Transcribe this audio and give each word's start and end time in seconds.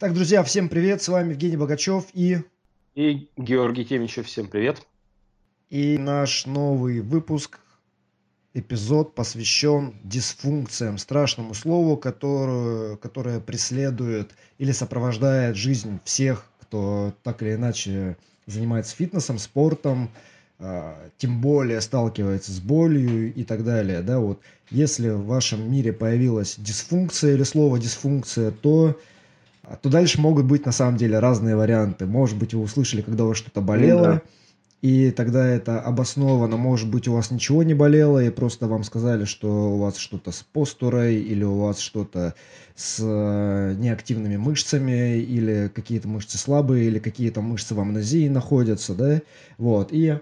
Так, 0.00 0.14
друзья, 0.14 0.42
всем 0.42 0.70
привет, 0.70 1.02
с 1.02 1.08
вами 1.08 1.32
Евгений 1.32 1.58
Богачев 1.58 2.06
и... 2.14 2.38
И 2.94 3.28
Георгий 3.36 3.84
Темичев, 3.84 4.28
всем 4.28 4.48
привет. 4.48 4.80
И 5.68 5.98
наш 5.98 6.46
новый 6.46 7.00
выпуск, 7.00 7.60
эпизод 8.54 9.14
посвящен 9.14 9.92
дисфункциям, 10.02 10.96
страшному 10.96 11.52
слову, 11.52 11.98
которое, 11.98 12.96
которое 12.96 13.40
преследует 13.40 14.30
или 14.56 14.72
сопровождает 14.72 15.56
жизнь 15.56 16.00
всех, 16.04 16.46
кто 16.62 17.12
так 17.22 17.42
или 17.42 17.56
иначе 17.56 18.16
занимается 18.46 18.96
фитнесом, 18.96 19.38
спортом, 19.38 20.08
а, 20.58 20.96
тем 21.18 21.42
более 21.42 21.82
сталкивается 21.82 22.52
с 22.52 22.60
болью 22.60 23.34
и 23.34 23.44
так 23.44 23.64
далее, 23.64 24.00
да, 24.00 24.18
вот 24.18 24.40
если 24.70 25.10
в 25.10 25.26
вашем 25.26 25.70
мире 25.70 25.92
появилась 25.92 26.54
дисфункция 26.56 27.34
или 27.34 27.42
слово 27.42 27.78
дисфункция, 27.78 28.50
то 28.50 28.98
то 29.76 29.88
дальше 29.88 30.20
могут 30.20 30.46
быть 30.46 30.66
на 30.66 30.72
самом 30.72 30.96
деле 30.96 31.18
разные 31.18 31.56
варианты. 31.56 32.06
Может 32.06 32.38
быть, 32.38 32.54
вы 32.54 32.62
услышали, 32.62 33.02
когда 33.02 33.24
у 33.24 33.28
вас 33.28 33.36
что-то 33.36 33.60
болело, 33.60 34.02
да. 34.02 34.22
и 34.82 35.10
тогда 35.10 35.46
это 35.46 35.80
обосновано. 35.80 36.56
Может 36.56 36.90
быть, 36.90 37.06
у 37.08 37.12
вас 37.12 37.30
ничего 37.30 37.62
не 37.62 37.74
болело, 37.74 38.22
и 38.22 38.30
просто 38.30 38.66
вам 38.66 38.84
сказали, 38.84 39.24
что 39.24 39.72
у 39.72 39.78
вас 39.78 39.96
что-то 39.96 40.32
с 40.32 40.42
постурой, 40.42 41.16
или 41.16 41.44
у 41.44 41.58
вас 41.58 41.78
что-то 41.78 42.34
с 42.74 42.98
э, 43.00 43.74
неактивными 43.78 44.36
мышцами, 44.36 45.18
или 45.18 45.70
какие-то 45.74 46.08
мышцы 46.08 46.38
слабые, 46.38 46.86
или 46.86 46.98
какие-то 46.98 47.40
мышцы 47.40 47.74
в 47.74 47.80
амнезии 47.80 48.28
находятся, 48.28 48.94
да, 48.94 49.20
вот, 49.58 49.92
и 49.92 50.18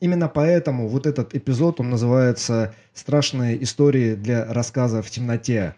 Именно 0.00 0.28
поэтому 0.28 0.88
вот 0.88 1.06
этот 1.06 1.34
эпизод, 1.34 1.78
он 1.78 1.90
называется 1.90 2.74
«Страшные 2.94 3.62
истории 3.62 4.14
для 4.14 4.50
рассказа 4.50 5.02
в 5.02 5.10
темноте». 5.10 5.74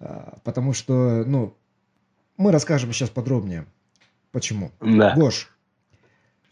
А, 0.00 0.38
потому 0.44 0.72
что, 0.72 1.24
ну, 1.26 1.54
мы 2.36 2.52
расскажем 2.52 2.92
сейчас 2.92 3.10
подробнее, 3.10 3.66
почему. 4.32 4.70
Да. 4.80 5.14
Гош, 5.14 5.50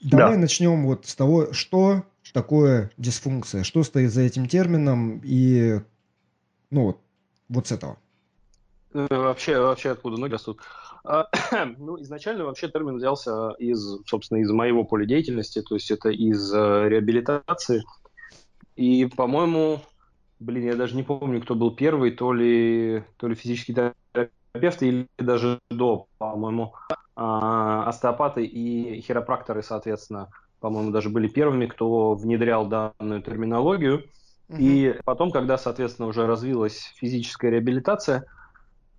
давай 0.00 0.34
да. 0.34 0.40
начнем 0.40 0.86
вот 0.86 1.06
с 1.06 1.14
того, 1.14 1.52
что 1.52 2.04
такое 2.32 2.90
дисфункция, 2.96 3.64
что 3.64 3.82
стоит 3.82 4.12
за 4.12 4.22
этим 4.22 4.46
термином 4.46 5.20
и, 5.24 5.80
ну, 6.70 6.86
вот, 6.86 6.98
вот 7.48 7.66
с 7.66 7.72
этого. 7.72 7.98
Э, 8.94 9.06
вообще, 9.10 9.58
вообще 9.58 9.90
откуда 9.90 10.16
ноги 10.18 10.32
растут? 10.32 10.60
А, 11.04 11.28
ну, 11.78 12.00
изначально 12.00 12.44
вообще 12.44 12.68
термин 12.68 12.96
взялся 12.96 13.50
из, 13.58 14.00
собственно, 14.06 14.38
из 14.38 14.50
моего 14.50 14.84
поля 14.84 15.04
деятельности, 15.04 15.62
то 15.62 15.74
есть 15.74 15.90
это 15.90 16.10
из 16.10 16.52
э, 16.52 16.88
реабилитации. 16.88 17.82
И, 18.76 19.06
по-моему, 19.06 19.80
блин, 20.40 20.66
я 20.66 20.76
даже 20.76 20.96
не 20.96 21.02
помню, 21.02 21.40
кто 21.40 21.54
был 21.54 21.74
первый, 21.74 22.12
то 22.12 22.32
ли, 22.32 23.04
то 23.16 23.28
ли 23.28 23.34
физический 23.34 23.72
терапевты 24.52 24.88
или 24.88 25.08
даже 25.18 25.58
до, 25.70 26.06
по-моему, 26.18 26.74
а, 27.16 27.88
остеопаты 27.88 28.44
и 28.44 29.00
хиропракторы, 29.00 29.62
соответственно, 29.62 30.28
по-моему, 30.60 30.90
даже 30.90 31.08
были 31.08 31.26
первыми, 31.26 31.66
кто 31.66 32.14
внедрял 32.14 32.66
данную 32.66 33.22
терминологию. 33.22 34.04
И 34.58 34.98
потом, 35.04 35.30
когда, 35.30 35.56
соответственно, 35.56 36.08
уже 36.08 36.26
развилась 36.26 36.92
физическая 36.96 37.50
реабилитация, 37.50 38.26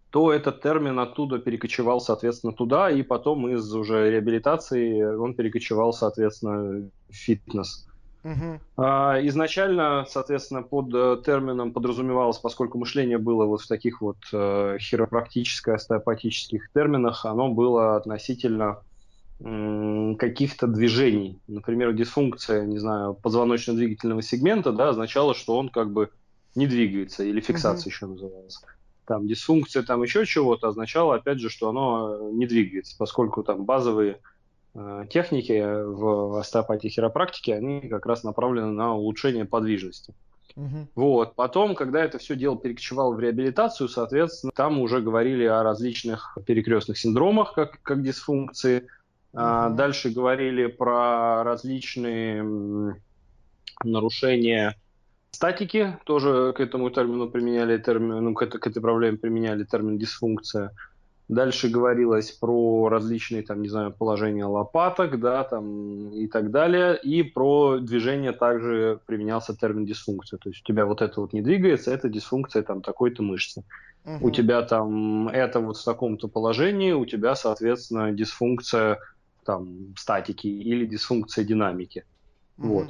то 0.10 0.34
этот 0.34 0.62
термин 0.62 0.98
оттуда 0.98 1.38
перекочевал, 1.38 2.02
соответственно, 2.02 2.54
туда, 2.54 2.90
и 2.90 3.04
потом 3.04 3.48
из 3.48 3.72
уже 3.74 4.10
реабилитации 4.10 5.04
он 5.04 5.36
перекочевал, 5.36 5.94
соответственно, 5.94 6.90
в 7.08 7.14
фитнес. 7.14 7.88
Угу. 8.24 8.60
изначально, 9.28 10.06
соответственно, 10.08 10.64
под 10.64 10.94
э, 10.94 11.22
термином 11.26 11.74
подразумевалось, 11.74 12.38
поскольку 12.38 12.78
мышление 12.78 13.18
было 13.18 13.46
вот 13.46 13.62
в 13.62 13.68
таких 13.68 14.00
вот 14.02 14.18
э, 14.32 14.78
хиропрактическо-остеопатических 14.80 16.70
терминах, 16.74 17.26
оно 17.26 17.50
было 17.50 17.98
относительно 17.98 18.80
каких-то 19.40 20.68
движений. 20.68 21.38
Например, 21.48 21.92
дисфункция, 21.92 22.66
не 22.66 22.78
знаю, 22.78 23.14
позвоночно-двигательного 23.14 24.22
сегмента, 24.22 24.72
да, 24.72 24.90
означало, 24.90 25.34
что 25.34 25.58
он 25.58 25.68
как 25.68 25.92
бы 25.92 26.12
не 26.56 26.66
двигается, 26.66 27.26
или 27.26 27.42
фиксация 27.42 27.82
угу. 27.82 27.90
еще 27.90 28.06
называется. 28.06 28.62
Там 29.06 29.28
дисфункция, 29.28 29.84
там 29.84 30.02
еще 30.02 30.26
чего-то 30.26 30.70
означало, 30.70 31.16
опять 31.16 31.40
же, 31.40 31.50
что 31.50 31.68
оно 31.68 32.30
не 32.32 32.46
двигается, 32.48 32.96
поскольку 32.98 33.44
там 33.44 33.66
базовые 33.66 34.14
Э, 34.14 34.33
техники 35.10 35.62
в 35.62 36.40
остеопатии 36.40 36.88
и 36.88 36.90
хиропрактике, 36.90 37.56
они 37.56 37.82
как 37.82 38.06
раз 38.06 38.24
направлены 38.24 38.68
на 38.68 38.96
улучшение 38.96 39.46
подвижности. 39.46 40.14
Угу. 40.56 40.88
Вот. 40.96 41.36
Потом, 41.36 41.76
когда 41.76 42.04
это 42.04 42.18
все 42.18 42.36
дело 42.36 42.58
перекочевало 42.58 43.14
в 43.14 43.20
реабилитацию, 43.20 43.90
соответственно, 43.90 44.52
там 44.56 44.80
уже 44.80 45.02
говорили 45.02 45.46
о 45.46 45.64
различных 45.64 46.38
перекрестных 46.46 46.98
синдромах, 46.98 47.54
как, 47.54 47.82
как 47.82 48.04
дисфункции. 48.04 48.80
Угу. 48.80 49.42
А, 49.42 49.70
дальше 49.70 50.10
говорили 50.10 50.68
про 50.68 51.44
различные 51.44 52.96
нарушения 53.84 54.76
статики, 55.32 55.98
тоже 56.06 56.54
к 56.56 56.60
этому 56.60 56.90
термину 56.90 57.30
применяли 57.30 57.78
термин, 57.78 58.24
ну, 58.24 58.34
к, 58.34 58.46
к 58.46 58.68
этой 58.68 58.82
проблеме 58.82 59.18
применяли 59.18 59.64
термин 59.64 59.98
дисфункция. 59.98 60.72
Дальше 61.30 61.70
говорилось 61.70 62.32
про 62.32 62.90
различные, 62.90 63.44
там, 63.44 63.62
не 63.62 63.70
знаю, 63.70 63.94
положения 63.94 64.46
лопаток, 64.46 65.20
да, 65.20 65.44
там, 65.44 66.12
и 66.12 66.28
так 66.28 66.52
далее. 66.52 67.00
И 67.02 67.24
про 67.24 67.80
движение 67.80 68.34
также 68.34 69.00
применялся 69.06 69.56
термин 69.56 69.86
дисфункция. 69.86 70.38
То 70.38 70.50
есть 70.50 70.62
у 70.62 70.66
тебя 70.66 70.86
вот 70.86 71.02
это 71.02 71.22
вот 71.22 71.32
не 71.32 71.42
двигается, 71.42 71.94
это 71.94 72.10
дисфункция 72.10 72.62
там 72.62 72.82
такой-то 72.82 73.24
мышцы. 73.24 73.64
Угу. 74.06 74.28
У 74.28 74.32
тебя 74.32 74.62
там 74.64 75.30
это 75.30 75.62
вот 75.62 75.78
в 75.78 75.86
таком-то 75.86 76.28
положении, 76.28 76.92
у 76.92 77.06
тебя, 77.06 77.36
соответственно, 77.36 78.12
дисфункция 78.12 79.00
там 79.46 79.96
статики 79.98 80.48
или 80.48 80.86
дисфункция 80.86 81.46
динамики. 81.46 82.04
Угу. 82.58 82.68
Вот. 82.68 82.90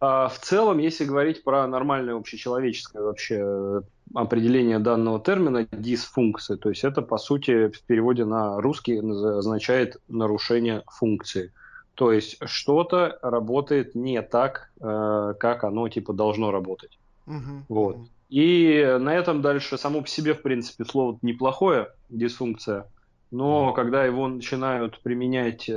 А 0.00 0.28
в 0.28 0.38
целом, 0.38 0.78
если 0.78 1.04
говорить 1.04 1.44
про 1.44 1.66
нормальное 1.66 2.14
общечеловеческое 2.14 3.02
вообще 3.02 3.82
определение 4.14 4.78
данного 4.78 5.20
термина 5.20 5.66
дисфункция. 5.70 6.56
То 6.56 6.70
есть 6.70 6.84
это, 6.84 7.02
по 7.02 7.18
сути, 7.18 7.68
в 7.68 7.82
переводе 7.82 8.24
на 8.24 8.60
русский 8.60 8.98
означает 8.98 9.98
нарушение 10.08 10.82
функции. 10.86 11.52
То 11.94 12.12
есть 12.12 12.38
что-то 12.46 13.18
работает 13.22 13.94
не 13.94 14.22
так, 14.22 14.70
э, 14.80 15.34
как 15.38 15.64
оно 15.64 15.88
типа 15.88 16.12
должно 16.12 16.50
работать. 16.50 16.98
Угу. 17.26 17.64
Вот. 17.68 17.96
И 18.30 18.96
на 19.00 19.14
этом 19.14 19.42
дальше 19.42 19.76
само 19.76 20.00
по 20.00 20.08
себе, 20.08 20.34
в 20.34 20.42
принципе, 20.42 20.84
слово 20.84 21.18
неплохое, 21.22 21.88
дисфункция. 22.08 22.86
Но 23.30 23.72
когда 23.72 24.04
его 24.04 24.26
начинают 24.28 25.00
применять 25.02 25.68
э, 25.68 25.72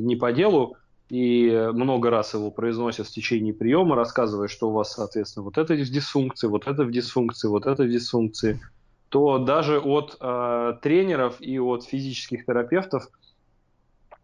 не 0.00 0.16
по 0.16 0.32
делу, 0.32 0.76
и 1.08 1.50
много 1.72 2.10
раз 2.10 2.34
его 2.34 2.50
произносят 2.50 3.06
в 3.06 3.10
течение 3.10 3.54
приема, 3.54 3.96
рассказывая, 3.96 4.48
что 4.48 4.68
у 4.68 4.72
вас, 4.72 4.92
соответственно, 4.92 5.44
вот 5.44 5.56
это 5.56 5.74
в 5.74 5.78
дисфункции, 5.78 6.46
вот 6.48 6.66
это 6.66 6.84
в 6.84 6.90
дисфункции, 6.90 7.48
вот 7.48 7.66
это 7.66 7.84
в 7.84 7.88
дисфункции, 7.88 8.60
то 9.08 9.38
даже 9.38 9.78
от 9.78 10.18
э, 10.20 10.74
тренеров 10.82 11.40
и 11.40 11.58
от 11.58 11.84
физических 11.84 12.44
терапевтов 12.44 13.08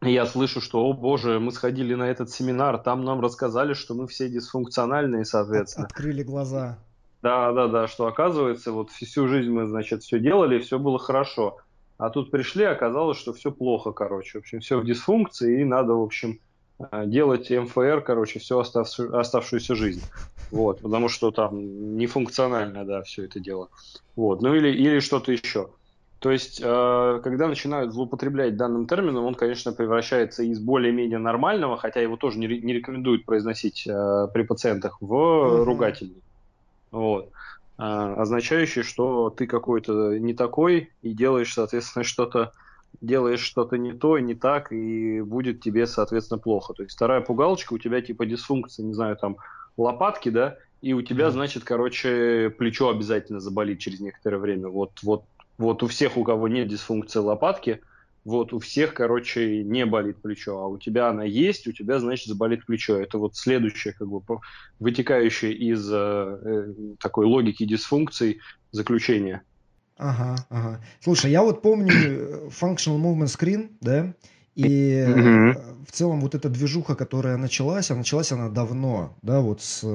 я 0.03 0.27
слышу, 0.27 0.61
что, 0.61 0.85
о 0.85 0.93
боже, 0.93 1.41
мы 1.41 1.53
сходили 1.53 1.95
на 1.95 2.11
этот 2.11 2.29
семинар, 2.29 2.77
там 2.77 3.05
нам 3.05 3.23
рассказали, 3.23 3.73
что 3.73 3.95
мы 3.95 4.07
все 4.07 4.29
дисфункциональные, 4.29 5.25
соответственно. 5.25 5.87
Открыли 5.87 6.23
глаза. 6.23 6.79
Да, 7.23 7.53
да, 7.53 7.69
да, 7.69 7.89
что 7.89 8.07
оказывается, 8.07 8.73
вот 8.73 8.91
всю 8.91 9.27
жизнь 9.29 9.51
мы, 9.51 9.67
значит, 9.67 10.03
все 10.03 10.19
делали, 10.19 10.59
все 10.59 10.79
было 10.79 10.99
хорошо. 10.99 11.57
А 11.97 12.11
тут 12.11 12.31
пришли, 12.31 12.65
оказалось, 12.65 13.17
что 13.17 13.33
все 13.33 13.51
плохо, 13.51 13.93
короче. 13.93 14.39
В 14.39 14.43
общем, 14.43 14.61
все 14.61 14.79
в 14.79 14.85
дисфункции, 14.85 15.63
и 15.63 15.65
надо, 15.65 15.95
в 15.95 16.03
общем, 16.03 16.39
Э, 16.39 16.54
делать 17.07 17.51
МФР, 17.51 18.03
короче, 18.03 18.39
всю 18.39 18.59
оставшую, 18.59 19.19
оставшуюся 19.19 19.75
жизнь. 19.75 20.03
Вот, 20.51 20.81
потому 20.81 21.09
что 21.09 21.31
там 21.31 21.97
нефункционально, 21.97 22.85
да, 22.85 23.03
все 23.03 23.25
это 23.25 23.41
дело. 23.41 23.69
Вот, 24.17 24.43
ну 24.43 24.55
или, 24.55 24.69
или 24.69 25.01
что-то 25.01 25.33
еще. 25.33 25.71
То 26.25 26.31
есть, 26.31 26.59
э, 26.59 27.21
когда 27.23 27.49
начинают 27.49 27.93
злоупотреблять 27.93 28.57
данным 28.57 28.87
термином, 28.87 29.27
он, 29.27 29.35
конечно, 29.35 29.73
превращается 29.73 30.43
из 30.43 30.59
более-менее 30.59 31.19
нормального, 31.19 31.77
хотя 31.77 32.01
его 32.01 32.17
тоже 32.17 32.39
не, 32.39 32.47
не 32.47 32.73
рекомендуют 32.73 33.27
произносить 33.27 33.87
э, 33.87 34.29
при 34.33 34.43
пациентах, 34.43 34.97
в 35.03 35.65
ругательный. 35.65 36.23
Вот. 36.91 37.31
Э, 37.77 38.15
означающий, 38.17 38.85
что 38.85 39.29
ты 39.29 39.47
какой-то 39.47 40.19
не 40.19 40.33
такой 40.33 40.91
и 41.03 41.13
делаешь, 41.13 41.53
соответственно, 41.53 42.05
что-то 42.05 42.53
делаешь 43.01 43.41
что-то 43.41 43.77
не 43.77 43.93
то, 43.93 44.19
не 44.19 44.35
так, 44.35 44.73
и 44.73 45.21
будет 45.21 45.61
тебе, 45.61 45.87
соответственно, 45.87 46.39
плохо. 46.39 46.75
То 46.75 46.83
есть 46.83 46.95
вторая 46.95 47.21
пугалочка, 47.21 47.75
у 47.75 47.79
тебя 47.79 48.01
типа 48.01 48.27
дисфункция, 48.27 48.85
не 48.85 48.95
знаю, 48.95 49.17
там 49.17 49.37
лопатки, 49.77 50.29
да, 50.29 50.57
и 50.83 50.93
у 50.93 51.03
тебя, 51.03 51.31
значит, 51.31 51.65
короче, 51.65 52.51
плечо 52.51 52.91
обязательно 52.91 53.41
заболит 53.41 53.79
через 53.79 54.01
некоторое 54.01 54.39
время. 54.39 54.69
Вот, 54.69 54.93
вот, 55.03 55.25
вот 55.57 55.83
у 55.83 55.87
всех, 55.87 56.17
у 56.17 56.25
кого 56.25 56.49
нет 56.49 56.69
дисфункции 56.69 57.21
лопатки, 57.21 57.81
вот 58.25 58.53
у 58.53 58.59
всех, 58.59 58.95
короче, 58.95 59.63
не 59.65 59.85
болит 59.85 60.17
плечо, 60.23 60.59
а 60.59 60.67
у 60.67 60.79
тебя 60.79 61.09
она 61.09 61.25
есть, 61.25 61.67
у 61.67 61.73
тебя, 61.73 61.99
значит, 62.01 62.27
заболит 62.27 62.65
плечо. 62.65 62.97
Это 62.97 63.19
вот 63.19 63.37
следующее, 63.37 63.95
как 63.95 64.09
бы, 64.09 64.21
вытекающее 64.79 65.53
из 65.53 65.91
э, 65.93 65.97
э 65.97 66.75
такой 66.99 67.27
логики 67.27 67.65
дисфункций 67.65 68.41
заключение. 68.71 69.43
Ага, 69.97 70.37
ага. 70.51 70.81
Слушай, 71.01 71.31
я 71.31 71.43
вот 71.43 71.63
помню 71.63 71.93
э, 71.93 72.49
Functional 72.49 73.01
Movement 73.01 73.27
Screen, 73.27 73.71
да, 73.81 74.13
и 74.55 75.05
угу. 75.09 75.85
в 75.87 75.93
целом 75.93 76.21
вот 76.21 76.35
эта 76.35 76.49
движуха, 76.49 76.95
которая 76.95 77.37
началась, 77.37 77.91
а 77.91 77.95
началась 77.95 78.33
она 78.33 78.49
давно, 78.49 79.15
да, 79.23 79.41
вот 79.41 79.63
с 79.63 79.81
э, 79.85 79.87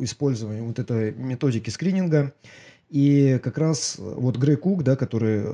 использованием 0.00 0.66
вот 0.66 0.78
этой 0.78 1.12
методики 1.12 1.70
скрининга. 1.70 2.32
И 2.88 3.40
как 3.42 3.56
раз 3.56 3.96
вот 3.98 4.36
Грей 4.36 4.56
Кук, 4.56 4.82
да, 4.82 4.96
который 4.96 5.46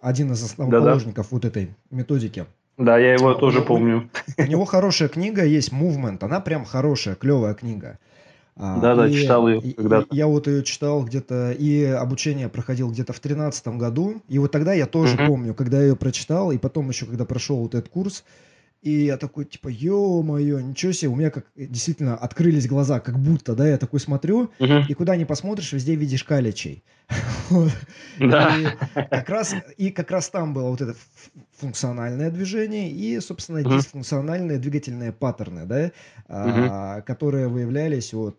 один 0.00 0.32
из 0.32 0.42
основоположников 0.42 1.26
Да-да. 1.26 1.28
вот 1.30 1.44
этой 1.44 1.74
методики. 1.90 2.46
Да, 2.78 2.96
я 2.96 3.14
его 3.14 3.34
тоже 3.34 3.60
помню. 3.60 4.08
У 4.38 4.44
него 4.44 4.64
хорошая 4.64 5.08
книга 5.08 5.44
есть 5.44 5.72
Movement, 5.72 6.18
она 6.20 6.40
прям 6.40 6.64
хорошая, 6.64 7.16
клевая 7.16 7.54
книга. 7.54 7.98
Да, 8.58 8.94
да, 8.96 9.10
читал 9.10 9.48
ее 9.48 9.72
когда-то. 9.72 10.06
Я 10.10 10.26
вот 10.26 10.48
ее 10.48 10.64
читал 10.64 11.04
где-то, 11.04 11.52
и 11.52 11.84
обучение 11.84 12.48
проходил 12.48 12.90
где-то 12.90 13.12
в 13.12 13.20
тринадцатом 13.20 13.78
году. 13.78 14.20
И 14.28 14.38
вот 14.38 14.50
тогда 14.50 14.72
я 14.72 14.86
тоже 14.86 15.16
помню, 15.16 15.54
когда 15.54 15.78
я 15.78 15.88
ее 15.88 15.96
прочитал, 15.96 16.50
и 16.50 16.58
потом 16.58 16.88
еще, 16.88 17.06
когда 17.06 17.24
прошел 17.24 17.58
вот 17.58 17.74
этот 17.74 17.88
курс, 17.88 18.24
и 18.80 19.06
я 19.06 19.16
такой, 19.16 19.44
типа, 19.44 19.68
ё-моё, 19.68 20.60
ничего 20.60 20.92
себе, 20.92 21.10
у 21.10 21.16
меня 21.16 21.30
как 21.30 21.46
действительно 21.56 22.16
открылись 22.16 22.68
глаза, 22.68 23.00
как 23.00 23.18
будто, 23.18 23.54
да, 23.54 23.66
я 23.68 23.76
такой 23.76 23.98
смотрю, 23.98 24.50
угу. 24.58 24.74
и 24.88 24.94
куда 24.94 25.16
ни 25.16 25.24
посмотришь, 25.24 25.72
везде 25.72 25.94
видишь 25.94 26.24
каличей. 26.24 26.84
Да. 28.18 28.56
И 28.56 28.66
как, 29.10 29.28
раз, 29.30 29.54
и 29.76 29.90
как 29.90 30.10
раз 30.10 30.28
там 30.28 30.52
было 30.52 30.68
вот 30.68 30.80
это 30.80 30.94
функциональное 31.56 32.30
движение 32.30 32.90
и, 32.90 33.18
собственно, 33.20 33.60
угу. 33.60 33.70
дисфункциональные 33.76 34.58
двигательные 34.58 35.12
паттерны, 35.12 35.64
да, 35.64 35.92
угу. 36.26 36.66
а, 36.70 37.00
которые 37.02 37.48
выявлялись 37.48 38.12
вот 38.12 38.38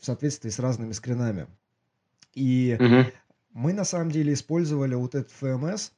в 0.00 0.04
соответствии 0.04 0.50
с 0.50 0.58
разными 0.58 0.92
скринами. 0.92 1.46
И 2.34 2.76
угу. 2.78 3.10
мы 3.52 3.72
на 3.72 3.84
самом 3.84 4.10
деле 4.10 4.32
использовали 4.32 4.94
вот 4.94 5.14
этот 5.14 5.30
ФМС, 5.32 5.90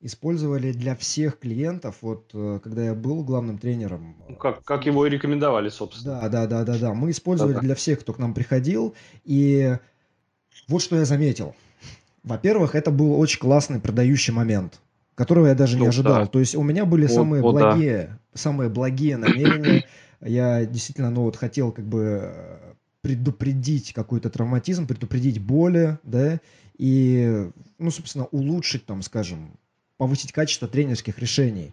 использовали 0.00 0.72
для 0.72 0.94
всех 0.94 1.38
клиентов, 1.38 1.96
вот 2.02 2.30
э, 2.34 2.60
когда 2.62 2.84
я 2.84 2.94
был 2.94 3.24
главным 3.24 3.58
тренером. 3.58 4.16
Ну, 4.28 4.36
как, 4.36 4.62
как 4.62 4.86
его 4.86 5.06
и 5.06 5.10
рекомендовали, 5.10 5.68
собственно. 5.68 6.20
Да, 6.20 6.28
да, 6.28 6.46
да, 6.46 6.64
да, 6.64 6.78
да. 6.78 6.94
Мы 6.94 7.10
использовали 7.10 7.54
Да-да. 7.54 7.64
для 7.64 7.74
всех, 7.74 8.00
кто 8.00 8.12
к 8.12 8.18
нам 8.18 8.34
приходил. 8.34 8.94
И 9.24 9.76
вот 10.68 10.82
что 10.82 10.96
я 10.96 11.04
заметил. 11.04 11.54
Во-первых, 12.22 12.74
это 12.74 12.90
был 12.90 13.18
очень 13.18 13.38
классный 13.38 13.80
продающий 13.80 14.32
момент, 14.32 14.80
которого 15.14 15.46
я 15.46 15.54
даже 15.54 15.76
ну, 15.76 15.84
не 15.84 15.88
ожидал. 15.88 16.24
Да. 16.24 16.26
То 16.26 16.40
есть 16.40 16.54
у 16.54 16.62
меня 16.62 16.84
были 16.84 17.06
вот, 17.06 17.14
самые 17.14 17.42
вот, 17.42 17.52
благие, 17.52 18.06
да. 18.10 18.38
самые 18.38 18.68
благие 18.68 19.16
намерения. 19.16 19.84
Я 20.20 20.64
действительно, 20.64 21.10
ну 21.10 21.22
вот 21.22 21.36
хотел 21.36 21.72
как 21.72 21.86
бы 21.86 22.32
предупредить 23.02 23.92
какой-то 23.92 24.30
травматизм, 24.30 24.86
предупредить 24.86 25.40
боли, 25.40 25.98
да, 26.02 26.40
и, 26.76 27.48
ну, 27.78 27.90
собственно, 27.92 28.24
улучшить 28.26 28.84
там, 28.84 29.02
скажем, 29.02 29.58
повысить 29.96 30.32
качество 30.32 30.68
тренерских 30.68 31.18
решений. 31.18 31.72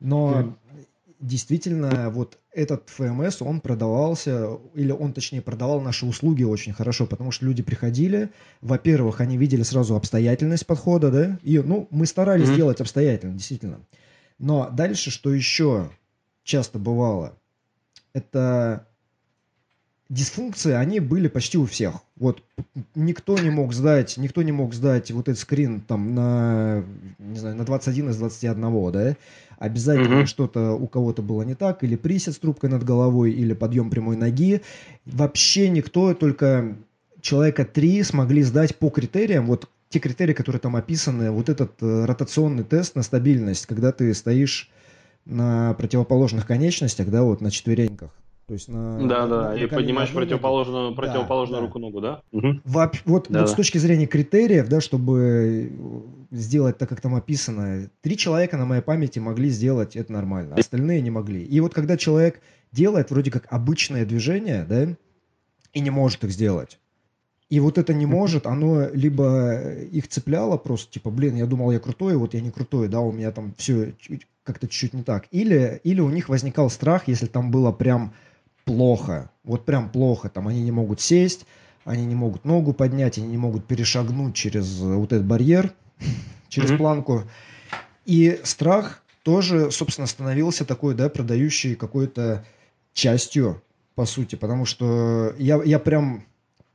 Но 0.00 0.40
mm. 0.40 0.86
действительно, 1.20 2.10
вот 2.10 2.38
этот 2.52 2.88
ФМС, 2.90 3.40
он 3.42 3.60
продавался, 3.60 4.58
или 4.74 4.92
он, 4.92 5.12
точнее, 5.12 5.42
продавал 5.42 5.80
наши 5.80 6.04
услуги 6.04 6.42
очень 6.42 6.72
хорошо, 6.72 7.06
потому 7.06 7.30
что 7.30 7.46
люди 7.46 7.62
приходили, 7.62 8.30
во-первых, 8.60 9.20
они 9.20 9.36
видели 9.36 9.62
сразу 9.62 9.96
обстоятельность 9.96 10.66
подхода, 10.66 11.10
да, 11.10 11.38
и, 11.42 11.58
ну, 11.58 11.88
мы 11.90 12.06
старались 12.06 12.48
mm. 12.48 12.56
делать 12.56 12.80
обстоятельно, 12.80 13.34
действительно. 13.34 13.80
Но 14.38 14.68
дальше, 14.70 15.10
что 15.10 15.32
еще 15.32 15.90
часто 16.42 16.78
бывало, 16.78 17.38
это 18.12 18.88
дисфункции, 20.12 20.72
они 20.72 21.00
были 21.00 21.28
почти 21.28 21.56
у 21.56 21.64
всех. 21.64 21.94
Вот 22.16 22.42
никто 22.94 23.38
не 23.38 23.48
мог 23.48 23.72
сдать, 23.72 24.18
никто 24.18 24.42
не 24.42 24.52
мог 24.52 24.74
сдать 24.74 25.10
вот 25.10 25.28
этот 25.28 25.40
скрин 25.40 25.80
там 25.80 26.14
на, 26.14 26.84
не 27.18 27.38
знаю, 27.38 27.56
на 27.56 27.64
21 27.64 28.10
из 28.10 28.18
21, 28.18 28.92
да? 28.92 29.16
Обязательно 29.58 30.22
mm-hmm. 30.22 30.26
что-то 30.26 30.72
у 30.72 30.86
кого-то 30.86 31.22
было 31.22 31.42
не 31.42 31.54
так, 31.54 31.82
или 31.82 31.96
присед 31.96 32.34
с 32.34 32.38
трубкой 32.38 32.68
над 32.68 32.84
головой, 32.84 33.32
или 33.32 33.54
подъем 33.54 33.90
прямой 33.90 34.16
ноги. 34.16 34.60
Вообще 35.06 35.70
никто, 35.70 36.12
только 36.12 36.76
человека 37.22 37.64
три 37.64 38.02
смогли 38.02 38.42
сдать 38.42 38.76
по 38.76 38.90
критериям, 38.90 39.46
вот 39.46 39.68
те 39.88 39.98
критерии, 39.98 40.34
которые 40.34 40.60
там 40.60 40.76
описаны, 40.76 41.30
вот 41.30 41.48
этот 41.48 41.82
э, 41.82 42.04
ротационный 42.04 42.64
тест 42.64 42.96
на 42.96 43.02
стабильность, 43.02 43.66
когда 43.66 43.92
ты 43.92 44.12
стоишь 44.12 44.70
на 45.24 45.72
противоположных 45.74 46.46
конечностях, 46.46 47.08
да, 47.08 47.22
вот 47.22 47.40
на 47.40 47.50
четвереньках. 47.50 48.10
То 48.46 48.54
есть 48.54 48.68
на, 48.68 48.98
да, 49.06 49.26
да, 49.26 49.50
на, 49.50 49.54
и 49.54 49.66
поднимаешь 49.66 50.12
противоположную, 50.12 50.94
противоположную 50.94 51.60
да, 51.62 51.66
руку 51.66 51.78
ногу, 51.78 52.00
да? 52.00 52.22
Угу. 52.32 52.60
Во, 52.64 52.90
вот, 53.04 53.26
да, 53.28 53.40
вот 53.40 53.46
да. 53.46 53.46
с 53.46 53.54
точки 53.54 53.78
зрения 53.78 54.06
критериев, 54.06 54.68
да, 54.68 54.80
чтобы 54.80 55.72
сделать 56.30 56.76
так, 56.76 56.88
как 56.88 57.00
там 57.00 57.14
описано, 57.14 57.88
три 58.00 58.16
человека 58.16 58.56
на 58.56 58.64
моей 58.64 58.82
памяти 58.82 59.20
могли 59.20 59.48
сделать 59.48 59.96
это 59.96 60.12
нормально, 60.12 60.56
остальные 60.56 61.00
не 61.02 61.10
могли. 61.10 61.42
И 61.44 61.60
вот 61.60 61.72
когда 61.72 61.96
человек 61.96 62.40
делает 62.72 63.10
вроде 63.10 63.30
как 63.30 63.46
обычное 63.48 64.04
движение, 64.04 64.64
да, 64.68 64.88
и 65.72 65.80
не 65.80 65.90
может 65.90 66.24
их 66.24 66.30
сделать, 66.32 66.78
и 67.52 67.60
вот 67.60 67.76
это 67.76 67.92
не 67.92 68.06
может, 68.06 68.46
оно 68.46 68.88
либо 68.94 69.74
их 69.92 70.08
цепляло 70.08 70.56
просто, 70.56 70.90
типа, 70.90 71.10
блин, 71.10 71.36
я 71.36 71.44
думал, 71.44 71.70
я 71.70 71.80
крутой, 71.80 72.16
вот 72.16 72.32
я 72.32 72.40
не 72.40 72.50
крутой, 72.50 72.88
да, 72.88 73.00
у 73.00 73.12
меня 73.12 73.30
там 73.30 73.52
все 73.58 73.92
как-то 74.42 74.66
чуть-чуть 74.66 74.94
не 74.94 75.02
так. 75.02 75.26
Или, 75.30 75.78
или 75.84 76.00
у 76.00 76.08
них 76.08 76.30
возникал 76.30 76.70
страх, 76.70 77.08
если 77.08 77.26
там 77.26 77.50
было 77.50 77.70
прям 77.70 78.14
плохо, 78.64 79.30
вот 79.44 79.64
прям 79.64 79.90
плохо, 79.90 80.28
там 80.28 80.48
они 80.48 80.62
не 80.62 80.72
могут 80.72 81.00
сесть, 81.00 81.46
они 81.84 82.04
не 82.06 82.14
могут 82.14 82.44
ногу 82.44 82.72
поднять, 82.72 83.18
они 83.18 83.28
не 83.28 83.38
могут 83.38 83.66
перешагнуть 83.66 84.34
через 84.34 84.78
вот 84.78 85.12
этот 85.12 85.26
барьер, 85.26 85.72
через 86.48 86.70
mm-hmm. 86.70 86.76
планку. 86.76 87.22
И 88.04 88.40
страх 88.44 89.02
тоже, 89.22 89.70
собственно, 89.70 90.06
становился 90.06 90.64
такой, 90.64 90.94
да, 90.94 91.08
продающий 91.08 91.74
какой-то 91.74 92.44
частью, 92.92 93.62
по 93.94 94.04
сути, 94.04 94.36
потому 94.36 94.64
что 94.64 95.34
я, 95.38 95.62
я 95.62 95.78
прям 95.78 96.24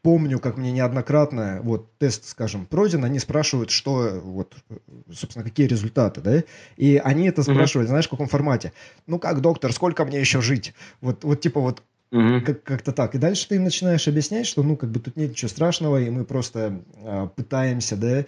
помню, 0.07 0.39
как 0.39 0.55
мне 0.55 0.71
неоднократно 0.71 1.59
вот 1.63 1.91
тест, 1.97 2.29
скажем, 2.29 2.65
пройден, 2.65 3.03
они 3.03 3.19
спрашивают, 3.19 3.71
что 3.71 4.21
вот, 4.23 4.55
собственно, 5.11 5.43
какие 5.43 5.67
результаты, 5.67 6.21
да, 6.21 6.43
и 6.77 6.95
они 6.95 7.27
это 7.27 7.43
спрашивают, 7.43 7.87
mm-hmm. 7.87 7.89
знаешь, 7.89 8.07
в 8.07 8.09
каком 8.11 8.27
формате. 8.27 8.71
Ну 9.05 9.19
как, 9.19 9.41
доктор, 9.41 9.73
сколько 9.73 10.05
мне 10.05 10.21
еще 10.21 10.39
жить? 10.39 10.73
Вот, 11.01 11.25
вот 11.25 11.41
типа 11.41 11.59
вот 11.59 11.83
Как- 12.09 12.63
как-то 12.63 12.93
так. 12.93 13.15
И 13.15 13.17
дальше 13.17 13.49
ты 13.49 13.55
им 13.55 13.65
начинаешь 13.65 14.07
объяснять, 14.07 14.47
что, 14.47 14.63
ну, 14.63 14.77
как 14.77 14.91
бы 14.91 15.01
тут 15.01 15.17
нет 15.17 15.31
ничего 15.31 15.49
страшного, 15.49 15.99
и 15.99 16.09
мы 16.09 16.23
просто 16.23 16.81
э, 17.03 17.27
пытаемся, 17.35 17.97
да, 17.97 18.23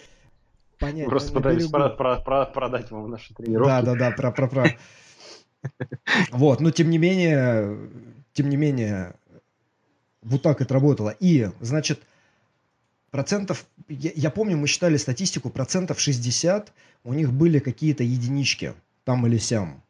понять. 0.78 1.06
Просто 1.06 1.32
пытаемся 1.32 1.70
про- 1.70 1.88
про- 1.88 2.20
про- 2.20 2.44
продать 2.44 2.90
вам 2.90 3.10
наши 3.10 3.32
тренировки. 3.32 3.66
Да, 3.66 3.80
да, 3.80 3.94
да, 3.94 4.10
про, 4.10 4.32
про, 4.32 4.48
про. 4.48 4.66
Вот, 6.30 6.60
но 6.60 6.72
тем 6.72 6.90
не 6.90 6.98
менее, 6.98 7.88
тем 8.34 8.50
не 8.50 8.58
менее, 8.58 9.14
вот 10.22 10.42
так 10.42 10.60
это 10.60 10.74
работало. 10.74 11.10
И, 11.20 11.50
значит, 11.60 12.00
процентов, 13.10 13.66
я, 13.88 14.10
я 14.14 14.30
помню, 14.30 14.56
мы 14.56 14.66
считали 14.66 14.96
статистику, 14.96 15.50
процентов 15.50 16.00
60 16.00 16.72
у 17.04 17.14
них 17.14 17.32
были 17.32 17.58
какие-то 17.58 18.04
единички, 18.04 18.74
там 19.04 19.26
или 19.26 19.38
сям. 19.38 19.82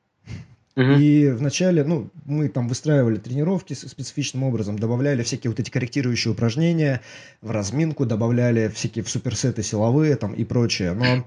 И 0.77 1.29
вначале, 1.29 1.85
ну, 1.85 2.11
мы 2.25 2.49
там 2.49 2.69
выстраивали 2.69 3.17
тренировки 3.17 3.75
специфичным 3.75 4.45
образом, 4.45 4.79
добавляли 4.79 5.23
всякие 5.23 5.51
вот 5.51 5.61
эти 5.61 5.69
корректирующие 5.69 6.33
упражнения 6.33 7.03
в 7.43 7.51
разминку, 7.51 8.07
добавляли 8.07 8.69
всякие 8.69 9.05
в 9.05 9.11
суперсеты 9.11 9.63
силовые 9.63 10.17
там 10.17 10.33
и 10.33 10.45
прочее. 10.45 10.93
Но 10.93 11.27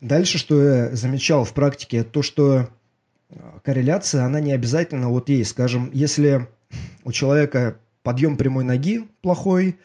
дальше, 0.00 0.38
что 0.38 0.62
я 0.62 0.94
замечал 0.94 1.44
в 1.44 1.54
практике, 1.54 2.04
то, 2.04 2.22
что 2.22 2.68
корреляция, 3.64 4.24
она 4.24 4.40
не 4.40 4.52
обязательно 4.52 5.08
вот 5.08 5.30
есть. 5.30 5.50
Скажем, 5.50 5.90
если 5.92 6.46
у 7.02 7.12
человека 7.12 7.78
подъем 8.04 8.36
прямой 8.36 8.62
ноги 8.62 9.08
плохой, 9.22 9.80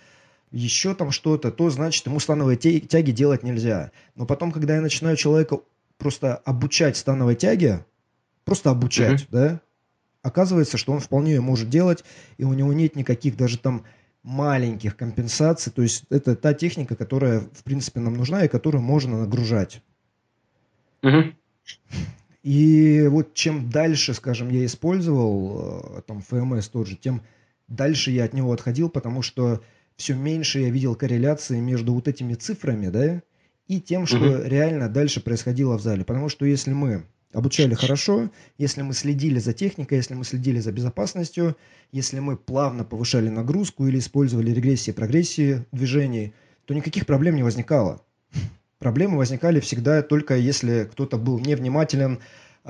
еще 0.51 0.93
там 0.93 1.09
что-то, 1.09 1.51
то 1.51 1.69
значит 1.71 2.05
ему 2.05 2.19
становые 2.19 2.57
тяги 2.57 3.11
делать 3.11 3.41
нельзя. 3.41 3.91
Но 4.15 4.27
потом, 4.27 4.51
когда 4.51 4.75
я 4.75 4.81
начинаю 4.81 5.15
человека 5.15 5.59
просто 5.97 6.35
обучать 6.35 6.97
становой 6.97 7.35
тяге, 7.35 7.85
просто 8.45 8.69
обучать, 8.69 9.21
mm-hmm. 9.21 9.31
да, 9.31 9.61
оказывается, 10.21 10.77
что 10.77 10.91
он 10.91 10.99
вполне 10.99 11.33
ее 11.33 11.41
может 11.41 11.69
делать, 11.69 12.03
и 12.38 12.43
у 12.43 12.53
него 12.53 12.73
нет 12.73 12.95
никаких 12.95 13.38
даже 13.38 13.57
там 13.57 13.85
маленьких 14.21 14.97
компенсаций. 14.97 15.71
То 15.71 15.81
есть 15.81 16.03
это 16.09 16.35
та 16.35 16.53
техника, 16.53 16.95
которая, 16.95 17.39
в 17.39 17.63
принципе, 17.63 17.99
нам 17.99 18.15
нужна 18.15 18.43
и 18.43 18.49
которую 18.49 18.81
можно 18.81 19.21
нагружать. 19.21 19.81
Mm-hmm. 21.03 21.33
И 22.43 23.07
вот 23.07 23.33
чем 23.33 23.69
дальше, 23.69 24.13
скажем, 24.13 24.49
я 24.49 24.65
использовал 24.65 25.97
э, 25.97 26.01
там 26.01 26.21
ФМС 26.21 26.69
тот 26.69 26.88
же, 26.88 26.95
тем 26.95 27.21
дальше 27.69 28.11
я 28.11 28.25
от 28.25 28.33
него 28.33 28.51
отходил, 28.51 28.89
потому 28.89 29.21
что 29.21 29.61
все 29.95 30.15
меньше 30.15 30.59
я 30.59 30.69
видел 30.69 30.95
корреляции 30.95 31.59
между 31.59 31.93
вот 31.93 32.07
этими 32.07 32.33
цифрами, 32.33 32.88
да, 32.88 33.21
и 33.67 33.79
тем, 33.79 34.07
что 34.07 34.17
угу. 34.17 34.43
реально 34.43 34.89
дальше 34.89 35.21
происходило 35.21 35.77
в 35.77 35.81
зале. 35.81 36.03
Потому 36.03 36.29
что 36.29 36.45
если 36.45 36.73
мы 36.73 37.05
обучали 37.33 37.75
хорошо, 37.75 38.31
если 38.57 38.81
мы 38.81 38.93
следили 38.93 39.39
за 39.39 39.53
техникой, 39.53 39.97
если 39.97 40.15
мы 40.15 40.23
следили 40.23 40.59
за 40.59 40.71
безопасностью, 40.71 41.55
если 41.91 42.19
мы 42.19 42.35
плавно 42.38 42.83
повышали 42.83 43.29
нагрузку 43.29 43.88
или 43.88 43.99
использовали 43.99 44.51
регрессии 44.51 44.91
и 44.91 44.93
прогрессии 44.93 45.65
движений, 45.71 46.33
то 46.65 46.73
никаких 46.73 47.05
проблем 47.05 47.35
не 47.35 47.43
возникало. 47.43 48.01
Проблемы 48.79 49.17
возникали 49.17 49.59
всегда 49.59 50.01
только 50.01 50.38
если 50.38 50.88
кто-то 50.91 51.17
был 51.17 51.38
невнимателен, 51.39 52.19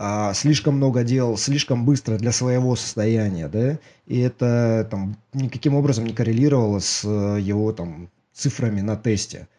а, 0.02 0.34
слишком 0.34 0.76
много 0.76 1.04
делал, 1.04 1.36
слишком 1.38 1.84
быстро 1.84 2.18
для 2.18 2.32
своего 2.32 2.78
состояния, 2.78 3.50
да, 3.50 3.80
и 4.08 4.20
это 4.20 4.88
там 4.90 5.18
никаким 5.34 5.76
образом 5.76 6.06
не 6.06 6.14
коррелировало 6.14 6.80
с 6.80 7.04
э, 7.04 7.42
его 7.42 7.74
там 7.74 8.10
цифрами 8.34 8.80
на 8.80 8.96
тесте. 8.96 9.50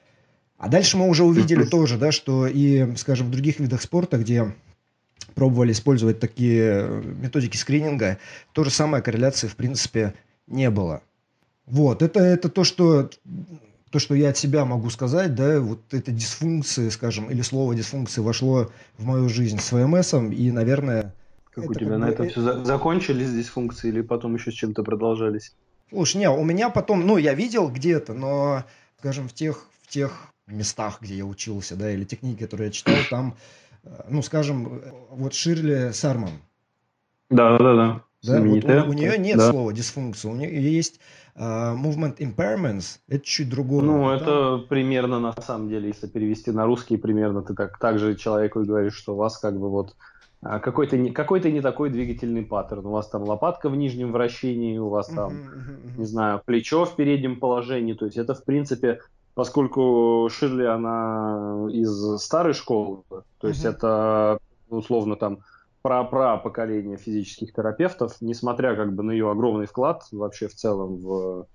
А 0.56 0.68
дальше 0.68 0.96
мы 0.96 1.08
уже 1.10 1.24
увидели 1.24 1.64
тоже, 1.64 1.98
да, 1.98 2.10
что 2.10 2.46
и, 2.46 2.96
скажем, 2.96 3.26
в 3.26 3.30
других 3.30 3.60
видах 3.60 3.82
спорта, 3.82 4.16
где 4.16 4.54
пробовали 5.34 5.72
использовать 5.72 6.20
такие 6.20 6.88
методики 7.20 7.58
скрининга, 7.58 8.16
то 8.52 8.64
же 8.64 8.70
самое 8.70 9.02
корреляции, 9.02 9.46
в 9.46 9.56
принципе, 9.56 10.14
не 10.46 10.70
было. 10.70 11.02
Вот, 11.66 12.00
это, 12.00 12.20
это 12.20 12.48
то, 12.48 12.64
что 12.64 13.10
то, 13.90 13.98
что 13.98 14.14
я 14.14 14.30
от 14.30 14.36
себя 14.36 14.64
могу 14.64 14.88
сказать, 14.90 15.34
да, 15.34 15.60
вот 15.60 15.80
эта 15.92 16.12
дисфункция, 16.12 16.90
скажем, 16.90 17.30
или 17.30 17.42
слово 17.42 17.74
дисфункции 17.74 18.20
вошло 18.20 18.70
в 18.96 19.04
мою 19.04 19.28
жизнь 19.28 19.58
с 19.58 19.72
ВМС, 19.72 20.14
и, 20.14 20.50
наверное... 20.52 21.14
Как 21.50 21.64
это 21.64 21.72
у 21.72 21.74
тебя 21.74 21.90
как 21.90 21.98
на 21.98 22.06
бы... 22.06 22.12
этом 22.12 22.28
все 22.28 22.40
за- 22.40 22.64
закончились 22.64 23.32
дисфункции 23.32 23.88
или 23.88 24.02
потом 24.02 24.36
еще 24.36 24.52
с 24.52 24.54
чем-то 24.54 24.84
продолжались? 24.84 25.54
Слушай, 25.88 26.18
не, 26.18 26.30
у 26.30 26.44
меня 26.44 26.70
потом, 26.70 27.04
ну, 27.04 27.16
я 27.16 27.34
видел 27.34 27.68
где-то, 27.68 28.14
но, 28.14 28.64
скажем, 29.00 29.28
в 29.28 29.32
тех, 29.32 29.66
в 29.82 29.88
тех 29.88 30.28
местах, 30.46 30.98
где 31.00 31.16
я 31.16 31.24
учился, 31.24 31.74
да, 31.74 31.90
или 31.90 32.04
техники, 32.04 32.44
которые 32.44 32.66
я 32.66 32.72
читал, 32.72 32.94
там, 33.10 33.34
э, 33.82 33.88
ну, 34.08 34.22
скажем, 34.22 34.80
вот 35.10 35.34
Ширли 35.34 35.90
Сарман. 35.92 36.30
Да, 37.28 37.58
да, 37.58 37.74
да. 37.74 38.04
Да, 38.22 38.40
вот 38.40 38.64
у, 38.64 38.90
у 38.90 38.92
нее 38.92 39.16
нет 39.18 39.38
да. 39.38 39.50
слова 39.50 39.72
дисфункция, 39.72 40.30
у 40.30 40.34
нее 40.34 40.72
есть 40.72 41.00
uh, 41.36 41.74
movement 41.74 42.18
impairments, 42.18 42.98
это 43.08 43.24
чуть 43.24 43.48
другое. 43.48 43.82
Ну, 43.82 44.08
да? 44.08 44.16
это 44.16 44.58
примерно 44.68 45.18
на 45.20 45.32
самом 45.40 45.68
деле, 45.68 45.88
если 45.88 46.06
перевести 46.06 46.50
на 46.50 46.66
русский, 46.66 46.98
примерно 46.98 47.42
ты 47.42 47.54
так, 47.54 47.78
так 47.78 47.98
же 47.98 48.14
человеку 48.16 48.62
говоришь, 48.62 48.94
что 48.94 49.14
у 49.14 49.16
вас 49.16 49.38
как 49.38 49.58
бы 49.58 49.70
вот 49.70 49.96
а, 50.42 50.58
какой-то 50.58 50.96
не, 50.96 51.10
какой-то 51.10 51.50
не 51.50 51.60
такой 51.60 51.90
двигательный 51.90 52.42
паттерн. 52.42 52.86
У 52.86 52.90
вас 52.90 53.08
там 53.08 53.24
лопатка 53.24 53.68
в 53.68 53.76
нижнем 53.76 54.12
вращении, 54.12 54.78
у 54.78 54.88
вас 54.88 55.08
там, 55.08 55.32
uh-huh, 55.32 55.94
uh-huh. 55.94 55.98
не 55.98 56.04
знаю, 56.04 56.42
плечо 56.44 56.86
в 56.86 56.96
переднем 56.96 57.38
положении. 57.38 57.92
То 57.92 58.06
есть 58.06 58.16
это, 58.16 58.34
в 58.34 58.44
принципе, 58.44 59.00
поскольку 59.34 60.28
Ширли, 60.30 60.64
она 60.64 61.68
из 61.70 62.22
старой 62.22 62.54
школы, 62.54 63.02
то 63.38 63.48
есть 63.48 63.64
uh-huh. 63.64 63.70
это 63.70 64.38
условно 64.70 65.16
там 65.16 65.40
пра-пра 65.82 66.36
поколение 66.36 66.96
физических 66.96 67.52
терапевтов, 67.52 68.16
несмотря 68.20 68.76
как 68.76 68.94
бы 68.94 69.02
на 69.02 69.12
ее 69.12 69.30
огромный 69.30 69.66
вклад 69.66 70.04
вообще 70.12 70.48
в 70.48 70.54
целом 70.54 70.96
в 70.96 71.46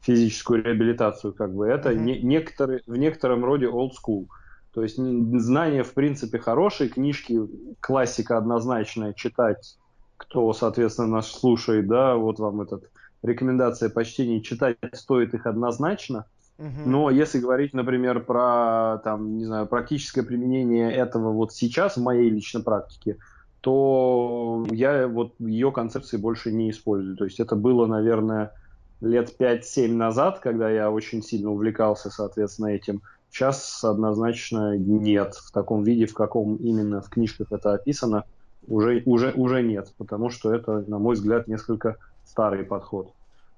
физическую 0.00 0.62
реабилитацию, 0.62 1.32
как 1.32 1.54
бы 1.54 1.66
это 1.66 1.90
mm-hmm. 1.90 1.98
не, 1.98 2.20
некоторые, 2.20 2.82
в 2.86 2.96
некотором 2.96 3.44
роде 3.44 3.66
old 3.66 3.92
school. 3.92 4.26
То 4.72 4.82
есть 4.82 4.96
знания 4.96 5.82
в 5.82 5.94
принципе 5.94 6.38
хорошие, 6.38 6.90
книжки 6.90 7.40
классика 7.80 8.36
однозначная 8.36 9.12
читать, 9.12 9.78
кто, 10.16 10.52
соответственно, 10.52 11.08
нас 11.08 11.30
слушает, 11.30 11.86
да, 11.86 12.16
вот 12.16 12.38
вам 12.38 12.60
этот 12.60 12.90
рекомендация 13.22 13.88
по 13.88 14.04
чтению 14.04 14.42
читать 14.42 14.76
стоит 14.92 15.32
их 15.34 15.46
однозначно. 15.46 16.26
Но 16.58 17.10
если 17.10 17.40
говорить, 17.40 17.74
например, 17.74 18.20
про 18.20 19.00
там, 19.02 19.38
не 19.38 19.44
знаю, 19.44 19.66
практическое 19.66 20.22
применение 20.22 20.92
этого 20.92 21.32
вот 21.32 21.52
сейчас 21.52 21.96
в 21.96 22.02
моей 22.02 22.30
личной 22.30 22.62
практике, 22.62 23.16
то 23.64 24.66
я 24.70 25.08
вот 25.08 25.32
ее 25.38 25.72
концепции 25.72 26.18
больше 26.18 26.52
не 26.52 26.68
использую. 26.68 27.16
То 27.16 27.24
есть 27.24 27.40
это 27.40 27.56
было, 27.56 27.86
наверное, 27.86 28.52
лет 29.00 29.34
5-7 29.38 29.90
назад, 29.90 30.40
когда 30.40 30.68
я 30.68 30.90
очень 30.90 31.22
сильно 31.22 31.50
увлекался, 31.50 32.10
соответственно, 32.10 32.66
этим. 32.66 33.00
Сейчас 33.30 33.82
однозначно 33.82 34.76
нет. 34.76 35.36
В 35.36 35.50
таком 35.50 35.82
виде, 35.82 36.04
в 36.04 36.12
каком 36.12 36.56
именно 36.56 37.00
в 37.00 37.08
книжках 37.08 37.52
это 37.52 37.72
описано, 37.72 38.24
уже, 38.68 39.02
уже, 39.06 39.32
уже 39.32 39.62
нет, 39.62 39.94
потому 39.96 40.28
что 40.28 40.52
это, 40.52 40.84
на 40.86 40.98
мой 40.98 41.14
взгляд, 41.14 41.48
несколько 41.48 41.96
старый 42.26 42.64
подход. 42.64 43.12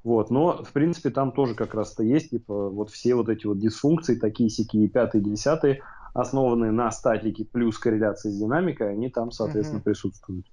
Вот, 0.04 0.30
но, 0.30 0.62
в 0.62 0.70
принципе, 0.70 1.10
там 1.10 1.32
тоже 1.32 1.56
как 1.56 1.75
раз-то 1.75 2.04
есть, 2.04 2.30
типа, 2.30 2.68
вот 2.68 2.90
все 2.90 3.16
вот 3.16 3.28
эти 3.28 3.44
вот 3.44 3.58
дисфункции, 3.58 4.14
такие 4.14 4.50
сякие, 4.50 4.86
пятые, 4.86 5.20
десятые, 5.20 5.82
основанные 6.16 6.70
на 6.70 6.90
статике 6.90 7.44
плюс 7.44 7.78
корреляции 7.78 8.30
с 8.30 8.38
динамикой, 8.38 8.92
они 8.92 9.11
там, 9.11 9.30
соответственно, 9.30 9.80
uh-huh. 9.80 9.85
присутствуют. 9.85 10.46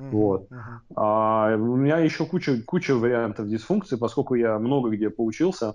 Uh-huh. 0.00 0.10
Вот. 0.10 0.50
Uh-huh. 0.50 0.94
А, 0.96 1.54
у 1.54 1.76
меня 1.76 1.98
еще 1.98 2.24
куча, 2.26 2.62
куча 2.62 2.94
вариантов 2.94 3.48
дисфункций, 3.48 3.98
поскольку 3.98 4.34
я 4.34 4.58
много 4.58 4.90
где 4.90 5.10
поучился. 5.10 5.74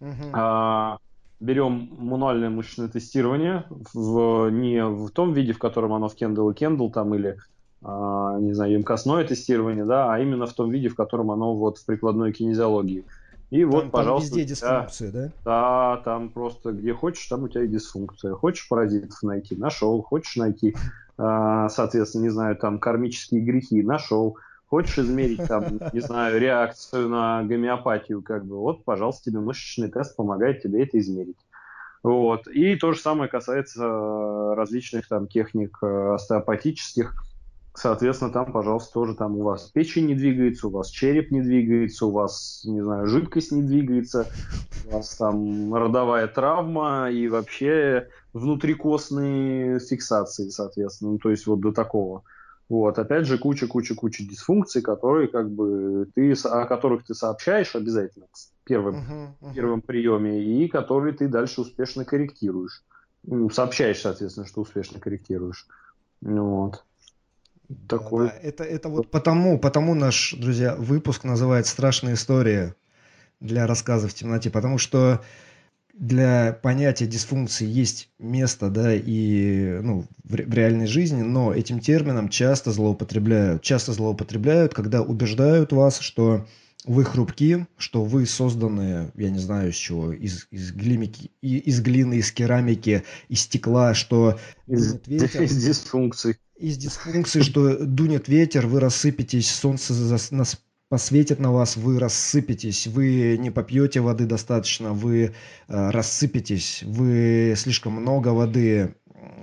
Uh-huh. 0.00 0.30
А, 0.32 0.98
берем 1.40 1.88
мануальное 1.98 2.50
мышечное 2.50 2.88
тестирование 2.88 3.64
в, 3.92 4.50
не 4.50 4.84
в 4.84 5.10
том 5.10 5.32
виде, 5.32 5.52
в 5.52 5.58
котором 5.58 5.92
оно 5.92 6.08
в 6.08 6.14
Kendall 6.14 6.52
и 6.52 6.54
Kendall 6.54 6.90
там 6.90 7.14
или 7.14 7.36
а, 7.82 8.38
не 8.40 8.54
знаю, 8.54 8.72
емкостное 8.72 9.24
тестирование, 9.24 9.84
да, 9.84 10.12
а 10.12 10.18
именно 10.18 10.46
в 10.46 10.54
том 10.54 10.70
виде, 10.70 10.88
в 10.88 10.96
котором 10.96 11.30
оно 11.30 11.54
вот 11.54 11.78
в 11.78 11.84
прикладной 11.84 12.32
кинезиологии. 12.32 13.04
И 13.50 13.60
там, 13.62 13.70
вот, 13.70 13.90
пожалуйста. 13.90 14.30
Там 14.30 14.38
везде 14.38 14.54
дисфункция, 14.54 15.12
да, 15.12 15.22
да? 15.22 15.32
Да, 15.44 16.02
там 16.04 16.30
просто 16.30 16.72
где 16.72 16.92
хочешь, 16.92 17.26
там 17.26 17.44
у 17.44 17.48
тебя 17.48 17.64
и 17.64 17.68
дисфункция. 17.68 18.34
Хочешь 18.34 18.68
паразитов 18.68 19.22
найти, 19.22 19.56
нашел. 19.56 20.02
Хочешь 20.02 20.36
найти, 20.36 20.74
а, 21.16 21.68
соответственно, 21.68 22.22
не 22.22 22.30
знаю, 22.30 22.56
там 22.56 22.78
кармические 22.78 23.42
грехи, 23.42 23.82
нашел. 23.82 24.38
Хочешь 24.66 24.98
измерить 24.98 25.46
там, 25.46 25.78
не 25.92 26.00
знаю, 26.00 26.40
реакцию 26.40 27.08
на 27.08 27.44
гомеопатию, 27.44 28.22
как 28.22 28.44
бы, 28.44 28.56
вот, 28.56 28.84
пожалуйста, 28.84 29.30
тебе 29.30 29.40
мышечный 29.40 29.88
тест 29.88 30.16
помогает 30.16 30.62
тебе 30.62 30.82
это 30.82 30.98
измерить. 30.98 31.36
Вот. 32.02 32.48
И 32.48 32.76
то 32.76 32.92
же 32.92 32.98
самое 32.98 33.30
касается 33.30 34.54
различных 34.54 35.08
там 35.08 35.26
техник 35.26 35.78
э, 35.82 36.14
остеопатических, 36.14 37.14
Соответственно, 37.76 38.30
там, 38.30 38.52
пожалуйста, 38.52 38.92
тоже 38.94 39.14
там 39.14 39.36
у 39.36 39.42
вас 39.42 39.64
печень 39.64 40.06
не 40.06 40.14
двигается, 40.14 40.68
у 40.68 40.70
вас 40.70 40.90
череп 40.90 41.32
не 41.32 41.42
двигается, 41.42 42.06
у 42.06 42.10
вас, 42.12 42.62
не 42.64 42.80
знаю, 42.80 43.08
жидкость 43.08 43.50
не 43.50 43.62
двигается, 43.62 44.28
у 44.86 44.94
вас 44.94 45.16
там 45.16 45.74
родовая 45.74 46.28
травма 46.28 47.10
и 47.10 47.26
вообще 47.26 48.08
внутрикостные 48.32 49.80
фиксации, 49.80 50.50
соответственно. 50.50 51.12
Ну, 51.12 51.18
то 51.18 51.30
есть 51.30 51.48
вот 51.48 51.60
до 51.60 51.72
такого. 51.72 52.22
Вот, 52.68 52.98
опять 52.98 53.26
же, 53.26 53.38
куча-куча-куча 53.38 54.24
дисфункций, 54.24 54.80
которые 54.80 55.26
как 55.26 55.50
бы 55.50 56.08
ты, 56.14 56.32
о 56.32 56.64
которых 56.66 57.04
ты 57.04 57.14
сообщаешь 57.14 57.74
обязательно 57.74 58.26
в 58.32 58.64
первом, 58.64 58.94
uh-huh, 58.94 59.28
uh-huh. 59.40 59.54
первом 59.54 59.80
приеме, 59.82 60.42
и 60.42 60.68
которые 60.68 61.12
ты 61.12 61.28
дальше 61.28 61.60
успешно 61.60 62.04
корректируешь. 62.04 62.84
Ну, 63.24 63.50
сообщаешь, 63.50 64.00
соответственно, 64.00 64.46
что 64.46 64.60
успешно 64.60 65.00
корректируешь. 65.00 65.66
Вот. 66.22 66.84
Такой. 67.88 68.28
Да, 68.28 68.34
это, 68.42 68.64
это 68.64 68.88
вот 68.88 69.10
потому, 69.10 69.58
потому 69.58 69.94
наш, 69.94 70.34
друзья, 70.34 70.74
выпуск 70.74 71.24
называется 71.24 71.72
«Страшные 71.72 72.14
истории 72.14 72.74
для 73.40 73.66
рассказов 73.66 74.12
в 74.12 74.14
темноте», 74.14 74.50
потому 74.50 74.78
что 74.78 75.22
для 75.94 76.58
понятия 76.62 77.06
дисфункции 77.06 77.66
есть 77.66 78.10
место, 78.18 78.68
да, 78.68 78.94
и 78.94 79.78
ну, 79.80 80.06
в, 80.24 80.34
в 80.34 80.54
реальной 80.54 80.86
жизни, 80.86 81.22
но 81.22 81.54
этим 81.54 81.80
термином 81.80 82.28
часто 82.28 82.72
злоупотребляют. 82.72 83.62
Часто 83.62 83.92
злоупотребляют, 83.92 84.74
когда 84.74 85.02
убеждают 85.02 85.72
вас, 85.72 86.00
что 86.00 86.46
вы 86.84 87.04
хрупки, 87.04 87.66
что 87.78 88.04
вы 88.04 88.26
созданы, 88.26 89.10
я 89.14 89.30
не 89.30 89.38
знаю 89.38 89.70
из 89.70 89.76
чего, 89.76 90.12
из, 90.12 90.46
из, 90.50 90.72
глимики, 90.72 91.30
из 91.40 91.80
глины, 91.80 92.14
из 92.14 92.30
керамики, 92.32 93.04
из 93.28 93.40
стекла, 93.40 93.94
что 93.94 94.38
из, 94.66 94.96
из 95.06 95.64
дисфункций. 95.64 96.38
Из 96.58 96.76
дисфункции, 96.76 97.40
что 97.40 97.84
дунет 97.84 98.28
ветер, 98.28 98.66
вы 98.66 98.80
рассыпетесь, 98.80 99.50
солнце 99.50 99.92
нас 100.30 100.60
посветит 100.88 101.40
на 101.40 101.50
вас, 101.50 101.76
вы 101.76 101.98
рассыпетесь, 101.98 102.86
вы 102.86 103.36
не 103.38 103.50
попьете 103.50 104.00
воды 104.00 104.26
достаточно, 104.26 104.92
вы 104.92 105.32
э, 105.66 105.90
рассыпетесь, 105.90 106.82
вы 106.84 107.54
слишком 107.56 107.94
много 107.94 108.28
воды 108.28 108.94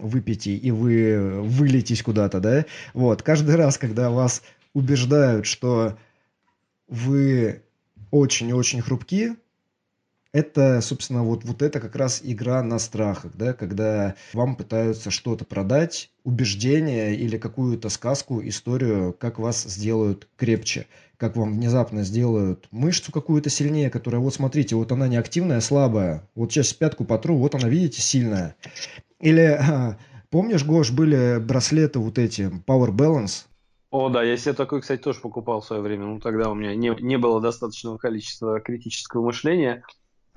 выпьете, 0.02 0.56
и 0.56 0.72
вы 0.72 1.42
вылетите 1.42 2.02
куда-то, 2.04 2.40
да? 2.40 2.66
Вот, 2.94 3.24
каждый 3.24 3.56
раз, 3.56 3.78
когда 3.78 4.10
вас 4.10 4.44
убеждают, 4.74 5.46
что 5.46 5.98
вы 6.92 7.64
очень-очень 8.12 8.82
хрупки, 8.82 9.36
это, 10.34 10.80
собственно, 10.82 11.24
вот, 11.24 11.44
вот 11.44 11.62
это 11.62 11.80
как 11.80 11.96
раз 11.96 12.22
игра 12.24 12.62
на 12.64 12.80
страхах, 12.80 13.36
да, 13.36 13.54
когда 13.54 14.16
вам 14.34 14.56
пытаются 14.56 15.12
что-то 15.12 15.44
продать, 15.44 16.12
убеждение 16.24 17.16
или 17.16 17.38
какую-то 17.38 17.90
сказку, 17.90 18.42
историю, 18.42 19.14
как 19.18 19.40
вас 19.40 19.64
сделают 19.64 20.30
крепче, 20.38 20.88
как 21.18 21.36
вам 21.36 21.54
внезапно 21.54 22.04
сделают 22.04 22.68
мышцу 22.72 23.12
какую-то 23.12 23.50
сильнее, 23.50 23.90
которая, 23.90 24.22
вот 24.22 24.34
смотрите, 24.34 24.76
вот 24.76 24.92
она 24.92 25.08
не 25.08 25.18
активная, 25.18 25.58
а 25.58 25.62
слабая, 25.62 26.30
вот 26.36 26.52
сейчас 26.52 26.74
пятку 26.74 27.04
потру, 27.04 27.38
вот 27.38 27.56
она, 27.56 27.68
видите, 27.68 28.02
сильная. 28.02 28.56
Или, 29.20 29.60
помнишь, 30.30 30.64
Гош, 30.64 30.92
были 30.92 31.40
браслеты 31.40 32.00
вот 32.00 32.18
эти, 32.18 32.44
Power 32.66 32.92
Balance, 32.92 33.46
о, 33.92 34.10
да, 34.10 34.24
я 34.24 34.38
себе 34.38 34.54
такой, 34.54 34.82
кстати, 34.82 35.02
тоже 35.02 35.20
покупал 35.20 35.60
в 35.60 35.66
свое 35.66 35.82
время. 35.82 36.06
Ну, 36.06 36.20
тогда 36.20 36.50
у 36.50 36.56
меня 36.56 36.74
не, 36.76 36.96
не 37.02 37.18
было 37.18 37.42
достаточного 37.42 37.98
количества 37.98 38.62
критического 38.62 39.26
мышления. 39.26 39.84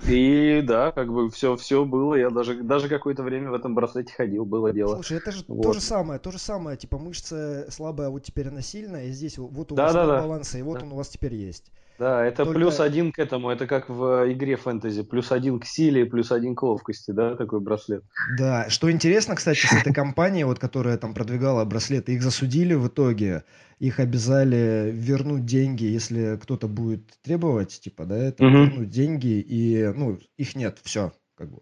И 0.08 0.61
да, 0.62 0.90
как 0.90 1.12
бы 1.12 1.30
все, 1.30 1.56
все 1.56 1.84
было. 1.84 2.16
Я 2.16 2.30
даже, 2.30 2.62
даже 2.64 2.88
какое-то 2.88 3.23
время 3.23 3.52
в 3.52 3.54
этом 3.54 3.76
браслете 3.76 4.12
ходил, 4.12 4.44
было 4.44 4.73
дело. 4.73 4.94
Слушай, 4.94 5.18
это 5.18 5.30
же 5.30 5.44
вот. 5.46 5.62
то 5.62 5.73
же 5.73 5.80
самое, 5.80 6.18
то 6.18 6.32
же 6.32 6.38
самое, 6.38 6.76
типа 6.76 6.99
мышца 6.99 7.66
слабая, 7.70 8.08
вот 8.08 8.25
теперь 8.25 8.49
она 8.49 8.61
сильная, 8.61 9.06
и 9.06 9.12
здесь 9.12 9.38
вот 9.38 9.70
у 9.70 9.75
да, 9.76 9.84
вас 9.84 9.94
да, 9.94 10.06
да. 10.06 10.20
баланса, 10.20 10.58
и 10.58 10.62
вот 10.62 10.80
да. 10.80 10.87
он 10.87 10.92
у 10.92 10.96
вас 10.96 11.08
теперь 11.08 11.37
есть. 11.37 11.70
Да, 11.98 12.24
это 12.24 12.44
Только... 12.44 12.58
плюс 12.58 12.80
один 12.80 13.12
к 13.12 13.18
этому, 13.18 13.50
это 13.50 13.66
как 13.66 13.88
в 13.88 14.32
игре 14.32 14.56
фэнтези, 14.56 15.02
плюс 15.02 15.30
один 15.30 15.60
к 15.60 15.64
силе, 15.64 16.04
плюс 16.04 16.32
один 16.32 16.56
к 16.56 16.62
ловкости, 16.62 17.12
да, 17.12 17.36
такой 17.36 17.60
браслет. 17.60 18.02
Да, 18.36 18.68
что 18.68 18.90
интересно, 18.90 19.36
кстати, 19.36 19.66
с 19.66 19.72
этой 19.72 19.92
компанией, 19.94 20.44
вот, 20.44 20.58
которая 20.58 20.98
там 20.98 21.14
продвигала 21.14 21.64
браслеты, 21.64 22.14
их 22.14 22.22
засудили 22.22 22.74
в 22.74 22.88
итоге, 22.88 23.44
их 23.78 24.00
обязали 24.00 24.90
вернуть 24.92 25.44
деньги, 25.44 25.84
если 25.84 26.38
кто-то 26.42 26.66
будет 26.66 27.06
требовать, 27.22 27.80
типа, 27.80 28.06
да, 28.06 28.16
это 28.16 28.44
угу. 28.44 28.56
вернуть 28.56 28.90
деньги, 28.90 29.40
и, 29.40 29.92
ну, 29.94 30.18
их 30.36 30.56
нет, 30.56 30.78
все, 30.82 31.12
как 31.36 31.50
бы. 31.50 31.60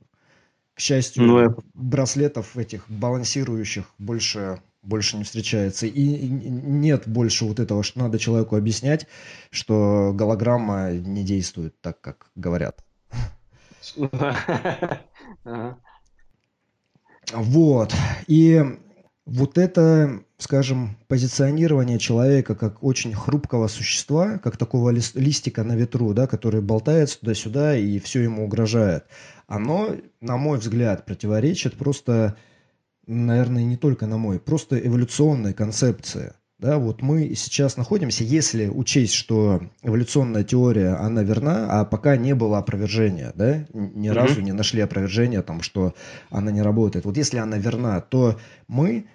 К 0.75 0.81
счастью, 0.81 1.25
ну, 1.25 1.57
браслетов 1.75 2.57
этих 2.57 2.89
балансирующих 2.89 3.85
больше 3.99 4.63
больше 4.83 5.17
не 5.17 5.25
встречается. 5.25 5.87
И 5.87 6.29
нет 6.29 7.07
больше 7.07 7.45
вот 7.45 7.61
этого, 7.61 7.83
что 7.83 8.01
надо 8.01 8.19
человеку 8.19 8.57
объяснять, 8.57 9.07
что 9.51 10.13
голограмма 10.15 10.93
не 10.93 11.25
действует 11.25 11.81
так, 11.81 12.01
как 12.01 12.31
говорят. 12.35 12.85
Вот. 17.33 17.95
И 18.27 18.63
вот 19.25 19.57
это, 19.57 20.25
скажем, 20.39 20.97
позиционирование 21.07 21.99
человека 21.99 22.55
как 22.55 22.83
очень 22.83 23.15
хрупкого 23.15 23.69
существа, 23.69 24.39
как 24.39 24.57
такого 24.57 24.91
листика 24.91 25.63
на 25.63 25.77
ветру, 25.77 26.13
да, 26.13 26.27
который 26.27 26.61
болтается 26.61 27.21
туда-сюда 27.21 27.77
и 27.77 27.99
все 28.01 28.23
ему 28.23 28.45
угрожает, 28.45 29.07
оно, 29.47 29.97
на 30.21 30.37
мой 30.37 30.59
взгляд, 30.59 31.07
противоречит 31.07 31.79
просто 31.79 32.37
наверное, 33.07 33.65
не 33.65 33.77
только 33.77 34.07
на 34.07 34.19
мой, 34.19 34.39
просто 34.39 34.79
эволюционная 34.79 35.53
концепция. 35.53 36.35
Да, 36.59 36.79
вот 36.79 37.03
мы 37.03 37.35
сейчас 37.35 37.77
находимся, 37.77 38.23
если 38.23 38.69
учесть, 38.69 39.15
что 39.15 39.63
эволюционная 39.83 40.45
теория, 40.45 40.91
она 40.91 41.25
верна, 41.25 41.81
а 41.81 41.85
пока 41.85 42.17
не 42.17 42.37
было 42.37 42.59
опровержения, 42.59 43.33
да, 43.35 43.67
ни 43.73 44.09
mm-hmm. 44.09 44.13
разу 44.13 44.41
не 44.43 44.53
нашли 44.53 44.81
опровержения, 44.81 45.43
там, 45.43 45.61
что 45.61 45.95
она 46.31 46.53
не 46.53 46.63
работает. 46.63 47.05
Вот 47.05 47.17
если 47.17 47.39
она 47.39 47.59
верна, 47.59 48.01
то 48.01 48.39
мы 48.69 49.07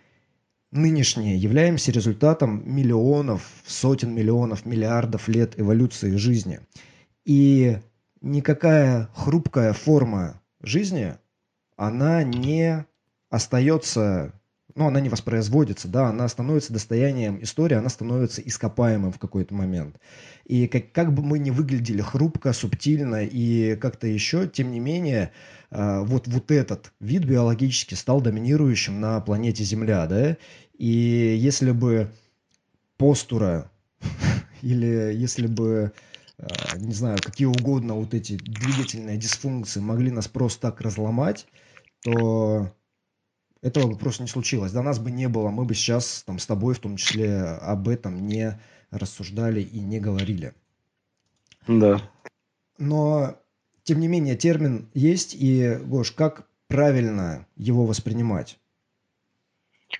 нынешние 0.72 1.38
являемся 1.38 1.94
результатом 1.94 2.70
миллионов, 2.70 3.50
сотен 3.66 4.14
миллионов, 4.14 4.66
миллиардов 4.66 5.30
лет 5.30 5.54
эволюции 5.58 6.18
жизни. 6.18 6.60
И 7.24 7.78
никакая 8.20 9.10
хрупкая 9.14 9.72
форма 9.72 10.42
жизни, 10.62 11.16
она 11.78 12.24
не 12.24 12.86
остается, 13.30 14.34
ну, 14.76 14.88
она 14.88 15.00
не 15.00 15.10
воспроизводится, 15.10 15.88
да, 15.88 16.08
она 16.10 16.28
становится 16.28 16.74
достоянием 16.74 17.42
истории, 17.42 17.76
она 17.76 17.90
становится 17.90 18.42
ископаемым 18.42 19.12
в 19.12 19.20
какой-то 19.20 19.54
момент. 19.54 19.98
И 20.46 20.68
как, 20.68 20.92
как 20.92 21.14
бы 21.14 21.24
мы 21.24 21.40
ни 21.40 21.50
выглядели 21.50 22.02
хрупко, 22.02 22.54
субтильно 22.54 23.24
и 23.24 23.76
как-то 23.76 24.08
еще, 24.08 24.48
тем 24.48 24.72
не 24.72 24.80
менее, 24.80 25.32
э, 25.72 26.00
вот, 26.04 26.28
вот 26.28 26.52
этот 26.52 26.92
вид 27.00 27.26
биологически 27.26 27.96
стал 27.96 28.22
доминирующим 28.22 29.00
на 29.00 29.20
планете 29.22 29.64
Земля, 29.64 30.06
да, 30.08 30.38
и 30.78 31.38
если 31.40 31.72
бы 31.72 32.12
постура 32.98 33.72
или 34.62 35.14
если 35.14 35.48
бы 35.48 35.92
не 36.78 36.94
знаю, 36.94 37.18
какие 37.22 37.48
угодно 37.48 37.96
вот 37.96 38.14
эти 38.14 38.34
двигательные 38.34 39.18
дисфункции 39.18 39.80
могли 39.80 40.12
нас 40.12 40.28
просто 40.28 40.62
так 40.62 40.82
разломать, 40.82 41.48
то 42.04 42.72
этого 43.68 43.92
бы 43.92 43.98
просто 43.98 44.24
не 44.24 44.30
случилось. 44.30 44.72
До 44.72 44.82
нас 44.82 45.00
бы 45.00 45.12
не 45.12 45.28
было, 45.28 45.50
мы 45.50 45.66
бы 45.66 45.76
сейчас 45.76 46.24
там 46.26 46.40
с 46.40 46.46
тобой 46.46 46.74
в 46.74 46.80
том 46.80 46.98
числе 46.98 47.42
об 47.42 47.88
этом 47.88 48.26
не 48.28 48.60
рассуждали 48.92 49.62
и 49.62 49.80
не 49.80 50.00
говорили. 50.00 50.54
Да. 51.68 52.02
Но, 52.78 53.36
тем 53.84 54.00
не 54.00 54.08
менее, 54.08 54.36
термин 54.36 54.90
есть, 54.94 55.36
и, 55.38 55.78
Гош, 55.84 56.12
как 56.12 56.48
правильно 56.68 57.46
его 57.56 57.86
воспринимать? 57.86 58.60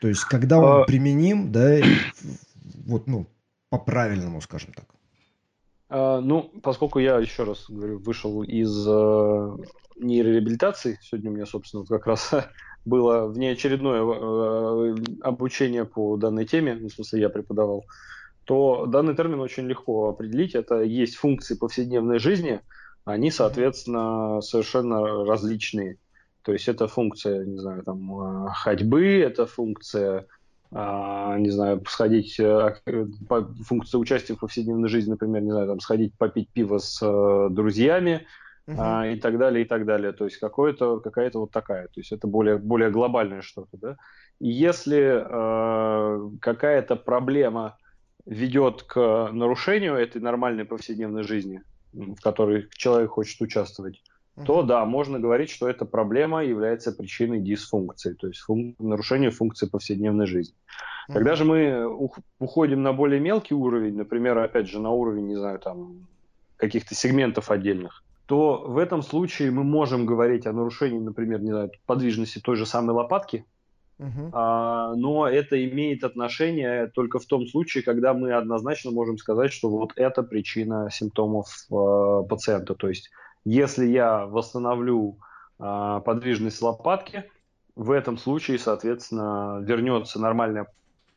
То 0.02 0.08
есть, 0.08 0.24
когда 0.26 0.60
он 0.60 0.82
а... 0.82 0.86
применим, 0.86 1.52
да, 1.52 1.78
вот, 2.86 3.08
ну, 3.08 3.26
по-правильному, 3.70 4.42
скажем 4.42 4.74
так. 4.74 4.86
А, 5.90 6.20
ну, 6.22 6.52
поскольку 6.62 7.00
я, 7.00 7.18
еще 7.18 7.44
раз 7.44 7.66
говорю, 7.70 8.00
вышел 8.00 8.44
из 8.44 8.86
э, 8.88 9.58
нейрореабилитации, 9.96 11.00
сегодня 11.02 11.32
у 11.32 11.34
меня, 11.34 11.46
собственно, 11.46 11.82
вот 11.82 11.90
как 11.90 12.08
раз 12.08 12.32
было 12.88 13.28
внеочередное 13.28 14.02
э, 14.02 14.96
обучение 15.22 15.86
по 15.86 16.16
данной 16.16 16.46
теме, 16.46 16.76
в 16.76 16.90
смысле 16.90 17.22
я 17.22 17.30
преподавал, 17.30 17.86
то 18.46 18.86
данный 18.86 19.16
термин 19.16 19.42
очень 19.42 19.68
легко 19.68 20.10
определить. 20.10 20.56
Это 20.56 20.82
есть 20.82 21.16
функции 21.18 21.56
повседневной 21.56 22.20
жизни, 22.20 22.62
они, 23.04 23.30
соответственно, 23.30 24.42
совершенно 24.42 25.26
различные. 25.26 25.98
То 26.44 26.54
есть 26.54 26.70
это 26.70 26.88
функция, 26.88 27.44
не 27.44 27.58
знаю, 27.58 27.84
там, 27.84 28.46
э, 28.48 28.50
ходьбы, 28.54 29.06
это 29.20 29.46
функция, 29.46 30.26
а, 30.72 31.38
не 31.38 31.50
знаю, 31.50 31.84
сходить, 31.88 32.40
э, 32.40 32.76
функция 33.66 34.00
участия 34.00 34.36
в 34.36 34.40
повседневной 34.40 34.88
жизни, 34.88 35.12
например, 35.12 35.42
не 35.42 35.52
знаю, 35.52 35.68
там, 35.68 35.82
сходить 35.82 36.14
попить 36.18 36.50
пиво 36.54 36.78
с 36.78 37.00
друзьями, 37.50 38.26
uh-huh. 38.68 38.76
а, 38.78 39.08
и 39.08 39.16
так 39.16 39.38
далее, 39.38 39.66
и 39.66 39.68
так 39.68 39.86
далее. 39.86 40.12
То 40.12 40.26
есть 40.26 40.38
какое-то, 40.38 41.00
какая-то 41.00 41.40
вот 41.40 41.52
такая. 41.52 41.86
То 41.88 42.00
есть 42.00 42.12
это 42.12 42.28
более, 42.28 42.58
более 42.58 42.92
глобальное 42.92 43.42
что-то. 43.42 43.78
Да? 43.78 43.98
И 44.40 44.50
если 44.50 45.24
э, 45.26 46.30
какая-то 46.40 46.96
проблема 46.96 47.78
ведет 48.26 48.84
к 48.84 49.30
нарушению 49.32 49.96
этой 49.96 50.22
нормальной 50.22 50.66
повседневной 50.66 51.24
жизни, 51.24 51.62
в 51.94 52.20
которой 52.22 52.68
человек 52.72 53.12
хочет 53.12 53.42
участвовать, 53.42 54.02
uh-huh. 54.36 54.46
то 54.46 54.64
да, 54.64 54.86
можно 54.86 55.20
говорить, 55.20 55.50
что 55.50 55.70
эта 55.70 55.86
проблема 55.86 56.44
является 56.44 56.92
причиной 56.92 57.40
дисфункции, 57.40 58.14
то 58.14 58.28
есть 58.28 58.42
фун- 58.48 58.76
нарушения 58.80 59.32
функции 59.32 59.68
повседневной 59.68 60.28
жизни. 60.28 60.56
Uh-huh. 61.10 61.14
Когда 61.14 61.36
же 61.36 61.46
мы 61.46 61.88
уходим 62.40 62.84
на 62.84 62.92
более 62.92 63.22
мелкий 63.22 63.56
уровень, 63.56 63.96
например, 63.96 64.38
опять 64.38 64.68
же, 64.68 64.80
на 64.80 64.92
уровень, 64.92 65.28
не 65.28 65.38
знаю, 65.38 65.60
там, 65.60 66.08
каких-то 66.58 66.96
сегментов 66.96 67.50
отдельных, 67.50 68.04
то 68.28 68.66
в 68.68 68.78
этом 68.78 69.02
случае 69.02 69.52
мы 69.52 69.64
можем 69.64 70.06
говорить 70.06 70.46
о 70.46 70.54
нарушении, 70.54 71.00
например, 71.00 71.42
не 71.42 71.52
знаю, 71.52 71.72
подвижности 71.86 72.40
той 72.40 72.58
же 72.58 72.66
самой 72.66 72.94
лопатки, 72.94 73.46
uh-huh. 74.00 74.30
а, 74.34 74.94
но 74.96 75.28
это 75.28 75.64
имеет 75.66 76.04
отношение 76.04 76.88
только 76.88 77.20
в 77.20 77.26
том 77.26 77.48
случае, 77.48 77.84
когда 77.84 78.14
мы 78.14 78.34
однозначно 78.34 78.92
можем 78.92 79.18
сказать, 79.18 79.54
что 79.54 79.70
вот 79.70 79.94
это 79.96 80.24
причина 80.24 80.90
симптомов 80.92 81.48
а, 81.72 82.24
пациента. 82.24 82.76
То 82.76 82.90
есть, 82.90 83.10
если 83.46 83.86
я 83.86 84.26
восстановлю 84.26 85.18
а, 85.58 86.02
подвижность 86.02 86.62
лопатки, 86.62 87.24
в 87.78 87.92
этом 87.92 88.18
случае, 88.18 88.60
соответственно, 88.60 89.64
вернется 89.64 90.20
нормальная 90.20 90.68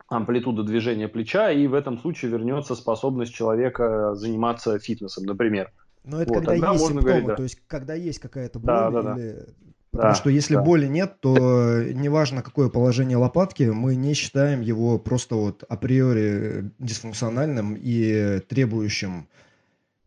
амплитуда 0.07 0.62
движения 0.62 1.09
плеча, 1.09 1.51
и 1.51 1.66
в 1.66 1.75
этом 1.75 1.99
случае 1.99 2.31
вернется 2.31 2.77
способность 2.77 3.35
человека 3.35 4.14
заниматься 4.14 4.79
фитнесом, 4.79 5.25
например. 5.25 5.73
Но 6.05 6.23
это 6.23 6.33
вот, 6.33 6.45
когда 6.45 6.73
есть 6.73 6.81
симптомы, 6.81 7.03
говорить, 7.03 7.27
да. 7.27 7.35
то 7.37 7.43
есть 7.43 7.63
когда 7.67 7.95
есть 7.95 8.19
какая-то 8.19 8.59
боль 8.59 8.67
да, 8.67 8.91
да, 8.91 9.17
или... 9.17 9.33
Да. 9.33 9.47
Потому 9.93 10.11
да, 10.13 10.15
что 10.15 10.31
если 10.31 10.55
да. 10.55 10.63
боли 10.63 10.87
нет, 10.87 11.17
то 11.21 11.83
неважно 11.83 12.43
какое 12.43 12.69
положение 12.69 13.17
лопатки, 13.17 13.65
мы 13.65 13.97
не 13.97 14.15
считаем 14.15 14.61
его 14.61 15.01
просто 15.01 15.35
вот 15.35 15.65
априори 15.69 16.71
дисфункциональным 16.79 17.77
и 17.77 18.39
требующим 18.49 19.27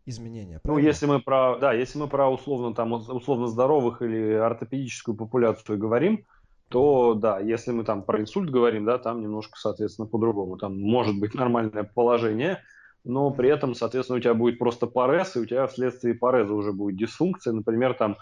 изменения. 0.05 0.55
Ну, 0.55 0.59
правильно? 0.61 0.81
Ну, 0.81 0.87
если 0.87 1.05
мы 1.05 1.19
про, 1.19 1.57
да, 1.59 1.73
если 1.73 1.99
мы 1.99 2.07
про 2.07 2.29
условно 2.29 2.73
там 2.73 2.93
условно 2.93 3.47
здоровых 3.47 4.01
или 4.01 4.33
ортопедическую 4.33 5.17
популяцию 5.17 5.77
говорим, 5.77 6.25
то 6.69 7.13
да, 7.13 7.39
если 7.39 7.71
мы 7.71 7.83
там 7.83 8.03
про 8.03 8.21
инсульт 8.21 8.49
говорим, 8.49 8.85
да, 8.85 8.97
там 8.97 9.21
немножко, 9.21 9.59
соответственно, 9.59 10.07
по-другому. 10.07 10.57
Там 10.57 10.79
может 10.79 11.19
быть 11.19 11.33
нормальное 11.35 11.83
положение, 11.83 12.59
но 13.03 13.31
при 13.31 13.49
этом, 13.49 13.75
соответственно, 13.75 14.17
у 14.17 14.21
тебя 14.21 14.33
будет 14.33 14.59
просто 14.59 14.87
парез, 14.87 15.35
и 15.35 15.39
у 15.39 15.45
тебя 15.45 15.67
вследствие 15.67 16.13
пареза 16.13 16.53
уже 16.53 16.71
будет 16.71 16.97
дисфункция, 16.97 17.53
например, 17.53 17.93
там 17.93 18.17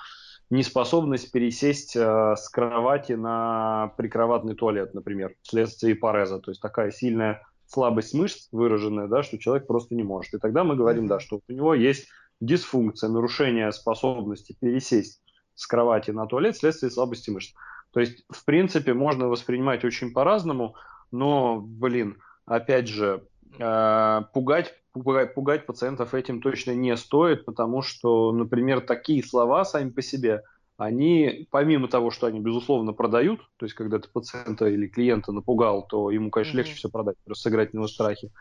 неспособность 0.50 1.32
пересесть 1.32 1.96
э, 1.96 2.36
с 2.36 2.50
кровати 2.50 3.14
на 3.14 3.94
прикроватный 3.98 4.56
туалет, 4.56 4.94
например, 4.94 5.36
вследствие 5.44 5.96
пареза, 5.96 6.40
то 6.40 6.52
есть 6.52 6.62
такая 6.62 6.92
сильная 6.92 7.42
слабость 7.68 8.14
мышц 8.14 8.50
выраженная, 8.52 9.08
да, 9.08 9.24
что 9.24 9.38
человек 9.38 9.66
просто 9.66 9.96
не 9.96 10.04
может. 10.04 10.34
И 10.34 10.40
тогда 10.40 10.64
мы 10.64 10.76
говорим, 10.76 11.08
да, 11.08 11.20
что 11.20 11.40
у 11.48 11.52
него 11.52 11.74
есть 11.74 12.08
дисфункция, 12.42 13.10
нарушение 13.10 13.72
способности 13.72 14.56
пересесть 14.60 15.22
с 15.56 15.66
кровати 15.68 16.12
на 16.12 16.26
туалет 16.26 16.56
вследствие 16.56 16.92
слабости 16.92 17.30
мышц. 17.30 17.54
То 17.94 18.00
есть, 18.00 18.26
в 18.30 18.44
принципе, 18.46 18.94
можно 18.94 19.28
воспринимать 19.28 19.86
очень 19.86 20.12
по-разному, 20.12 20.76
но, 21.12 21.62
блин, 21.62 22.18
опять 22.46 22.88
же, 22.88 23.24
пугать, 23.58 24.76
пугать, 24.94 25.34
пугать 25.34 25.66
пациентов 25.66 26.14
этим 26.14 26.42
точно 26.42 26.72
не 26.72 26.96
стоит, 26.98 27.46
потому 27.46 27.82
что, 27.82 28.32
например, 28.32 28.82
такие 28.82 29.24
слова 29.24 29.66
сами 29.66 29.90
по 29.90 30.02
себе, 30.02 30.44
они, 30.78 31.48
помимо 31.52 31.88
того, 31.88 32.10
что 32.10 32.28
они, 32.28 32.40
безусловно, 32.40 32.92
продают, 32.92 33.42
то 33.58 33.66
есть, 33.66 33.76
когда 33.76 34.00
ты 34.00 34.10
пациента 34.10 34.68
или 34.68 34.88
клиента 34.88 35.32
напугал, 35.32 35.86
то 35.88 36.10
ему, 36.10 36.32
конечно, 36.32 36.58
легче 36.58 36.74
mm-hmm. 36.74 36.76
все 36.76 36.90
продать, 36.90 37.18
просто 37.24 37.44
сыграть 37.44 37.74
на 37.74 37.80
его 37.80 37.88
страхе, 37.88 38.32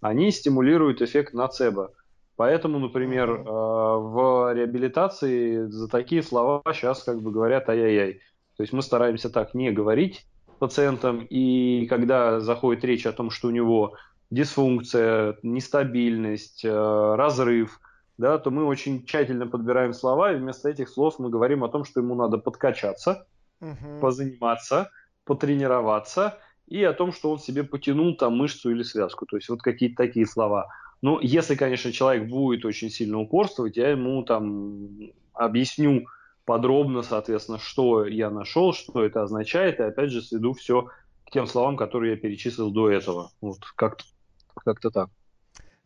они 0.00 0.30
стимулируют 0.30 1.02
эффект 1.02 1.34
нацебо. 1.34 1.92
Поэтому, 2.36 2.78
например, 2.78 3.30
э, 3.30 3.42
в 3.44 4.54
реабилитации 4.54 5.66
за 5.66 5.88
такие 5.88 6.22
слова 6.22 6.62
сейчас 6.72 7.02
как 7.02 7.20
бы 7.20 7.30
говорят 7.32 7.68
ай-яй-яй. 7.68 8.22
То 8.56 8.62
есть 8.62 8.72
мы 8.72 8.80
стараемся 8.80 9.28
так 9.28 9.52
не 9.52 9.70
говорить 9.70 10.24
пациентам, 10.58 11.26
и 11.28 11.86
когда 11.86 12.40
заходит 12.40 12.82
речь 12.84 13.04
о 13.04 13.12
том, 13.12 13.28
что 13.28 13.48
у 13.48 13.50
него 13.50 13.94
дисфункция, 14.30 15.36
нестабильность, 15.42 16.64
э, 16.64 17.14
разрыв, 17.16 17.80
да, 18.18 18.38
то 18.38 18.50
мы 18.50 18.64
очень 18.64 19.04
тщательно 19.04 19.46
подбираем 19.46 19.92
слова, 19.92 20.32
и 20.32 20.36
вместо 20.36 20.68
этих 20.68 20.88
слов 20.88 21.18
мы 21.18 21.30
говорим 21.30 21.64
о 21.64 21.68
том, 21.68 21.84
что 21.84 22.00
ему 22.00 22.14
надо 22.14 22.38
подкачаться, 22.38 23.26
угу. 23.60 24.00
позаниматься, 24.00 24.90
потренироваться, 25.24 26.38
и 26.66 26.84
о 26.84 26.92
том, 26.92 27.12
что 27.12 27.32
он 27.32 27.38
себе 27.38 27.64
потянул 27.64 28.14
там 28.16 28.36
мышцу 28.36 28.70
или 28.70 28.82
связку. 28.82 29.26
То 29.26 29.36
есть 29.36 29.48
вот 29.48 29.60
какие-то 29.60 29.96
такие 29.96 30.26
слова. 30.26 30.68
Ну, 31.02 31.18
если, 31.20 31.56
конечно, 31.56 31.92
человек 31.92 32.28
будет 32.28 32.64
очень 32.64 32.90
сильно 32.90 33.18
упорствовать, 33.18 33.76
я 33.76 33.90
ему 33.90 34.22
там 34.22 34.88
объясню 35.32 36.06
подробно, 36.44 37.02
соответственно, 37.02 37.58
что 37.58 38.06
я 38.06 38.30
нашел, 38.30 38.72
что 38.72 39.02
это 39.02 39.22
означает, 39.22 39.80
и 39.80 39.84
опять 39.84 40.10
же 40.10 40.22
сведу 40.22 40.52
все 40.52 40.88
к 41.26 41.30
тем 41.30 41.46
словам, 41.46 41.76
которые 41.76 42.12
я 42.12 42.16
перечислил 42.16 42.70
до 42.70 42.90
этого. 42.90 43.32
Вот 43.40 43.58
как-то 43.76 44.04
как 44.64 44.80
так. 44.80 45.08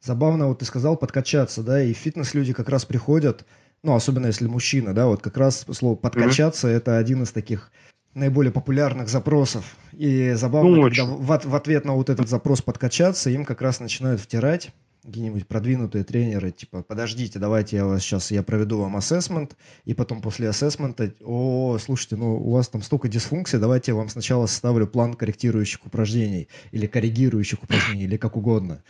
Забавно, 0.00 0.48
вот 0.48 0.58
ты 0.58 0.64
сказал 0.64 0.96
подкачаться, 0.96 1.62
да, 1.62 1.82
и 1.82 1.94
в 1.94 1.96
фитнес 1.96 2.34
люди 2.34 2.52
как 2.52 2.68
раз 2.68 2.84
приходят, 2.84 3.46
ну, 3.82 3.94
особенно 3.94 4.26
если 4.26 4.46
мужчина, 4.46 4.92
да, 4.92 5.06
вот 5.06 5.22
как 5.22 5.36
раз 5.36 5.64
слово 5.72 5.96
подкачаться 5.96 6.68
mm-hmm. 6.68 6.76
это 6.76 6.98
один 6.98 7.22
из 7.22 7.32
таких 7.32 7.70
наиболее 8.12 8.52
популярных 8.52 9.08
запросов. 9.08 9.76
И 9.92 10.32
забавно, 10.32 10.76
ну, 10.76 10.82
когда 10.82 11.04
в, 11.04 11.40
в 11.44 11.54
ответ 11.54 11.84
на 11.84 11.94
вот 11.94 12.10
этот 12.10 12.28
запрос 12.28 12.62
подкачаться, 12.62 13.30
им 13.30 13.44
как 13.44 13.62
раз 13.62 13.80
начинают 13.80 14.20
втирать 14.20 14.72
какие-нибудь 15.04 15.46
продвинутые 15.46 16.02
тренеры, 16.04 16.50
типа, 16.50 16.82
подождите, 16.82 17.38
давайте 17.38 17.76
я 17.76 17.84
вас 17.84 18.02
сейчас, 18.02 18.30
я 18.30 18.42
проведу 18.42 18.80
вам 18.80 18.96
ассессмент, 18.96 19.56
и 19.84 19.92
потом 19.92 20.22
после 20.22 20.48
ассессмента, 20.48 21.12
о, 21.22 21.76
слушайте, 21.78 22.16
ну, 22.16 22.36
у 22.36 22.52
вас 22.52 22.68
там 22.68 22.82
столько 22.82 23.08
дисфункций, 23.08 23.60
давайте 23.60 23.92
я 23.92 23.96
вам 23.96 24.08
сначала 24.08 24.46
составлю 24.46 24.86
план 24.86 25.14
корректирующих 25.14 25.84
упражнений, 25.84 26.48
или 26.72 26.86
коррегирующих 26.86 27.62
упражнений, 27.62 28.04
или 28.04 28.16
как 28.16 28.36
угодно. 28.36 28.82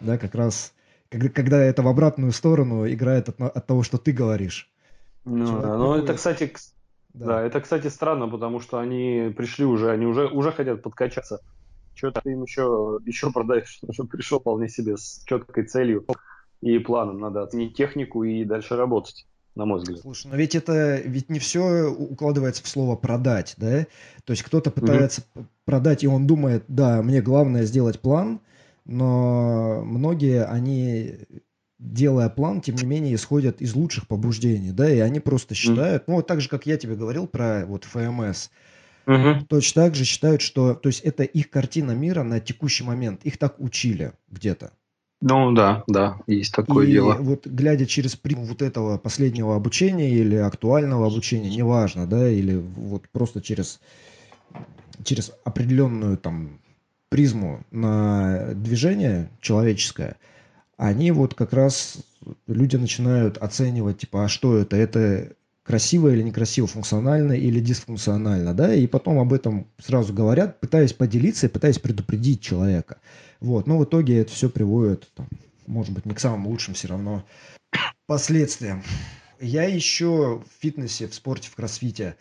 Да, 0.00 0.18
как 0.18 0.34
раз, 0.34 0.72
когда, 1.08 1.28
когда 1.28 1.62
это 1.62 1.82
в 1.82 1.88
обратную 1.88 2.32
сторону 2.32 2.90
играет 2.90 3.28
от, 3.28 3.40
от 3.40 3.66
того, 3.66 3.82
что 3.82 3.98
ты 3.98 4.12
говоришь. 4.12 4.68
Ну, 5.24 5.60
да, 5.60 5.76
ну 5.76 5.94
это, 5.94 6.14
кстати, 6.14 6.52
да. 7.14 7.26
да, 7.26 7.42
это, 7.42 7.60
кстати, 7.60 7.88
странно, 7.88 8.28
потому 8.28 8.60
что 8.60 8.78
они 8.78 9.32
пришли 9.36 9.64
уже, 9.64 9.90
они 9.90 10.06
уже, 10.06 10.26
уже 10.26 10.50
хотят 10.50 10.82
подкачаться. 10.82 11.40
Что 12.08 12.20
ты 12.22 12.32
им 12.32 12.42
еще, 12.42 12.98
еще 13.04 13.30
продаешь, 13.30 13.80
что 13.90 14.04
пришел 14.04 14.40
вполне 14.40 14.68
себе 14.68 14.96
с 14.96 15.22
четкой 15.26 15.66
целью 15.66 16.06
и 16.62 16.78
планом. 16.78 17.20
Надо 17.20 17.42
оценить 17.42 17.76
технику 17.76 18.24
и 18.24 18.44
дальше 18.44 18.76
работать 18.76 19.26
на 19.54 19.66
мой 19.66 19.80
взгляд. 19.80 20.00
Слушай, 20.00 20.28
но 20.28 20.36
ведь 20.36 20.54
это 20.54 20.96
ведь 21.04 21.28
не 21.28 21.38
все 21.38 21.88
укладывается 21.88 22.62
в 22.62 22.68
слово 22.68 22.96
продать, 22.96 23.54
да? 23.58 23.86
То 24.24 24.30
есть 24.32 24.42
кто-то 24.42 24.70
пытается 24.70 25.22
угу. 25.34 25.46
продать, 25.64 26.04
и 26.04 26.08
он 26.08 26.26
думает, 26.26 26.64
да, 26.68 27.02
мне 27.02 27.20
главное 27.20 27.64
сделать 27.64 28.00
план, 28.00 28.40
но 28.86 29.82
многие, 29.84 30.44
они, 30.44 31.18
делая 31.78 32.28
план, 32.28 32.60
тем 32.60 32.76
не 32.76 32.86
менее, 32.86 33.14
исходят 33.14 33.60
из 33.60 33.74
лучших 33.74 34.06
побуждений, 34.06 34.72
да, 34.72 34.88
и 34.88 35.00
они 35.00 35.20
просто 35.20 35.54
считают, 35.54 36.04
угу. 36.04 36.12
ну, 36.12 36.16
вот 36.18 36.26
так 36.26 36.40
же, 36.40 36.48
как 36.48 36.64
я 36.64 36.78
тебе 36.78 36.94
говорил 36.94 37.26
про 37.26 37.66
вот 37.66 37.84
ФМС, 37.84 38.48
Угу. 39.06 39.46
Точно 39.48 39.82
так 39.82 39.94
же 39.94 40.04
считают, 40.04 40.42
что 40.42 40.74
то 40.74 40.88
есть 40.88 41.00
это 41.00 41.22
их 41.22 41.50
картина 41.50 41.92
мира 41.92 42.22
на 42.22 42.40
текущий 42.40 42.84
момент. 42.84 43.24
Их 43.24 43.38
так 43.38 43.58
учили 43.58 44.12
где-то. 44.30 44.72
Ну 45.22 45.52
да, 45.52 45.84
да, 45.86 46.18
есть 46.26 46.54
такое 46.54 46.86
и 46.86 46.92
дело. 46.92 47.14
вот 47.20 47.46
глядя 47.46 47.84
через 47.84 48.16
призму 48.16 48.44
вот 48.44 48.62
этого 48.62 48.96
последнего 48.96 49.54
обучения 49.54 50.10
или 50.10 50.36
актуального 50.36 51.06
обучения, 51.06 51.50
неважно, 51.50 52.06
да, 52.06 52.26
или 52.26 52.56
вот 52.56 53.06
просто 53.12 53.42
через, 53.42 53.80
через 55.04 55.32
определенную 55.44 56.16
там 56.16 56.58
призму 57.10 57.62
на 57.70 58.54
движение 58.54 59.28
человеческое, 59.42 60.16
они 60.78 61.10
вот 61.10 61.34
как 61.34 61.52
раз 61.52 61.98
люди 62.46 62.76
начинают 62.76 63.36
оценивать, 63.36 63.98
типа, 63.98 64.24
а 64.24 64.28
что 64.28 64.56
это? 64.56 64.76
Это 64.76 65.32
красиво 65.70 66.08
или 66.08 66.22
некрасиво, 66.22 66.66
функционально 66.66 67.34
или 67.34 67.60
дисфункционально, 67.60 68.54
да, 68.54 68.74
и 68.74 68.88
потом 68.88 69.20
об 69.20 69.32
этом 69.32 69.68
сразу 69.78 70.12
говорят, 70.12 70.58
пытаясь 70.58 70.92
поделиться 70.92 71.46
и 71.46 71.48
пытаясь 71.48 71.78
предупредить 71.78 72.40
человека. 72.42 72.98
Вот, 73.38 73.68
но 73.68 73.78
в 73.78 73.84
итоге 73.84 74.18
это 74.18 74.32
все 74.32 74.50
приводит, 74.50 75.08
там, 75.14 75.28
может 75.68 75.92
быть, 75.92 76.06
не 76.06 76.14
к 76.14 76.18
самым 76.18 76.48
лучшим 76.48 76.74
все 76.74 76.88
равно 76.88 77.24
последствиям. 78.06 78.82
Я 79.40 79.62
еще 79.62 80.42
в 80.44 80.60
фитнесе, 80.60 81.06
в 81.06 81.14
спорте, 81.14 81.48
в 81.48 81.54
кроссфите 81.54 82.16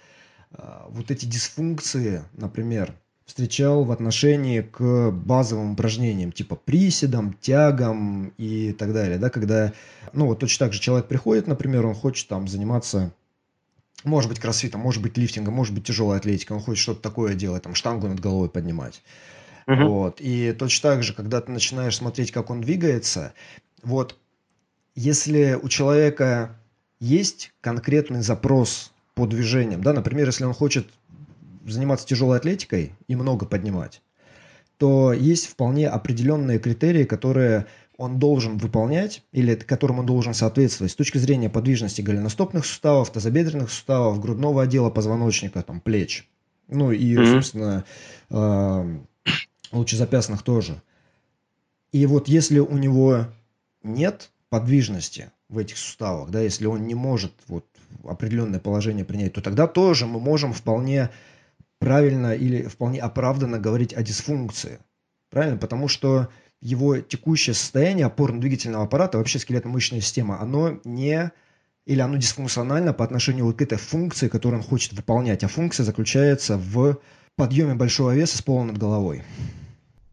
а, 0.51 0.87
вот 0.91 1.09
эти 1.09 1.25
дисфункции, 1.25 2.21
например, 2.33 2.93
встречал 3.25 3.83
в 3.83 3.91
отношении 3.91 4.61
к 4.61 5.09
базовым 5.09 5.71
упражнениям, 5.71 6.31
типа 6.31 6.55
приседам, 6.55 7.33
тягам 7.41 8.31
и 8.37 8.73
так 8.73 8.93
далее, 8.93 9.17
да, 9.17 9.31
когда, 9.31 9.73
ну, 10.13 10.27
вот 10.27 10.37
точно 10.37 10.67
так 10.67 10.73
же 10.73 10.79
человек 10.79 11.07
приходит, 11.07 11.47
например, 11.47 11.87
он 11.87 11.95
хочет 11.95 12.27
там 12.27 12.47
заниматься 12.47 13.11
может 14.03 14.29
быть 14.29 14.39
кроссфитом, 14.39 14.81
может 14.81 15.01
быть 15.01 15.17
лифтингом, 15.17 15.53
может 15.53 15.73
быть 15.73 15.85
тяжелой 15.85 16.17
атлетикой, 16.17 16.57
он 16.57 16.63
хочет 16.63 16.81
что-то 16.81 17.01
такое 17.01 17.35
делать, 17.35 17.63
там 17.63 17.75
штангу 17.75 18.07
над 18.07 18.19
головой 18.19 18.49
поднимать. 18.49 19.01
Uh-huh. 19.67 19.87
Вот. 19.87 20.19
И 20.19 20.53
точно 20.53 20.91
так 20.91 21.03
же, 21.03 21.13
когда 21.13 21.41
ты 21.41 21.51
начинаешь 21.51 21.95
смотреть, 21.95 22.31
как 22.31 22.49
он 22.49 22.61
двигается, 22.61 23.33
вот 23.83 24.17
если 24.95 25.57
у 25.61 25.69
человека 25.69 26.57
есть 26.99 27.53
конкретный 27.61 28.21
запрос 28.21 28.91
по 29.13 29.25
движениям, 29.25 29.83
да, 29.83 29.93
например, 29.93 30.27
если 30.27 30.43
он 30.43 30.53
хочет 30.53 30.87
заниматься 31.65 32.07
тяжелой 32.07 32.37
атлетикой 32.37 32.93
и 33.07 33.15
много 33.15 33.45
поднимать, 33.45 34.01
то 34.77 35.13
есть 35.13 35.47
вполне 35.47 35.87
определенные 35.87 36.57
критерии, 36.57 37.03
которые 37.03 37.67
он 37.99 38.17
должен 38.17 38.57
выполнять 38.57 39.23
или 39.33 39.55
которым 39.55 39.99
он 39.99 40.05
должен 40.05 40.33
соответствовать 40.33 40.93
с 40.93 40.95
точки 40.95 41.17
зрения 41.17 41.49
подвижности 41.49 42.01
голеностопных 42.01 42.65
суставов, 42.65 43.11
тазобедренных 43.11 43.69
суставов, 43.69 44.21
грудного 44.21 44.63
отдела 44.63 44.89
позвоночника, 44.89 45.61
там, 45.63 45.81
плеч. 45.81 46.25
Ну 46.69 46.93
и, 46.93 47.13
mm-hmm. 47.13 47.25
собственно, 47.25 47.83
э, 48.29 48.99
лучезапястных 49.73 50.43
тоже. 50.43 50.81
И 51.91 52.05
вот 52.05 52.29
если 52.29 52.59
у 52.59 52.77
него 52.77 53.25
нет 53.83 54.31
подвижности 54.47 55.31
в 55.49 55.57
этих 55.57 55.77
суставах, 55.77 56.29
да, 56.29 56.39
если 56.39 56.67
он 56.67 56.87
не 56.87 56.95
может 56.95 57.33
вот 57.47 57.65
определенное 58.05 58.61
положение 58.61 59.03
принять, 59.03 59.33
то 59.33 59.41
тогда 59.41 59.67
тоже 59.67 60.05
мы 60.05 60.21
можем 60.21 60.53
вполне 60.53 61.09
правильно 61.79 62.33
или 62.33 62.61
вполне 62.63 63.01
оправданно 63.01 63.59
говорить 63.59 63.93
о 63.93 64.03
дисфункции. 64.03 64.79
Правильно? 65.29 65.57
Потому 65.57 65.89
что 65.89 66.29
его 66.61 66.99
текущее 66.99 67.53
состояние 67.53 68.05
опорно-двигательного 68.05 68.83
аппарата, 68.83 69.17
вообще 69.17 69.39
скелетно-мышечная 69.39 70.01
система, 70.01 70.41
оно 70.41 70.79
не 70.83 71.31
или 71.85 72.01
оно 72.01 72.17
дисфункционально 72.17 72.93
по 72.93 73.03
отношению 73.03 73.45
вот 73.45 73.57
к 73.57 73.61
этой 73.63 73.77
функции, 73.77 74.27
которую 74.27 74.61
он 74.61 74.67
хочет 74.67 74.93
выполнять. 74.93 75.43
А 75.43 75.47
функция 75.47 75.83
заключается 75.83 76.57
в 76.57 76.99
подъеме 77.35 77.73
большого 77.73 78.13
веса 78.13 78.37
с 78.37 78.43
пола 78.43 78.65
над 78.65 78.77
головой. 78.77 79.23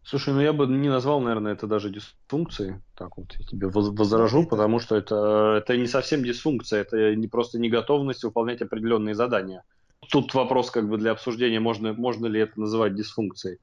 Слушай, 0.03 0.33
ну 0.33 0.41
я 0.41 0.55
бы 0.55 0.67
не 0.67 0.89
назвал, 0.89 1.21
наверное, 1.21 1.53
это 1.53 1.67
даже 1.67 1.91
дисфункцией. 1.91 2.77
Так 2.97 3.19
вот, 3.19 3.35
я 3.39 3.45
тебе 3.45 3.69
возражу, 3.69 4.43
это... 4.43 4.49
потому 4.49 4.79
что 4.79 4.97
это, 4.97 5.57
это 5.59 5.77
не 5.77 5.87
совсем 5.87 6.25
дисфункция, 6.25 6.81
это 6.81 7.15
не 7.15 7.29
просто 7.29 7.59
неготовность 7.59 8.23
выполнять 8.23 8.63
определенные 8.63 9.15
задания. 9.15 9.65
Тут 10.09 10.33
вопрос 10.33 10.71
как 10.71 10.89
бы 10.89 10.97
для 10.97 11.11
обсуждения, 11.11 11.61
можно, 11.61 11.93
можно 11.93 12.27
ли 12.27 12.41
это 12.41 12.59
называть 12.59 12.95
дисфункцией 12.95 13.59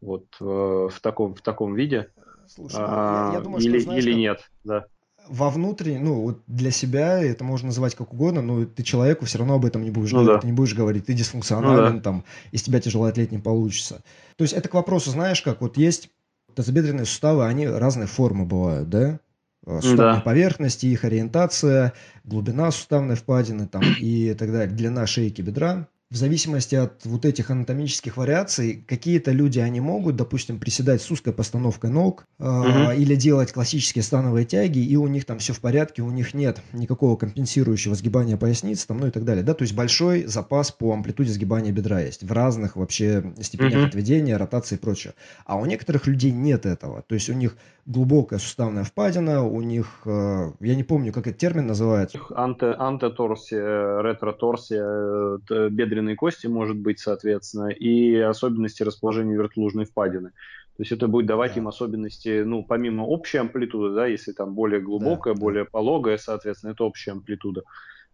вот 0.00 0.26
э, 0.40 0.44
в 0.44 1.00
таком 1.00 1.34
в 1.34 1.42
таком 1.42 1.74
виде 1.74 2.10
Слушай, 2.48 2.76
а, 2.78 3.30
я, 3.32 3.38
я 3.38 3.40
думаю, 3.40 3.62
или, 3.62 3.78
что, 3.78 3.84
знаешь, 3.84 4.04
или 4.04 4.14
нет, 4.14 4.50
да. 4.64 4.86
Во 5.28 5.50
внутреннем, 5.50 6.04
ну, 6.04 6.20
вот 6.20 6.42
для 6.46 6.70
себя 6.70 7.20
это 7.20 7.42
можно 7.42 7.66
называть 7.66 7.96
как 7.96 8.12
угодно, 8.12 8.42
но 8.42 8.64
ты 8.64 8.84
человеку 8.84 9.24
все 9.24 9.38
равно 9.38 9.54
об 9.54 9.64
этом 9.64 9.82
не 9.82 9.90
будешь 9.90 10.12
ну, 10.12 10.18
говорить, 10.18 10.36
да. 10.36 10.40
ты 10.42 10.46
не 10.46 10.52
будешь 10.52 10.74
говорить, 10.74 11.06
ты 11.06 11.14
дисфункционален, 11.14 11.94
ну, 11.94 11.98
да. 11.98 12.02
там, 12.02 12.24
из 12.52 12.62
тебя 12.62 12.80
тяжелый 12.80 13.10
атлет 13.10 13.32
не 13.32 13.38
получится. 13.38 14.02
То 14.36 14.42
есть 14.42 14.54
это 14.54 14.68
к 14.68 14.74
вопросу, 14.74 15.10
знаешь, 15.10 15.42
как 15.42 15.60
вот 15.60 15.76
есть 15.76 16.10
тазобедренные 16.54 17.06
суставы, 17.06 17.44
они 17.44 17.66
разные 17.66 18.06
формы 18.06 18.44
бывают, 18.44 18.88
да? 18.88 19.18
Э, 19.66 19.80
суставной 19.80 20.18
да. 20.18 20.20
поверхности, 20.20 20.86
их 20.86 21.04
ориентация, 21.04 21.92
глубина 22.22 22.70
суставной 22.70 23.16
впадины 23.16 23.66
там, 23.66 23.82
и 23.98 24.32
так 24.34 24.52
далее, 24.52 24.72
длина 24.72 25.08
шейки 25.08 25.42
бедра 25.42 25.88
в 26.08 26.16
зависимости 26.16 26.76
от 26.76 27.04
вот 27.04 27.24
этих 27.24 27.50
анатомических 27.50 28.16
вариаций, 28.16 28.84
какие-то 28.86 29.32
люди, 29.32 29.58
они 29.58 29.80
могут, 29.80 30.14
допустим, 30.14 30.60
приседать 30.60 31.02
с 31.02 31.10
узкой 31.10 31.32
постановкой 31.32 31.90
ног 31.90 32.26
э, 32.38 32.48
угу. 32.48 32.92
или 32.92 33.16
делать 33.16 33.52
классические 33.52 34.04
становые 34.04 34.46
тяги, 34.46 34.78
и 34.78 34.96
у 34.96 35.08
них 35.08 35.24
там 35.24 35.38
все 35.38 35.52
в 35.52 35.60
порядке, 35.60 36.02
у 36.02 36.10
них 36.10 36.32
нет 36.32 36.62
никакого 36.72 37.16
компенсирующего 37.16 37.96
сгибания 37.96 38.36
поясницы, 38.36 38.86
там, 38.86 38.98
ну 38.98 39.08
и 39.08 39.10
так 39.10 39.24
далее, 39.24 39.42
да, 39.42 39.52
то 39.52 39.62
есть 39.62 39.74
большой 39.74 40.24
запас 40.24 40.70
по 40.70 40.92
амплитуде 40.92 41.32
сгибания 41.32 41.72
бедра 41.72 42.00
есть 42.00 42.22
в 42.22 42.30
разных 42.30 42.76
вообще 42.76 43.34
степенях 43.40 43.80
угу. 43.80 43.86
отведения, 43.86 44.36
ротации 44.36 44.76
и 44.76 44.78
прочее. 44.78 45.14
А 45.44 45.56
у 45.56 45.66
некоторых 45.66 46.06
людей 46.06 46.30
нет 46.30 46.66
этого, 46.66 47.02
то 47.02 47.16
есть 47.16 47.28
у 47.28 47.34
них 47.34 47.56
глубокая 47.86 48.38
суставная 48.38 48.84
впадина, 48.84 49.44
у 49.44 49.60
них, 49.62 50.02
э, 50.04 50.52
я 50.60 50.74
не 50.74 50.82
помню, 50.82 51.12
как 51.12 51.26
этот 51.26 51.38
термин 51.38 51.66
называется. 51.66 52.18
Анте, 52.34 52.66
антеторсия, 52.66 54.02
ретроторсия, 54.02 54.84
э, 55.50 55.68
бедренная 55.70 55.95
бедренной 55.96 56.14
кости 56.14 56.46
может 56.46 56.76
быть, 56.76 57.00
соответственно, 57.00 57.68
и 57.68 58.16
особенности 58.16 58.82
расположения 58.82 59.34
вертлужной 59.34 59.86
впадины. 59.86 60.30
То 60.76 60.82
есть 60.82 60.92
это 60.92 61.08
будет 61.08 61.26
давать 61.26 61.54
да. 61.54 61.60
им 61.60 61.68
особенности, 61.68 62.42
ну, 62.42 62.62
помимо 62.62 63.02
общей 63.02 63.38
амплитуды, 63.38 63.94
да, 63.94 64.06
если 64.06 64.32
там 64.32 64.54
более 64.54 64.80
глубокая, 64.80 65.34
да, 65.34 65.40
более 65.40 65.64
пологая, 65.64 66.18
соответственно, 66.18 66.72
это 66.72 66.84
общая 66.84 67.12
амплитуда. 67.12 67.62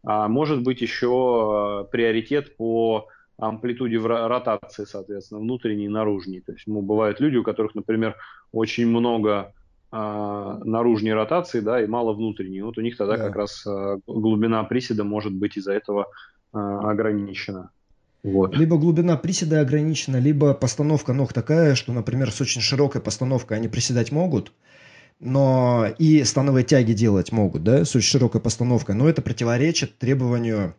А 0.04 0.28
может 0.28 0.62
быть 0.62 0.80
еще 0.80 1.84
э, 1.86 1.90
приоритет 1.90 2.56
по 2.56 3.08
амплитуде 3.38 3.98
в 3.98 4.06
ротации, 4.06 4.84
соответственно, 4.84 5.40
внутренней 5.40 5.86
и 5.86 5.88
наружней. 5.88 6.40
То 6.40 6.52
есть 6.52 6.66
ну, 6.66 6.82
бывают 6.82 7.18
люди, 7.18 7.36
у 7.36 7.42
которых, 7.42 7.74
например, 7.74 8.14
очень 8.52 8.86
много 8.86 9.52
э, 9.90 10.60
наружней 10.64 11.14
ротации, 11.14 11.60
да, 11.60 11.82
и 11.82 11.88
мало 11.88 12.12
внутренней. 12.12 12.62
Вот 12.62 12.78
у 12.78 12.80
них 12.80 12.96
тогда 12.96 13.16
да. 13.16 13.24
как 13.26 13.34
раз 13.34 13.66
э, 13.66 13.98
глубина 14.06 14.62
приседа 14.62 15.02
может 15.02 15.32
быть 15.32 15.56
из-за 15.56 15.72
этого 15.72 16.02
а, 16.02 16.08
ограничена. 16.52 17.70
Вот. 18.22 18.54
Либо 18.54 18.78
глубина 18.78 19.16
приседа 19.16 19.60
ограничена, 19.60 20.18
либо 20.18 20.54
постановка 20.54 21.12
ног 21.12 21.32
такая, 21.32 21.74
что, 21.74 21.92
например, 21.92 22.30
с 22.30 22.40
очень 22.40 22.60
широкой 22.60 23.00
постановкой 23.00 23.56
они 23.56 23.68
приседать 23.68 24.12
могут, 24.12 24.52
но 25.18 25.86
и 25.98 26.22
становые 26.22 26.64
тяги 26.64 26.92
делать 26.92 27.32
могут, 27.32 27.64
да, 27.64 27.84
с 27.84 27.96
очень 27.96 28.08
широкой 28.08 28.40
постановкой, 28.40 28.94
но 28.94 29.08
это 29.08 29.22
противоречит 29.22 29.98
требованию, 29.98 30.76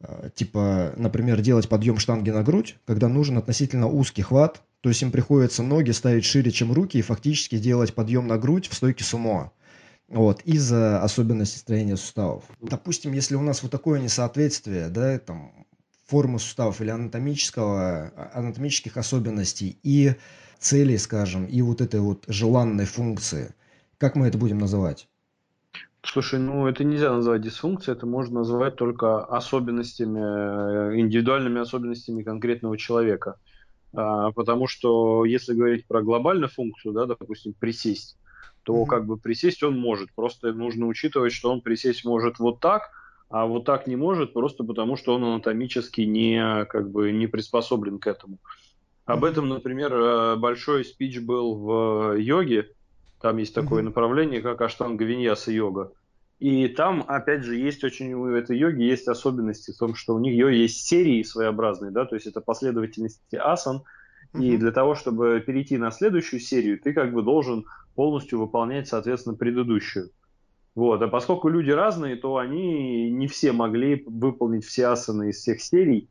а, 0.00 0.30
типа, 0.30 0.92
например, 0.96 1.40
делать 1.40 1.68
подъем 1.68 1.98
штанги 1.98 2.30
на 2.30 2.42
грудь, 2.42 2.76
когда 2.86 3.08
нужен 3.08 3.38
относительно 3.38 3.86
узкий 3.86 4.22
хват, 4.22 4.62
то 4.80 4.88
есть 4.88 5.02
им 5.02 5.12
приходится 5.12 5.62
ноги 5.62 5.92
ставить 5.92 6.24
шире, 6.24 6.50
чем 6.50 6.72
руки, 6.72 6.98
и 6.98 7.02
фактически 7.02 7.58
делать 7.58 7.94
подъем 7.94 8.26
на 8.26 8.36
грудь 8.36 8.68
в 8.68 8.74
стойке 8.74 9.04
сумо. 9.04 9.52
Вот, 10.10 10.42
из-за 10.42 11.00
особенностей 11.02 11.58
строения 11.58 11.96
суставов. 11.96 12.42
Допустим, 12.60 13.12
если 13.12 13.36
у 13.36 13.42
нас 13.42 13.62
вот 13.62 13.70
такое 13.70 14.00
несоответствие, 14.00 14.88
да, 14.88 15.18
там, 15.20 15.52
формы 16.08 16.40
суставов 16.40 16.80
или 16.80 16.90
анатомического, 16.90 18.12
а, 18.16 18.30
анатомических 18.34 18.96
особенностей 18.96 19.78
и 19.84 20.16
целей, 20.58 20.98
скажем, 20.98 21.46
и 21.46 21.62
вот 21.62 21.80
этой 21.80 22.00
вот 22.00 22.24
желанной 22.26 22.86
функции, 22.86 23.54
как 23.98 24.16
мы 24.16 24.26
это 24.26 24.36
будем 24.36 24.58
называть? 24.58 25.08
Слушай, 26.02 26.40
ну 26.40 26.66
это 26.66 26.82
нельзя 26.82 27.12
называть 27.12 27.42
дисфункцией, 27.42 27.96
это 27.96 28.06
можно 28.06 28.40
называть 28.40 28.74
только 28.74 29.22
особенностями, 29.22 30.18
э, 30.18 30.98
индивидуальными 30.98 31.60
особенностями 31.60 32.24
конкретного 32.24 32.76
человека. 32.76 33.36
А, 33.92 34.32
потому 34.32 34.66
что 34.66 35.24
если 35.24 35.54
говорить 35.54 35.86
про 35.86 36.02
глобальную 36.02 36.48
функцию, 36.48 36.94
да, 36.94 37.06
допустим, 37.06 37.52
присесть, 37.52 38.16
то 38.62 38.74
mm-hmm. 38.74 38.86
как 38.86 39.06
бы 39.06 39.16
присесть 39.16 39.62
он 39.62 39.78
может. 39.78 40.12
Просто 40.14 40.52
нужно 40.52 40.86
учитывать, 40.86 41.32
что 41.32 41.50
он 41.50 41.60
присесть 41.60 42.04
может 42.04 42.38
вот 42.38 42.60
так, 42.60 42.90
а 43.28 43.46
вот 43.46 43.64
так 43.64 43.86
не 43.86 43.96
может, 43.96 44.32
просто 44.32 44.64
потому 44.64 44.96
что 44.96 45.14
он 45.14 45.24
анатомически 45.24 46.02
не, 46.02 46.64
как 46.66 46.90
бы, 46.90 47.12
не 47.12 47.26
приспособлен 47.26 47.98
к 47.98 48.06
этому. 48.06 48.38
Об 49.06 49.24
этом, 49.24 49.48
например, 49.48 49.92
э, 49.92 50.36
большой 50.36 50.84
спич 50.84 51.20
был 51.20 51.54
в 51.54 52.16
йоге. 52.16 52.68
Там 53.20 53.38
есть 53.38 53.54
такое 53.54 53.82
mm-hmm. 53.82 53.86
направление, 53.86 54.40
как 54.40 54.60
аштанга 54.60 55.04
виньяса 55.04 55.52
йога. 55.52 55.92
И 56.40 56.68
там, 56.68 57.04
опять 57.06 57.44
же, 57.44 57.56
есть 57.56 57.84
очень 57.84 58.14
у 58.14 58.26
этой 58.28 58.56
йоги 58.56 58.82
есть 58.82 59.06
особенности 59.08 59.72
в 59.72 59.76
том, 59.76 59.94
что 59.94 60.14
у 60.14 60.18
них 60.18 60.34
есть 60.34 60.86
серии 60.86 61.22
своеобразные, 61.22 61.90
да, 61.90 62.06
то 62.06 62.14
есть 62.14 62.26
это 62.26 62.40
последовательности 62.40 63.36
асан, 63.36 63.82
и 64.38 64.56
для 64.56 64.70
того, 64.70 64.94
чтобы 64.94 65.42
перейти 65.44 65.76
на 65.76 65.90
следующую 65.90 66.40
серию, 66.40 66.80
ты 66.80 66.92
как 66.92 67.12
бы 67.12 67.22
должен 67.22 67.66
полностью 68.00 68.38
выполнять, 68.38 68.88
соответственно, 68.88 69.36
предыдущую. 69.36 70.08
Вот. 70.74 71.02
А 71.02 71.08
поскольку 71.08 71.50
люди 71.50 71.70
разные, 71.70 72.16
то 72.16 72.38
они 72.38 73.10
не 73.10 73.26
все 73.26 73.52
могли 73.52 74.02
выполнить 74.06 74.64
все 74.64 74.86
асаны 74.86 75.28
из 75.28 75.36
всех 75.36 75.60
серий. 75.60 76.08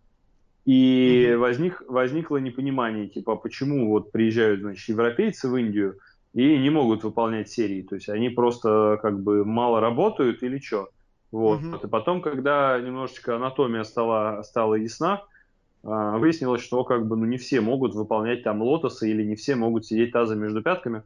И 0.66 1.26
mm-hmm. 1.28 1.38
возник, 1.38 1.84
возникло 1.88 2.38
непонимание, 2.38 3.08
типа, 3.08 3.38
почему 3.38 3.90
вот 3.90 4.12
приезжают, 4.12 4.60
значит, 4.60 4.88
европейцы 4.88 5.50
в 5.50 5.58
Индию 5.58 5.98
и 6.36 6.60
не 6.60 6.70
могут 6.70 7.04
выполнять 7.04 7.50
серии. 7.50 7.82
То 7.82 7.96
есть 7.96 8.08
они 8.08 8.30
просто 8.30 9.00
как 9.02 9.20
бы 9.24 9.44
мало 9.44 9.80
работают 9.80 10.44
или 10.44 10.60
что. 10.60 10.90
Вот. 11.32 11.60
Mm-hmm. 11.60 11.88
И 11.88 11.90
потом, 11.90 12.22
когда 12.22 12.80
немножечко 12.80 13.38
анатомия 13.38 13.84
стала, 13.84 14.44
стала 14.44 14.76
ясна, 14.76 15.24
а, 15.84 16.20
выяснилось, 16.20 16.62
что 16.62 16.84
как 16.84 17.08
бы 17.08 17.16
ну, 17.16 17.26
не 17.26 17.38
все 17.38 17.62
могут 17.62 17.96
выполнять 17.96 18.44
там 18.44 18.62
лотосы 18.62 19.10
или 19.10 19.24
не 19.24 19.36
все 19.36 19.56
могут 19.56 19.88
сидеть 19.88 20.12
тазом 20.12 20.38
между 20.38 20.62
пятками 20.62 21.02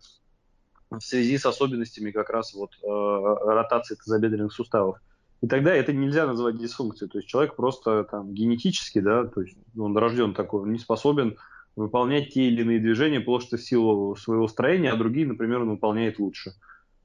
в 0.99 1.03
связи 1.03 1.37
с 1.37 1.45
особенностями 1.45 2.11
как 2.11 2.29
раз 2.29 2.53
вот 2.53 2.71
э, 2.81 2.85
ротации 2.87 3.95
тазобедренных 3.95 4.53
суставов. 4.53 4.97
И 5.41 5.47
тогда 5.47 5.73
это 5.73 5.91
нельзя 5.91 6.25
называть 6.25 6.57
дисфункцией. 6.57 7.09
То 7.09 7.17
есть 7.17 7.27
человек 7.27 7.55
просто 7.55 8.05
там 8.05 8.33
генетически, 8.33 8.99
да, 8.99 9.25
то 9.25 9.41
есть 9.41 9.57
он 9.77 9.97
рожден 9.97 10.33
такой, 10.33 10.61
он 10.61 10.71
не 10.71 10.79
способен 10.79 11.37
выполнять 11.75 12.33
те 12.33 12.43
или 12.43 12.61
иные 12.61 12.79
движения 12.79 13.19
просто 13.19 13.57
в 13.57 13.61
силу 13.61 14.15
своего 14.15 14.47
строения, 14.47 14.91
а 14.91 14.95
другие, 14.95 15.27
например, 15.27 15.61
он 15.61 15.71
выполняет 15.71 16.19
лучше. 16.19 16.53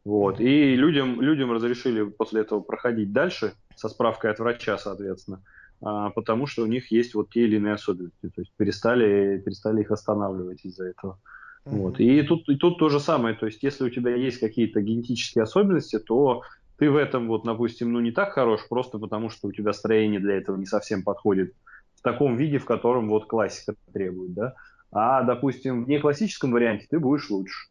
Вот. 0.05 0.41
И 0.41 0.75
людям, 0.75 1.21
людям 1.21 1.53
разрешили 1.53 2.05
после 2.05 2.43
этого 2.43 2.61
проходить 2.61 3.13
дальше 3.13 3.55
со 3.77 3.89
справкой 3.89 4.31
от 4.31 4.39
врача, 4.39 4.79
соответственно. 4.79 5.43
А, 5.81 6.11
потому 6.11 6.47
что 6.47 6.63
у 6.63 6.67
них 6.67 6.91
есть 6.91 7.15
вот 7.15 7.31
те 7.31 7.45
или 7.45 7.57
иные 7.57 7.75
особенности, 7.75 8.29
то 8.29 8.41
есть 8.41 8.53
перестали, 8.57 9.39
перестали 9.45 9.83
их 9.83 9.91
останавливать 9.91 10.65
из-за 10.65 10.87
этого. 10.87 11.19
Mm-hmm. 11.65 11.77
Вот. 11.77 12.01
И, 12.01 12.23
тут, 12.23 12.49
и 12.49 12.57
тут 12.57 12.79
то 12.79 12.89
же 12.89 13.01
самое, 13.01 13.35
то 13.35 13.47
есть 13.47 13.63
если 13.63 13.85
у 13.85 13.91
тебя 13.91 14.15
есть 14.15 14.39
какие-то 14.39 14.81
генетические 14.81 15.43
особенности, 15.43 15.99
то 15.99 16.43
ты 16.79 16.91
в 16.91 16.97
этом, 16.97 17.29
вот, 17.29 17.45
допустим, 17.45 17.93
ну 17.93 18.01
не 18.01 18.13
так 18.13 18.33
хорош, 18.33 18.67
просто 18.69 18.99
потому 18.99 19.31
что 19.31 19.49
у 19.49 19.53
тебя 19.53 19.73
строение 19.73 20.21
для 20.21 20.37
этого 20.37 20.57
не 20.57 20.67
совсем 20.67 21.03
подходит 21.03 21.53
в 21.97 22.03
таком 22.03 22.37
виде, 22.37 22.59
в 22.59 22.65
котором 22.65 23.09
вот 23.09 23.27
классика 23.27 23.75
требует, 23.93 24.33
да. 24.35 24.55
А, 24.91 25.23
допустим, 25.23 25.85
в 25.85 25.89
неклассическом 25.89 26.53
варианте 26.53 26.87
ты 26.89 26.99
будешь 26.99 27.29
лучше. 27.29 27.69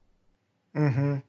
Угу. 0.74 1.24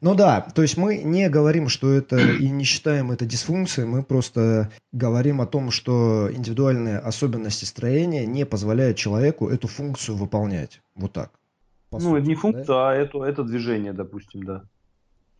Ну 0.00 0.16
да, 0.16 0.40
то 0.40 0.62
есть 0.62 0.76
мы 0.76 0.98
не 0.98 1.28
говорим, 1.28 1.68
что 1.68 1.92
это 1.92 2.18
и 2.40 2.48
не 2.50 2.64
считаем 2.64 3.12
это 3.12 3.24
дисфункцией, 3.24 3.86
мы 3.86 4.02
просто 4.02 4.72
говорим 4.90 5.40
о 5.40 5.46
том, 5.46 5.70
что 5.70 6.28
индивидуальные 6.32 6.98
особенности 6.98 7.66
строения 7.66 8.26
не 8.26 8.44
позволяют 8.44 8.96
человеку 8.96 9.48
эту 9.48 9.68
функцию 9.68 10.16
выполнять. 10.16 10.80
Вот 10.96 11.12
так. 11.12 11.30
Ну, 11.98 12.10
сути, 12.10 12.20
это 12.20 12.28
не 12.28 12.34
функция, 12.34 12.66
да? 12.66 12.90
а 12.90 12.94
это, 12.94 13.24
это 13.24 13.42
движение, 13.42 13.92
допустим, 13.92 14.42
да. 14.44 14.64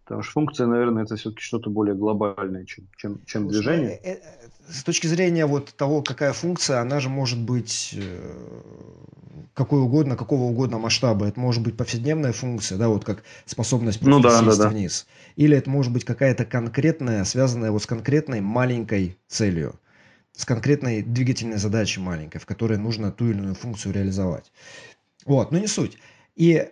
Потому 0.04 0.22
что 0.22 0.32
функция, 0.32 0.66
наверное, 0.66 1.04
это 1.04 1.16
все-таки 1.16 1.42
что-то 1.42 1.70
более 1.70 1.94
глобальное, 1.94 2.64
чем, 2.64 2.88
чем, 2.96 3.20
чем 3.24 3.48
движение. 3.48 4.00
Э, 4.02 4.14
э, 4.14 4.18
с 4.68 4.82
точки 4.82 5.06
зрения 5.06 5.46
вот 5.46 5.74
того, 5.74 6.02
какая 6.02 6.32
функция, 6.32 6.80
она 6.80 6.98
же 7.00 7.08
может 7.08 7.38
быть 7.38 7.94
э, 7.96 8.34
какой 9.54 9.80
угодно, 9.80 10.16
какого 10.16 10.42
угодно 10.42 10.78
масштаба. 10.78 11.26
Это 11.26 11.38
может 11.38 11.62
быть 11.62 11.76
повседневная 11.76 12.32
функция, 12.32 12.78
да, 12.78 12.88
вот 12.88 13.04
как 13.04 13.22
способность 13.44 14.02
ну, 14.02 14.20
да, 14.20 14.42
да, 14.42 14.56
да. 14.56 14.68
вниз. 14.68 15.06
Или 15.36 15.56
это 15.56 15.70
может 15.70 15.92
быть 15.92 16.04
какая-то 16.04 16.44
конкретная, 16.44 17.24
связанная 17.24 17.70
вот 17.70 17.82
с 17.82 17.86
конкретной 17.86 18.40
маленькой 18.40 19.18
целью, 19.28 19.78
с 20.32 20.44
конкретной 20.44 21.02
двигательной 21.02 21.58
задачей 21.58 22.00
маленькой, 22.00 22.38
в 22.38 22.46
которой 22.46 22.78
нужно 22.78 23.12
ту 23.12 23.28
или 23.28 23.38
иную 23.38 23.54
функцию 23.54 23.92
реализовать. 23.92 24.52
Вот, 25.24 25.52
но 25.52 25.58
не 25.58 25.68
суть. 25.68 25.98
И 26.36 26.68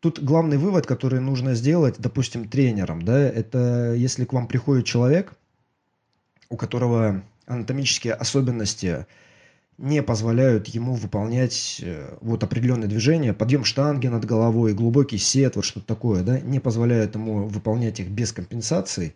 тут 0.00 0.22
главный 0.22 0.58
вывод, 0.58 0.86
который 0.86 1.20
нужно 1.20 1.54
сделать, 1.54 1.96
допустим, 1.98 2.48
тренером, 2.48 3.02
да, 3.02 3.18
это 3.18 3.94
если 3.96 4.24
к 4.24 4.32
вам 4.32 4.48
приходит 4.48 4.84
человек, 4.84 5.34
у 6.48 6.56
которого 6.56 7.22
анатомические 7.46 8.14
особенности 8.14 9.06
не 9.78 10.02
позволяют 10.02 10.68
ему 10.68 10.94
выполнять 10.94 11.80
э, 11.82 12.16
вот 12.20 12.44
определенные 12.44 12.88
движения, 12.88 13.32
подъем 13.32 13.64
штанги 13.64 14.06
над 14.06 14.24
головой, 14.24 14.74
глубокий 14.74 15.18
сет, 15.18 15.56
вот 15.56 15.64
что-то 15.64 15.86
такое, 15.86 16.22
да, 16.22 16.38
не 16.40 16.60
позволяют 16.60 17.14
ему 17.14 17.46
выполнять 17.48 17.98
их 17.98 18.08
без 18.10 18.32
компенсации, 18.32 19.14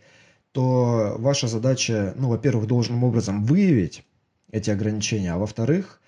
то 0.52 1.16
ваша 1.18 1.46
задача, 1.46 2.14
ну, 2.16 2.28
во-первых, 2.28 2.66
должным 2.66 3.04
образом 3.04 3.44
выявить 3.44 4.04
эти 4.50 4.70
ограничения, 4.70 5.32
а 5.32 5.38
во-вторых, 5.38 6.00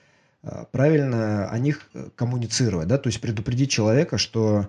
правильно 0.70 1.48
о 1.48 1.59
них 1.59 1.88
э, 1.94 2.09
коммуницировать, 2.14 2.88
да, 2.88 2.98
то 2.98 3.09
есть 3.09 3.20
предупредить 3.20 3.70
человека, 3.70 4.18
что 4.18 4.68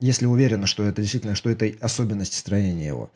если 0.00 0.26
уверена, 0.26 0.66
что 0.66 0.84
это 0.84 1.02
действительно, 1.02 1.34
что 1.34 1.50
это 1.50 1.70
особенности 1.80 2.36
строения 2.36 2.86
его, 2.86 3.10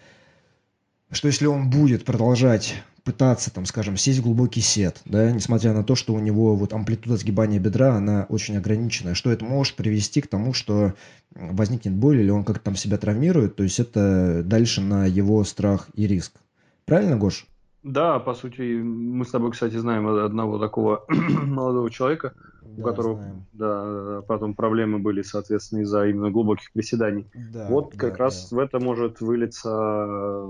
что 1.11 1.29
если 1.29 1.47
он 1.47 1.71
будет 1.71 2.05
продолжать 2.05 2.75
пытаться, 3.03 3.51
там, 3.51 3.65
скажем, 3.65 3.97
сесть 3.97 4.19
в 4.19 4.23
глубокий 4.23 4.61
сет, 4.61 5.01
да, 5.07 5.31
несмотря 5.33 5.73
на 5.73 5.83
то, 5.83 5.95
что 5.95 6.13
у 6.13 6.19
него 6.19 6.55
вот 6.55 6.75
амплитуда 6.75 7.17
сгибания 7.17 7.59
бедра, 7.59 7.95
она 7.97 8.27
очень 8.29 8.57
ограниченная, 8.59 9.15
что 9.15 9.33
это 9.33 9.45
может 9.45 9.77
привести 9.77 10.21
к 10.21 10.27
тому, 10.27 10.53
что 10.53 10.95
возникнет 11.35 11.95
боль 11.95 12.21
или 12.21 12.31
он 12.31 12.45
как-то 12.45 12.65
там 12.65 12.77
себя 12.77 12.99
травмирует, 12.99 13.57
то 13.57 13.63
есть 13.63 13.81
это 13.81 14.43
дальше 14.45 14.83
на 14.83 15.07
его 15.07 15.43
страх 15.45 15.89
и 15.95 16.07
риск. 16.07 16.33
Правильно, 16.85 17.17
Гош? 17.17 17.47
Да, 17.89 18.19
по 18.19 18.35
сути, 18.35 18.83
мы 18.83 19.25
с 19.25 19.31
тобой, 19.31 19.51
кстати, 19.51 19.77
знаем 19.77 20.07
одного 20.07 20.59
такого 20.59 21.07
молодого 21.09 21.91
человека, 21.91 22.35
да, 22.61 22.83
у 22.83 22.85
которого 22.85 23.17
знаем. 23.17 23.47
да, 23.55 24.23
потом 24.29 24.55
проблемы 24.55 24.99
были, 24.99 25.23
соответственно, 25.23 25.81
из-за 25.81 26.07
именно 26.07 26.31
глубоких 26.31 26.71
приседаний. 26.73 27.27
Да, 27.51 27.67
вот 27.71 27.97
как 27.97 28.19
да. 28.19 28.25
раз 28.25 28.53
в 28.53 28.59
это 28.59 28.79
может 28.79 29.23
вылиться 29.23 30.47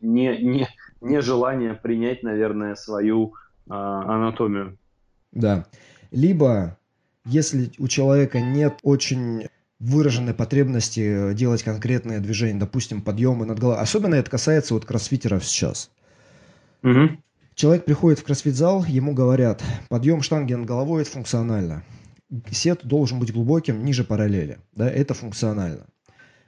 не, 0.00 0.38
не, 0.38 0.68
нежелание 1.02 1.74
принять, 1.74 2.22
наверное, 2.22 2.76
свою 2.76 3.34
а, 3.68 4.14
анатомию. 4.14 4.78
Да. 5.32 5.66
Либо, 6.12 6.78
если 7.26 7.72
у 7.78 7.88
человека 7.88 8.40
нет 8.40 8.78
очень 8.82 9.48
выраженной 9.80 10.32
потребности 10.32 11.34
делать 11.34 11.62
конкретные 11.62 12.20
движения, 12.20 12.58
допустим, 12.58 13.02
подъемы 13.02 13.44
над 13.44 13.58
головой. 13.58 13.82
Особенно 13.82 14.14
это 14.14 14.30
касается 14.30 14.72
вот 14.72 14.86
кроссфитеров 14.86 15.44
сейчас. 15.44 15.90
Угу. 16.84 17.18
Человек 17.54 17.84
приходит 17.84 18.18
в 18.18 18.24
кроссфит-зал, 18.24 18.84
ему 18.84 19.14
говорят, 19.14 19.62
подъем 19.88 20.22
штанги 20.22 20.54
над 20.54 20.66
головой– 20.66 21.02
это 21.02 21.10
функционально. 21.12 21.82
Сет 22.50 22.84
должен 22.84 23.18
быть 23.18 23.32
глубоким, 23.32 23.84
ниже 23.84 24.04
параллели. 24.04 24.58
Да, 24.72 24.88
это 24.88 25.14
функционально. 25.14 25.86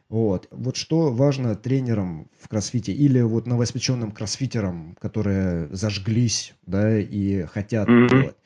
Вот. 0.09 0.49
Вот 0.51 0.77
что 0.77 1.13
важно 1.13 1.55
тренерам 1.55 2.29
в 2.39 2.49
кроссфите 2.49 2.93
или 2.93 3.21
вот 3.21 3.47
новоиспеченным 3.47 4.13
кроссфитерам, 4.13 4.97
которые 5.01 5.69
зажглись, 5.75 6.55
да, 6.67 6.99
и 6.99 7.43
хотят 7.45 7.89
mm-hmm. 7.89 8.09
делать. 8.09 8.37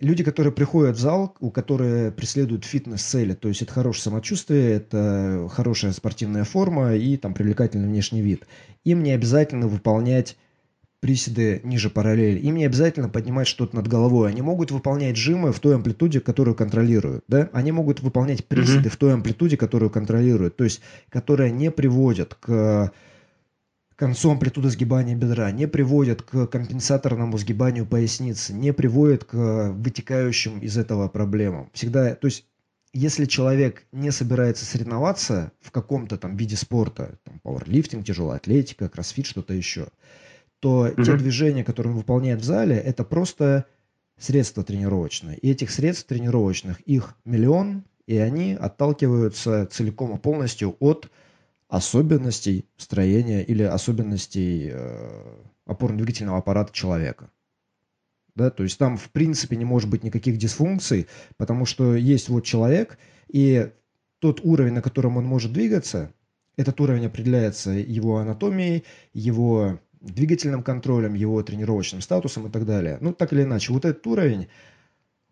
Люди, 0.00 0.24
которые 0.24 0.52
приходят 0.52 0.96
в 0.96 1.00
зал, 1.00 1.36
у 1.40 1.50
которых 1.50 2.16
преследуют 2.16 2.64
фитнес-цели, 2.64 3.34
то 3.34 3.48
есть 3.48 3.60
это 3.60 3.72
хорошее 3.72 4.04
самочувствие, 4.04 4.76
это 4.76 5.46
хорошая 5.52 5.92
спортивная 5.92 6.44
форма 6.44 6.94
и 6.94 7.18
там 7.18 7.34
привлекательный 7.34 7.86
внешний 7.86 8.22
вид, 8.22 8.46
им 8.84 9.02
не 9.02 9.12
обязательно 9.12 9.68
выполнять 9.68 10.38
приседы 11.00 11.60
ниже 11.64 11.90
параллели. 11.90 12.38
Им 12.38 12.56
не 12.56 12.66
обязательно 12.66 13.08
поднимать 13.08 13.46
что-то 13.46 13.76
над 13.76 13.88
головой. 13.88 14.30
Они 14.30 14.42
могут 14.42 14.70
выполнять 14.70 15.16
жимы 15.16 15.52
в 15.52 15.58
той 15.58 15.74
амплитуде, 15.74 16.20
которую 16.20 16.54
контролируют. 16.54 17.24
Да? 17.26 17.48
Они 17.52 17.72
могут 17.72 18.00
выполнять 18.00 18.44
приседы 18.44 18.88
mm-hmm. 18.88 18.92
в 18.92 18.96
той 18.96 19.14
амплитуде, 19.14 19.56
которую 19.56 19.90
контролируют. 19.90 20.56
То 20.56 20.64
есть, 20.64 20.82
которая 21.08 21.50
не 21.50 21.70
приводит 21.70 22.34
к 22.34 22.92
концу 24.00 24.30
амплитуды 24.30 24.70
сгибания 24.70 25.14
бедра, 25.14 25.50
не 25.50 25.68
приводит 25.68 26.22
к 26.22 26.46
компенсаторному 26.46 27.36
сгибанию 27.36 27.84
поясницы, 27.86 28.54
не 28.54 28.72
приводит 28.72 29.24
к 29.24 29.72
вытекающим 29.72 30.58
из 30.58 30.78
этого 30.78 31.08
проблемам. 31.08 31.68
Всегда, 31.74 32.14
то 32.14 32.26
есть 32.26 32.46
если 32.94 33.26
человек 33.26 33.84
не 33.92 34.10
собирается 34.10 34.64
соревноваться 34.64 35.52
в 35.60 35.70
каком-то 35.70 36.16
там 36.16 36.34
виде 36.34 36.56
спорта, 36.56 37.18
там, 37.24 37.40
пауэрлифтинг, 37.40 38.06
тяжелая 38.06 38.38
атлетика, 38.38 38.88
кроссфит, 38.88 39.26
что-то 39.26 39.52
еще, 39.52 39.88
то 40.60 40.88
mm-hmm. 40.88 41.04
те 41.04 41.16
движения, 41.16 41.62
которые 41.62 41.92
он 41.92 41.98
выполняет 41.98 42.40
в 42.40 42.44
зале, 42.44 42.76
это 42.76 43.04
просто 43.04 43.66
средства 44.18 44.64
тренировочные. 44.64 45.36
И 45.36 45.50
этих 45.50 45.70
средств 45.70 46.06
тренировочных, 46.06 46.80
их 46.80 47.14
миллион, 47.26 47.84
и 48.06 48.16
они 48.16 48.54
отталкиваются 48.54 49.68
целиком 49.70 50.16
и 50.16 50.18
полностью 50.18 50.76
от 50.80 51.10
особенностей 51.70 52.68
строения 52.76 53.42
или 53.42 53.62
особенностей 53.62 54.70
э, 54.72 55.36
опорно-двигательного 55.66 56.38
аппарата 56.38 56.72
человека. 56.72 57.30
Да, 58.34 58.50
то 58.50 58.64
есть 58.64 58.76
там 58.76 58.96
в 58.96 59.10
принципе 59.10 59.56
не 59.56 59.64
может 59.64 59.88
быть 59.88 60.02
никаких 60.02 60.36
дисфункций, 60.36 61.06
потому 61.36 61.66
что 61.66 61.94
есть 61.94 62.28
вот 62.28 62.44
человек, 62.44 62.98
и 63.28 63.70
тот 64.18 64.40
уровень, 64.44 64.72
на 64.72 64.82
котором 64.82 65.16
он 65.16 65.24
может 65.24 65.52
двигаться, 65.52 66.12
этот 66.56 66.80
уровень 66.80 67.06
определяется 67.06 67.70
его 67.70 68.18
анатомией, 68.18 68.84
его 69.14 69.78
двигательным 70.00 70.62
контролем, 70.62 71.14
его 71.14 71.42
тренировочным 71.42 72.00
статусом 72.00 72.48
и 72.48 72.50
так 72.50 72.66
далее. 72.66 72.98
Ну, 73.00 73.12
так 73.12 73.32
или 73.32 73.44
иначе, 73.44 73.72
вот 73.72 73.84
этот 73.84 74.04
уровень, 74.06 74.48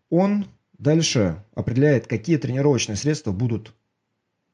он 0.08 0.46
дальше 0.78 1.44
определяет, 1.54 2.06
какие 2.06 2.36
тренировочные 2.36 2.96
средства 2.96 3.32
будут 3.32 3.74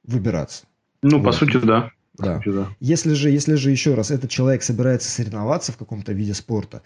выбираться. 0.02 0.66
Ну, 1.04 1.18
вот. 1.18 1.24
по 1.24 1.32
сути, 1.32 1.58
да. 1.58 1.90
Да. 2.16 2.40
Если 2.80 3.12
же, 3.12 3.28
если 3.28 3.56
же 3.56 3.70
еще 3.70 3.94
раз 3.94 4.10
этот 4.10 4.30
человек 4.30 4.62
собирается 4.62 5.10
соревноваться 5.10 5.72
в 5.72 5.76
каком-то 5.76 6.12
виде 6.12 6.32
спорта, 6.32 6.82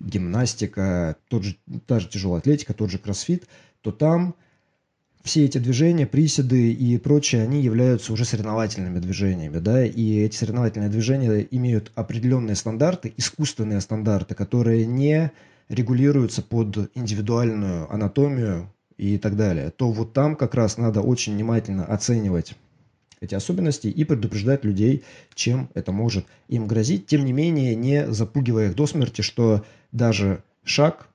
гимнастика, 0.00 1.16
тот 1.28 1.44
же, 1.44 1.56
та 1.86 2.00
же 2.00 2.08
тяжелая 2.08 2.40
атлетика, 2.40 2.74
тот 2.74 2.90
же 2.90 2.98
кроссфит, 2.98 3.46
то 3.80 3.92
там 3.92 4.34
все 5.22 5.44
эти 5.44 5.58
движения, 5.58 6.04
приседы 6.04 6.72
и 6.72 6.98
прочее, 6.98 7.42
они 7.42 7.62
являются 7.62 8.12
уже 8.12 8.24
соревновательными 8.24 8.98
движениями, 8.98 9.58
да, 9.58 9.86
и 9.86 10.18
эти 10.18 10.36
соревновательные 10.36 10.90
движения 10.90 11.46
имеют 11.50 11.92
определенные 11.94 12.56
стандарты, 12.56 13.14
искусственные 13.16 13.80
стандарты, 13.80 14.34
которые 14.34 14.84
не 14.84 15.30
регулируются 15.68 16.42
под 16.42 16.90
индивидуальную 16.94 17.90
анатомию 17.90 18.70
и 18.98 19.16
так 19.16 19.36
далее, 19.36 19.70
то 19.70 19.92
вот 19.92 20.12
там 20.12 20.34
как 20.34 20.54
раз 20.56 20.76
надо 20.76 21.00
очень 21.00 21.34
внимательно 21.34 21.84
оценивать 21.84 22.56
эти 23.22 23.36
особенности 23.36 23.86
и 23.86 24.04
предупреждать 24.04 24.64
людей, 24.64 25.04
чем 25.34 25.70
это 25.74 25.92
может 25.92 26.26
им 26.48 26.66
грозить, 26.66 27.06
тем 27.06 27.24
не 27.24 27.32
менее 27.32 27.76
не 27.76 28.10
запугивая 28.10 28.68
их 28.68 28.74
до 28.74 28.86
смерти, 28.86 29.22
что 29.22 29.64
даже 29.92 30.42
шаг 30.64 31.08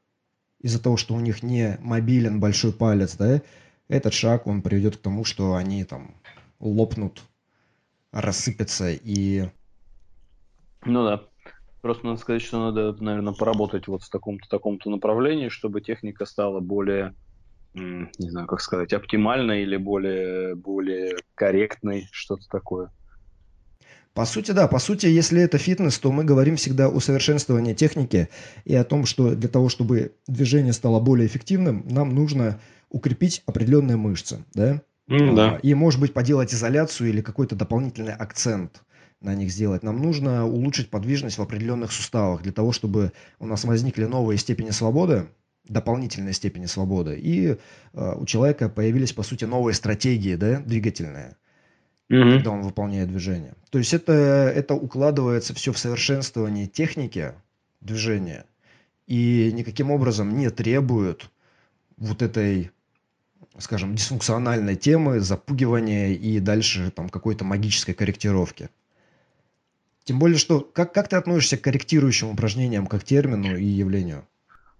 из-за 0.62 0.82
того, 0.82 0.96
что 0.96 1.14
у 1.16 1.20
них 1.20 1.44
не 1.44 1.78
мобилен 1.82 2.40
большой 2.40 2.72
палец, 2.72 3.18
да, 3.18 3.42
этот 3.90 4.14
шаг, 4.14 4.48
он 4.48 4.62
приведет 4.62 4.98
к 4.98 5.02
тому, 5.02 5.26
что 5.26 5.56
они 5.56 5.84
там 5.84 6.16
лопнут, 6.60 7.24
рассыпятся 8.12 8.92
и... 8.92 9.50
Ну 10.86 11.06
да. 11.06 11.24
Просто 11.82 12.06
надо 12.06 12.20
сказать, 12.20 12.42
что 12.42 12.60
надо, 12.60 12.96
наверное, 13.04 13.34
поработать 13.34 13.88
вот 13.88 14.04
в 14.04 14.10
таком-то 14.10 14.48
таком-то 14.50 14.90
направлении, 14.90 15.50
чтобы 15.50 15.82
техника 15.82 16.26
стала 16.26 16.60
более, 16.60 17.14
не 17.78 18.30
знаю, 18.30 18.48
как 18.48 18.62
сказать, 18.62 18.94
оптимальной 18.94 19.64
или 19.64 19.78
более, 19.78 20.56
более 20.56 21.16
корректной, 21.36 22.08
что-то 22.12 22.48
такое. 22.50 22.92
По 24.14 24.26
сути, 24.26 24.52
да. 24.52 24.68
По 24.68 24.80
сути, 24.80 25.06
если 25.06 25.42
это 25.42 25.60
фитнес, 25.60 26.00
то 26.00 26.12
мы 26.12 26.24
говорим 26.24 26.56
всегда 26.56 26.88
о 26.88 27.00
совершенствовании 27.00 27.76
техники 27.76 28.30
и 28.66 28.74
о 28.74 28.84
том, 28.84 29.06
что 29.06 29.36
для 29.36 29.48
того, 29.48 29.70
чтобы 29.70 30.14
движение 30.28 30.74
стало 30.74 31.00
более 31.00 31.28
эффективным, 31.28 31.86
нам 31.88 32.16
нужно 32.16 32.60
укрепить 32.90 33.44
определенные 33.46 33.96
мышцы, 33.96 34.44
да? 34.56 34.82
Mm, 35.08 35.36
да. 35.36 35.60
И, 35.62 35.74
может 35.76 36.02
быть, 36.02 36.14
поделать 36.14 36.54
изоляцию 36.54 37.10
или 37.10 37.22
какой-то 37.22 37.56
дополнительный 37.56 38.14
акцент 38.14 38.82
на 39.22 39.36
них 39.36 39.52
сделать. 39.52 39.84
Нам 39.84 40.02
нужно 40.02 40.48
улучшить 40.48 40.90
подвижность 40.90 41.38
в 41.38 41.42
определенных 41.42 41.92
суставах 41.92 42.42
для 42.42 42.52
того, 42.52 42.72
чтобы 42.72 43.12
у 43.40 43.46
нас 43.46 43.66
возникли 43.66 44.06
новые 44.06 44.40
степени 44.40 44.72
свободы, 44.72 45.28
дополнительные 45.70 46.34
степени 46.34 46.66
свободы, 46.66 47.18
и 47.20 47.58
э, 47.94 48.14
у 48.18 48.26
человека 48.26 48.70
появились, 48.70 49.14
по 49.14 49.24
сути, 49.24 49.46
новые 49.46 49.74
стратегии 49.74 50.36
да, 50.36 50.60
двигательные, 50.60 51.36
mm-hmm. 52.10 52.36
когда 52.36 52.52
он 52.52 52.62
выполняет 52.62 53.10
движение. 53.10 53.54
То 53.70 53.78
есть 53.78 53.94
это, 53.94 54.14
это 54.14 54.74
укладывается 54.74 55.54
все 55.54 55.72
в 55.72 55.78
совершенствование 55.78 56.68
техники 56.68 57.34
движения 57.82 58.46
и 59.06 59.52
никаким 59.54 59.92
образом 59.92 60.38
не 60.38 60.50
требует 60.50 61.30
вот 61.98 62.22
этой 62.22 62.72
скажем, 63.60 63.96
дисфункциональной 63.96 64.76
темы, 64.76 65.20
запугивания 65.20 66.10
и 66.10 66.40
дальше 66.40 66.92
там 66.92 67.10
какой-то 67.10 67.44
магической 67.44 67.94
корректировки. 67.94 68.70
Тем 70.04 70.20
более, 70.20 70.38
что 70.38 70.62
как, 70.62 70.94
как 70.94 71.10
ты 71.10 71.16
относишься 71.16 71.58
к 71.58 71.62
корректирующим 71.62 72.30
упражнениям 72.30 72.88
как 72.88 73.04
термину 73.04 73.58
и 73.58 73.66
явлению? 73.66 74.28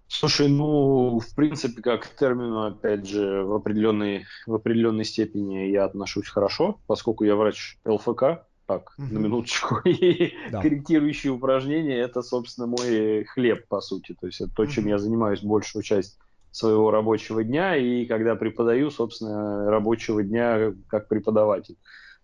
Слушай, 0.08 0.48
ну, 0.48 1.20
в 1.20 1.34
принципе, 1.34 1.82
как 1.82 2.04
к 2.04 2.16
термину, 2.16 2.64
опять 2.66 3.06
же, 3.06 3.44
в 3.44 3.54
определенной, 3.54 4.24
в 4.46 4.54
определенной 4.54 5.04
степени 5.04 5.68
я 5.68 5.84
отношусь 5.84 6.28
хорошо, 6.28 6.80
поскольку 6.86 7.24
я 7.24 7.36
врач 7.36 7.78
ЛФК, 7.84 8.46
так, 8.66 8.94
угу. 8.98 9.06
на 9.12 9.18
минуточку, 9.18 9.80
и 9.84 10.32
да. 10.50 10.62
корректирующие 10.62 11.32
упражнения– 11.32 11.98
это, 11.98 12.22
собственно, 12.22 12.66
мой 12.66 13.24
хлеб, 13.24 13.68
по 13.68 13.80
сути. 13.82 14.16
То 14.18 14.26
есть 14.26 14.40
это 14.40 14.50
то, 14.54 14.66
чем 14.66 14.84
угу. 14.84 14.90
я 14.90 14.98
занимаюсь 14.98 15.42
большую 15.42 15.82
часть 15.82 16.18
своего 16.50 16.90
рабочего 16.90 17.44
дня 17.44 17.76
и 17.76 18.06
когда 18.06 18.34
преподаю, 18.34 18.90
собственно, 18.90 19.70
рабочего 19.70 20.22
дня 20.22 20.72
как 20.88 21.08
преподаватель. 21.08 21.76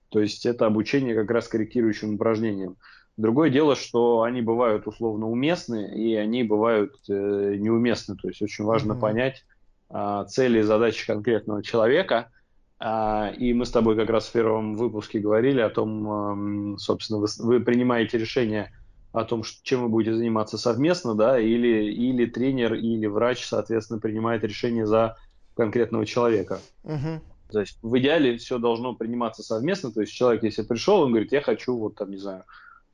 То 0.09 0.21
есть 0.21 0.47
это 0.47 0.67
обучение 0.67 1.15
как 1.15 1.31
раз 1.31 1.49
корректирующим 1.49 2.15
упражнениям. 2.15 2.77
Другое 3.17 3.51
дело, 3.51 3.77
что 3.77 4.23
они 4.23 4.43
бывают 4.43 4.87
условно 4.87 5.29
уместны 5.29 5.95
и 5.95 6.15
они 6.15 6.43
бывают 6.43 6.97
э, 7.09 7.57
неуместны. 7.59 8.17
То 8.17 8.29
есть 8.29 8.43
очень 8.43 8.65
важно 8.65 8.93
mm-hmm. 8.93 9.01
понять 9.01 9.45
э, 9.91 10.25
цели 10.29 10.59
и 10.59 10.63
задачи 10.63 11.07
конкретного 11.07 11.63
человека 11.63 12.31
А, 12.79 13.33
и 13.39 13.55
мы 13.55 13.65
с 13.65 13.71
тобой 13.71 13.97
как 13.97 14.11
раз 14.11 14.27
в 14.27 14.33
первом 14.33 14.75
выпуске 14.75 15.19
говорили 15.19 15.61
о 15.61 15.71
том, 15.71 16.77
собственно, 16.79 17.21
вы, 17.21 17.29
вы 17.39 17.61
принимаете 17.61 18.19
решение 18.19 18.73
о 19.13 19.25
том, 19.25 19.43
чем 19.63 19.83
вы 19.83 19.89
будете 19.89 20.17
заниматься 20.17 20.59
совместно, 20.59 21.15
да, 21.15 21.39
или, 21.39 21.91
или 21.93 22.27
тренер, 22.27 22.75
или 22.75 23.07
врач, 23.07 23.47
соответственно, 23.47 24.01
принимает 24.01 24.43
решение 24.43 24.87
за 24.87 25.17
конкретного 25.57 26.05
человека. 26.05 26.59
Угу. 26.83 27.23
То 27.53 27.61
есть 27.61 27.79
в 27.81 27.97
идеале 27.99 28.37
все 28.39 28.59
должно 28.59 28.95
приниматься 28.95 29.45
совместно. 29.45 29.93
То 29.93 30.01
есть 30.01 30.13
человек, 30.13 30.43
если 30.43 30.63
пришел, 30.63 31.03
он 31.03 31.11
говорит, 31.11 31.31
я 31.33 31.41
хочу 31.43 31.77
вот 31.79 31.95
там, 31.95 32.11
не 32.11 32.19
знаю, 32.19 32.43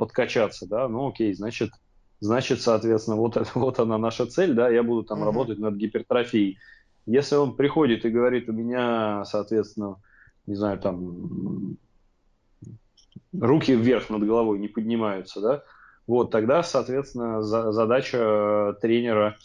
подкачаться, 0.00 0.66
да, 0.66 0.88
ну 0.88 1.08
окей, 1.08 1.34
значит, 1.34 1.70
значит, 2.20 2.62
соответственно, 2.62 3.18
вот, 3.18 3.36
вот 3.54 3.78
она 3.78 3.98
наша 3.98 4.24
цель, 4.24 4.54
да, 4.54 4.70
я 4.70 4.82
буду 4.82 5.02
там 5.04 5.18
угу. 5.18 5.26
работать 5.26 5.58
над 5.58 5.74
гипертрофией. 5.74 6.58
Если 7.04 7.36
он 7.36 7.54
приходит 7.54 8.04
и 8.04 8.10
говорит, 8.10 8.48
у 8.48 8.52
меня, 8.52 9.24
соответственно, 9.26 9.96
не 10.46 10.54
знаю, 10.54 10.78
там 10.78 11.76
руки 13.38 13.74
вверх 13.74 14.08
над 14.08 14.24
головой 14.24 14.58
не 14.58 14.68
поднимаются, 14.68 15.40
да, 15.42 15.62
вот 16.06 16.30
тогда, 16.30 16.62
соответственно, 16.62 17.42
за, 17.42 17.72
задача 17.72 18.76
тренера, 18.80 19.36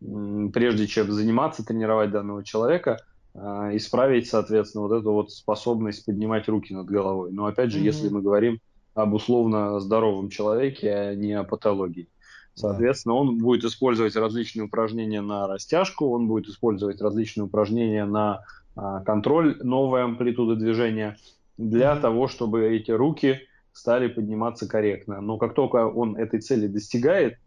прежде 0.00 0.86
чем 0.86 1.10
заниматься, 1.10 1.66
тренировать 1.66 2.12
данного 2.12 2.44
человека, 2.44 2.98
а, 3.34 3.76
исправить, 3.76 4.28
соответственно, 4.28 4.86
вот 4.86 4.92
эту 4.92 5.12
вот 5.12 5.32
способность 5.32 6.06
поднимать 6.06 6.48
руки 6.48 6.72
над 6.72 6.86
головой. 6.86 7.32
Но 7.32 7.46
опять 7.46 7.72
же, 7.72 7.80
mm-hmm. 7.80 7.84
если 7.84 8.08
мы 8.10 8.22
говорим 8.22 8.60
об 8.94 9.14
условно 9.14 9.80
здоровом 9.80 10.28
человеке, 10.30 10.92
а 10.92 11.14
не 11.14 11.32
о 11.32 11.44
патологии. 11.44 12.08
Соответственно, 12.54 13.16
он 13.16 13.38
будет 13.38 13.64
использовать 13.64 14.14
различные 14.14 14.64
упражнения 14.64 15.20
на 15.20 15.48
растяжку, 15.48 16.10
он 16.10 16.28
будет 16.28 16.48
использовать 16.48 17.00
различные 17.00 17.44
упражнения 17.46 18.04
на 18.04 18.44
а, 18.76 19.00
контроль 19.00 19.58
новой 19.62 20.04
амплитуды 20.04 20.54
движения 20.54 21.16
для 21.58 21.94
mm-hmm. 21.94 22.00
того, 22.00 22.28
чтобы 22.28 22.64
эти 22.68 22.92
руки 22.92 23.40
стали 23.72 24.06
подниматься 24.06 24.68
корректно. 24.68 25.20
Но 25.20 25.36
как 25.36 25.54
только 25.54 25.86
он 25.86 26.16
этой 26.16 26.40
цели 26.40 26.68
достигает, 26.68 27.38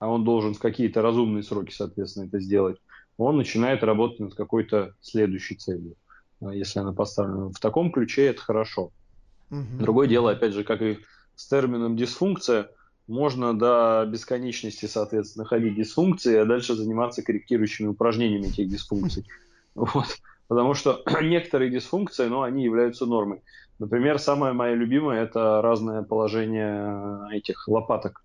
а 0.00 0.08
он 0.08 0.24
должен 0.24 0.54
в 0.54 0.58
какие-то 0.58 1.00
разумные 1.00 1.44
сроки, 1.44 1.72
соответственно, 1.72 2.26
это 2.26 2.40
сделать, 2.40 2.78
он 3.16 3.36
начинает 3.36 3.84
работать 3.84 4.20
над 4.20 4.34
какой-то 4.34 4.94
следующей 5.00 5.54
целью. 5.54 5.94
А 6.42 6.52
если 6.52 6.80
она 6.80 6.92
поставлена 6.92 7.50
в 7.50 7.58
таком 7.60 7.90
ключе, 7.92 8.26
это 8.26 8.42
хорошо. 8.42 8.90
Угу. 9.50 9.78
Другое 9.80 10.08
дело, 10.08 10.30
опять 10.30 10.52
же, 10.52 10.64
как 10.64 10.82
и 10.82 10.98
с 11.34 11.46
термином 11.48 11.96
дисфункция, 11.96 12.70
можно 13.06 13.56
до 13.56 14.04
бесконечности, 14.10 14.86
соответственно, 14.86 15.44
ходить 15.44 15.76
дисфункции, 15.76 16.36
а 16.36 16.44
дальше 16.44 16.74
заниматься 16.74 17.22
корректирующими 17.22 17.88
упражнениями 17.88 18.48
этих 18.48 18.68
дисфункций. 18.68 19.24
Вот. 19.74 20.06
Потому 20.48 20.74
что 20.74 21.02
некоторые 21.22 21.70
дисфункции, 21.70 22.26
ну, 22.26 22.42
они 22.42 22.64
являются 22.64 23.06
нормой. 23.06 23.42
Например, 23.78 24.18
самое 24.18 24.54
мое 24.54 24.74
любимое– 24.74 25.22
это 25.24 25.60
разное 25.62 26.02
положение 26.02 27.36
этих 27.36 27.68
лопаток. 27.68 28.24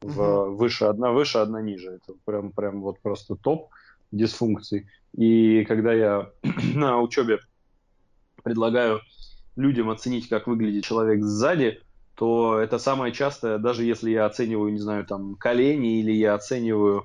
В, 0.00 0.20
uh 0.20 0.50
выше 0.50 0.84
одна 0.86 1.10
выше, 1.12 1.38
одна 1.38 1.60
ниже. 1.60 1.90
Это 1.90 2.14
прям, 2.24 2.52
прям 2.52 2.82
вот 2.82 3.00
просто 3.00 3.36
топ 3.36 3.70
дисфункций. 4.10 4.86
И 5.16 5.64
когда 5.64 5.92
я 5.92 6.30
на 6.74 7.00
учебе 7.00 7.38
предлагаю 8.42 9.00
людям 9.56 9.90
оценить, 9.90 10.28
как 10.28 10.46
выглядит 10.46 10.84
человек 10.84 11.22
сзади, 11.22 11.80
то 12.14 12.58
это 12.58 12.78
самое 12.78 13.12
частое, 13.12 13.58
даже 13.58 13.84
если 13.84 14.10
я 14.10 14.26
оцениваю, 14.26 14.72
не 14.72 14.78
знаю, 14.78 15.04
там, 15.06 15.34
колени 15.34 16.00
или 16.00 16.12
я 16.12 16.34
оцениваю 16.34 17.04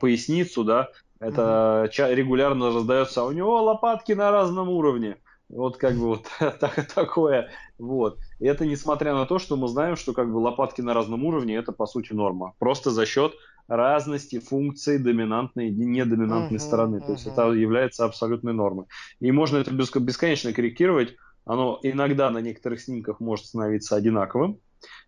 поясницу, 0.00 0.64
да, 0.64 0.88
это 1.20 1.90
mm-hmm. 1.90 2.14
регулярно 2.14 2.72
раздается, 2.72 3.22
а 3.22 3.24
у 3.24 3.32
него 3.32 3.62
лопатки 3.62 4.12
на 4.12 4.30
разном 4.30 4.68
уровне. 4.68 5.16
Вот 5.48 5.78
как 5.78 5.94
бы 5.94 6.08
вот 6.08 6.26
так, 6.38 6.92
такое. 6.94 7.50
Вот. 7.78 8.18
И 8.38 8.46
это 8.46 8.66
несмотря 8.66 9.14
на 9.14 9.24
то, 9.26 9.38
что 9.38 9.56
мы 9.56 9.68
знаем, 9.68 9.96
что 9.96 10.12
как 10.12 10.30
бы 10.30 10.36
лопатки 10.36 10.82
на 10.82 10.94
разном 10.94 11.24
уровне 11.24 11.56
это 11.56 11.72
по 11.72 11.86
сути 11.86 12.12
норма. 12.12 12.54
Просто 12.58 12.90
за 12.90 13.06
счет 13.06 13.34
разности 13.66 14.40
функций 14.40 14.98
доминантной 14.98 15.68
и 15.68 15.70
недоминантной 15.70 16.58
uh-huh, 16.58 16.62
стороны. 16.62 16.96
Uh-huh. 16.96 17.06
То 17.06 17.12
есть 17.12 17.26
это 17.26 17.50
является 17.52 18.04
абсолютной 18.04 18.52
нормой. 18.52 18.86
И 19.20 19.30
можно 19.30 19.58
это 19.58 19.70
бесконечно 19.72 20.52
корректировать. 20.52 21.16
Оно 21.48 21.80
иногда 21.82 22.28
на 22.30 22.38
некоторых 22.38 22.80
снимках 22.80 23.20
может 23.20 23.46
становиться 23.46 23.96
одинаковым. 23.96 24.60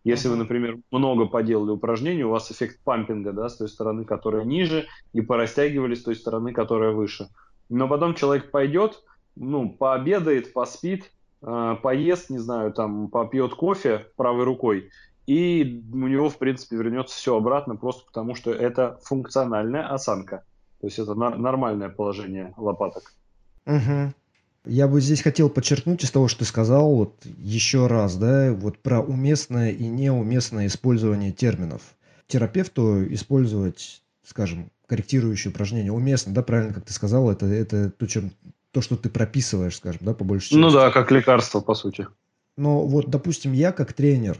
Если 0.04 0.28
вы, 0.28 0.36
например, 0.36 0.78
много 0.90 1.26
поделали 1.26 1.70
упражнений, 1.70 2.24
у 2.24 2.30
вас 2.30 2.50
эффект 2.50 2.80
пампинга, 2.82 3.32
да, 3.32 3.50
с 3.50 3.58
той 3.58 3.68
стороны, 3.68 4.06
которая 4.06 4.44
ниже, 4.44 4.86
и 5.12 5.20
порастягивали 5.20 5.94
с 5.94 6.02
той 6.02 6.16
стороны, 6.16 6.54
которая 6.54 6.92
выше. 6.92 7.28
Но 7.68 7.86
потом 7.88 8.14
человек 8.14 8.50
пойдет, 8.50 9.04
ну, 9.36 9.68
пообедает, 9.68 10.54
поспит, 10.54 11.12
э, 11.42 11.76
поест, 11.82 12.30
не 12.30 12.38
знаю, 12.38 12.72
там, 12.72 13.08
попьет 13.08 13.54
кофе 13.54 14.06
правой 14.16 14.44
рукой, 14.44 14.90
и 15.26 15.84
у 15.92 16.08
него, 16.08 16.30
в 16.30 16.38
принципе, 16.38 16.76
вернется 16.76 17.14
все 17.14 17.36
обратно, 17.36 17.76
просто 17.76 18.06
потому 18.06 18.34
что 18.34 18.50
это 18.50 18.98
функциональная 19.04 19.86
осанка. 19.92 20.44
То 20.80 20.86
есть 20.86 20.98
это 20.98 21.14
нормальное 21.14 21.90
положение 21.90 22.54
лопаток. 22.56 23.12
Угу. 23.66 24.14
Я 24.66 24.88
бы 24.88 25.00
здесь 25.00 25.22
хотел 25.22 25.48
подчеркнуть 25.48 26.04
из 26.04 26.10
того, 26.10 26.28
что 26.28 26.40
ты 26.40 26.44
сказал, 26.44 26.94
вот 26.94 27.24
еще 27.38 27.86
раз, 27.86 28.16
да, 28.16 28.52
вот 28.52 28.78
про 28.78 29.00
уместное 29.00 29.70
и 29.70 29.86
неуместное 29.86 30.66
использование 30.66 31.32
терминов. 31.32 31.82
Терапевту 32.26 33.12
использовать, 33.12 34.02
скажем, 34.22 34.70
корректирующие 34.86 35.50
упражнения 35.50 35.92
уместно, 35.92 36.34
да, 36.34 36.42
правильно, 36.42 36.74
как 36.74 36.84
ты 36.84 36.92
сказал, 36.92 37.30
это, 37.30 37.46
это 37.46 37.90
то, 37.90 38.06
чем 38.06 38.32
то, 38.72 38.82
что 38.82 38.96
ты 38.96 39.08
прописываешь, 39.08 39.76
скажем, 39.76 40.00
да, 40.02 40.14
по 40.14 40.24
большей 40.24 40.56
ну 40.56 40.64
части. 40.64 40.76
Ну 40.76 40.80
да, 40.80 40.90
как 40.90 41.10
лекарство, 41.10 41.60
по 41.60 41.74
сути. 41.74 42.06
Но 42.56 42.86
вот, 42.86 43.08
допустим, 43.08 43.52
я 43.52 43.72
как 43.72 43.94
тренер, 43.94 44.36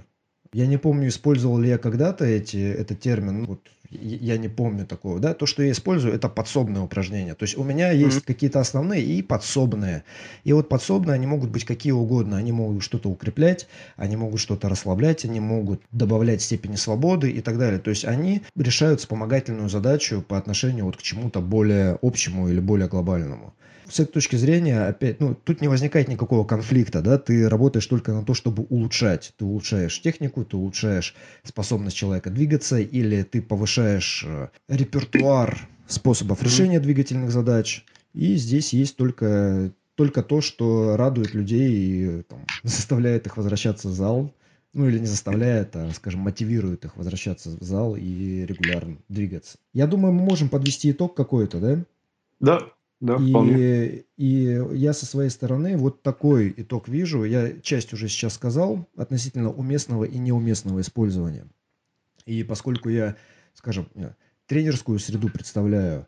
я 0.53 0.67
не 0.67 0.77
помню, 0.77 1.09
использовал 1.09 1.59
ли 1.59 1.69
я 1.69 1.79
когда-то 1.79 2.25
эти, 2.25 2.57
этот 2.57 3.01
термин, 3.01 3.45
вот, 3.47 3.61
я 3.91 4.39
не 4.39 4.49
помню 4.49 4.87
такого, 4.87 5.19
да, 5.19 5.35
то, 5.35 5.47
что 5.47 5.63
я 5.63 5.73
использую, 5.73 6.15
это 6.15 6.29
подсобные 6.29 6.83
упражнения. 6.83 7.35
То 7.35 7.43
есть 7.43 7.59
у 7.59 7.65
меня 7.65 7.91
есть 7.91 8.19
mm-hmm. 8.19 8.27
какие-то 8.27 8.61
основные 8.61 9.03
и 9.03 9.21
подсобные. 9.21 10.05
И 10.45 10.53
вот 10.53 10.69
подсобные, 10.69 11.15
они 11.15 11.27
могут 11.27 11.51
быть 11.51 11.65
какие 11.65 11.93
угодно. 11.93 12.37
Они 12.37 12.53
могут 12.53 12.85
что-то 12.85 13.09
укреплять, 13.09 13.67
они 13.97 14.17
могут 14.17 14.41
что-то 14.41 14.69
расслаблять, 14.69 15.25
они 15.25 15.41
могут 15.41 15.83
добавлять 15.91 16.41
степени 16.41 16.77
свободы 16.77 17.31
и 17.31 17.41
так 17.41 17.59
далее. 17.59 17.81
То 17.81 17.91
есть 17.91 18.05
они 18.05 18.43
решают 18.55 19.01
вспомогательную 19.01 19.69
задачу 19.69 20.23
по 20.27 20.39
отношению 20.39 20.85
вот 20.85 20.97
к 20.97 21.03
чему-то 21.03 21.41
более 21.41 21.99
общему 22.01 22.49
или 22.49 22.61
более 22.61 22.89
глобальному 22.89 23.55
с 23.91 24.01
этой 24.01 24.13
точки 24.13 24.37
зрения, 24.37 24.87
опять, 24.87 25.21
ну, 25.21 25.35
тут 25.35 25.61
не 25.61 25.69
возникает 25.69 26.09
никакого 26.09 26.45
конфликта, 26.45 27.03
да, 27.03 27.19
ты 27.19 27.49
работаешь 27.49 27.87
только 27.87 28.13
на 28.13 28.25
то, 28.25 28.35
чтобы 28.35 28.65
улучшать. 28.65 29.33
Ты 29.37 29.45
улучшаешь 29.45 30.01
технику, 30.01 30.45
ты 30.45 30.57
улучшаешь 30.57 31.15
способность 31.43 31.97
человека 31.97 32.31
двигаться, 32.31 32.79
или 32.79 33.23
ты 33.23 33.43
повышаешь 33.43 34.25
э, 34.27 34.49
репертуар 34.69 35.69
способов 35.89 36.43
решения 36.43 36.81
двигательных 36.81 37.31
задач. 37.31 37.85
И 38.15 38.37
здесь 38.37 38.73
есть 38.73 38.97
только, 38.97 39.73
только 39.97 40.23
то, 40.23 40.41
что 40.41 40.97
радует 40.97 41.35
людей 41.35 41.73
и 41.73 42.23
там, 42.23 42.47
заставляет 42.63 43.27
их 43.27 43.37
возвращаться 43.37 43.89
в 43.89 43.93
зал. 43.93 44.33
Ну 44.73 44.89
или 44.89 45.01
не 45.01 45.07
заставляет, 45.07 45.75
а, 45.75 45.91
скажем, 45.93 46.21
мотивирует 46.21 46.85
их 46.85 46.97
возвращаться 46.97 47.51
в 47.51 47.63
зал 47.65 47.97
и 47.97 48.47
регулярно 48.47 48.99
двигаться. 49.09 49.59
Я 49.73 49.89
думаю, 49.89 50.13
мы 50.15 50.23
можем 50.23 50.49
подвести 50.49 50.93
итог 50.93 51.17
какой-то, 51.17 51.59
да? 51.59 51.85
Да. 52.39 52.73
Да, 53.01 53.17
и, 53.17 53.31
вполне. 53.31 54.05
И 54.17 54.63
я 54.73 54.93
со 54.93 55.07
своей 55.07 55.31
стороны 55.31 55.77
вот 55.77 56.03
такой 56.03 56.53
итог 56.57 56.89
вижу. 56.89 57.25
Я 57.25 57.59
часть 57.61 57.93
уже 57.93 58.09
сейчас 58.09 58.35
сказал 58.35 58.87
относительно 58.97 59.51
уместного 59.51 60.05
и 60.05 60.19
неуместного 60.19 60.81
использования. 60.81 61.47
И 62.27 62.45
поскольку 62.45 62.91
я, 62.91 63.17
скажем, 63.55 63.89
э, 63.95 64.13
тренерскую 64.47 64.99
среду 64.99 65.31
представляю, 65.31 66.07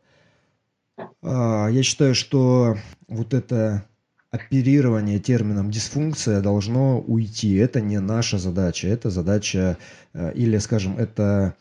а, 1.22 1.68
я 1.68 1.82
считаю, 1.82 2.14
что 2.14 2.76
вот 3.08 3.32
это 3.32 3.86
оперирование 4.30 5.18
термином 5.18 5.70
дисфункция 5.70 6.40
должно 6.40 7.00
уйти. 7.00 7.54
Это 7.56 7.80
не 7.80 8.00
наша 8.00 8.38
задача. 8.38 8.88
Это 8.88 9.10
задача, 9.10 9.76
э, 10.14 10.32
или, 10.34 10.58
скажем, 10.58 10.96
это 10.98 11.54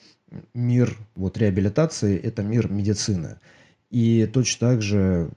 мир 0.54 0.98
вот, 1.16 1.38
реабилитации, 1.38 2.18
это 2.18 2.44
мир 2.44 2.72
медицины. 2.72 3.40
И 3.92 4.28
точно 4.34 4.70
так 4.70 4.82
же 4.82 5.30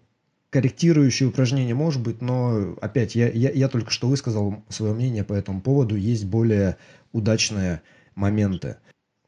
корректирующие 0.51 1.29
упражнения 1.29 1.75
может 1.75 2.01
быть, 2.01 2.23
но 2.23 2.77
опять 2.81 3.17
я, 3.17 3.29
я, 3.29 3.51
я 3.51 3.69
только 3.69 3.91
что 3.91 4.07
высказал 4.07 4.63
свое 4.69 4.95
мнение 4.95 5.25
по 5.25 5.33
этому 5.33 5.61
поводу. 5.61 5.97
Есть 5.97 6.25
более 6.25 6.77
удачные 7.13 7.83
моменты. 8.15 8.77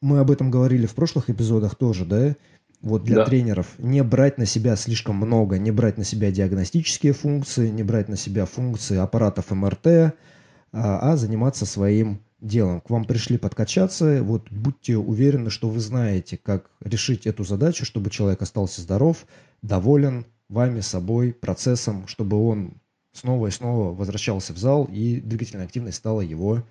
Мы 0.01 0.21
об 0.21 0.31
этом 0.31 0.53
говорили 0.53 0.87
в 0.87 0.95
прошлых 0.95 1.29
эпизодах 1.29 1.75
тоже, 1.75 2.05
да? 2.05 2.37
Вот 2.81 3.03
для 3.03 3.17
да. 3.17 3.25
тренеров 3.25 3.67
не 3.79 4.05
брать 4.05 4.39
на 4.39 4.47
себя 4.47 4.77
слишком 4.77 5.17
много, 5.17 5.59
не 5.59 5.73
брать 5.73 5.99
на 5.99 6.05
себя 6.05 6.31
диагностические 6.31 7.13
функции, 7.13 7.71
не 7.71 7.83
брать 7.83 8.09
на 8.09 8.17
себя 8.17 8.47
функции 8.47 8.97
аппаратов 8.97 9.51
МРТ, 9.51 9.87
а, 9.87 10.13
а 10.73 11.17
заниматься 11.17 11.67
своим 11.67 12.21
делом. 12.41 12.81
К 12.81 12.91
вам 12.91 13.05
пришли 13.05 13.39
подкачаться, 13.39 14.23
вот 14.23 14.51
будьте 14.51 14.97
уверены, 14.97 15.51
что 15.51 15.69
вы 15.69 15.81
знаете, 15.81 16.37
как 16.37 16.71
решить 16.81 17.27
эту 17.27 17.45
задачу, 17.45 17.85
чтобы 17.85 18.11
человек 18.11 18.43
остался 18.43 18.83
здоров, 18.83 19.27
доволен 19.63 20.27
вами, 20.49 20.81
собой, 20.81 21.33
процессом, 21.33 22.07
чтобы 22.07 22.37
он 22.37 22.75
снова 23.13 23.47
и 23.47 23.51
снова 23.51 23.95
возвращался 23.95 24.53
в 24.53 24.59
зал, 24.59 24.89
и 24.93 25.21
двигательная 25.21 25.67
активность 25.67 25.97
стала 25.97 26.21
его 26.21 26.63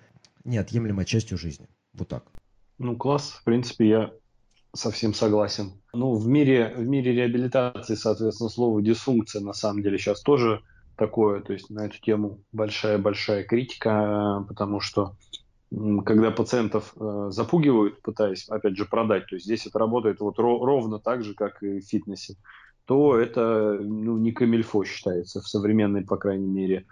неотъемлемой 0.44 1.04
частью 1.04 1.38
жизни. 1.38 1.66
Вот 1.92 2.08
так. 2.08 2.24
Ну, 2.78 2.96
класс. 2.96 3.30
В 3.40 3.44
принципе, 3.44 3.88
я 3.88 4.12
совсем 4.74 5.14
согласен. 5.14 5.72
Ну, 5.92 6.14
в 6.14 6.28
мире, 6.28 6.74
в 6.76 6.86
мире 6.86 7.12
реабилитации, 7.12 7.94
соответственно, 7.94 8.50
слово 8.50 8.82
дисфункция 8.82 9.42
на 9.42 9.52
самом 9.52 9.82
деле 9.82 9.98
сейчас 9.98 10.20
тоже 10.22 10.62
такое. 10.96 11.40
То 11.40 11.52
есть 11.52 11.70
на 11.70 11.86
эту 11.86 11.98
тему 12.00 12.44
большая-большая 12.52 13.44
критика, 13.44 14.44
потому 14.48 14.80
что 14.80 15.16
когда 15.70 16.30
пациентов 16.30 16.94
э, 16.98 17.28
запугивают, 17.30 18.00
пытаясь, 18.02 18.48
опять 18.48 18.76
же, 18.76 18.84
продать, 18.84 19.26
то 19.26 19.34
есть 19.34 19.46
здесь 19.46 19.66
это 19.66 19.78
работает 19.78 20.20
вот 20.20 20.38
ро- 20.38 20.64
ровно 20.64 21.00
так 21.00 21.24
же, 21.24 21.34
как 21.34 21.62
и 21.62 21.80
в 21.80 21.84
фитнесе, 21.84 22.36
то 22.84 23.18
это 23.18 23.78
ну, 23.80 24.16
не 24.16 24.32
камильфо 24.32 24.84
считается 24.84 25.40
в 25.40 25.48
современной, 25.48 26.04
по 26.04 26.16
крайней 26.16 26.46
мере, 26.46 26.86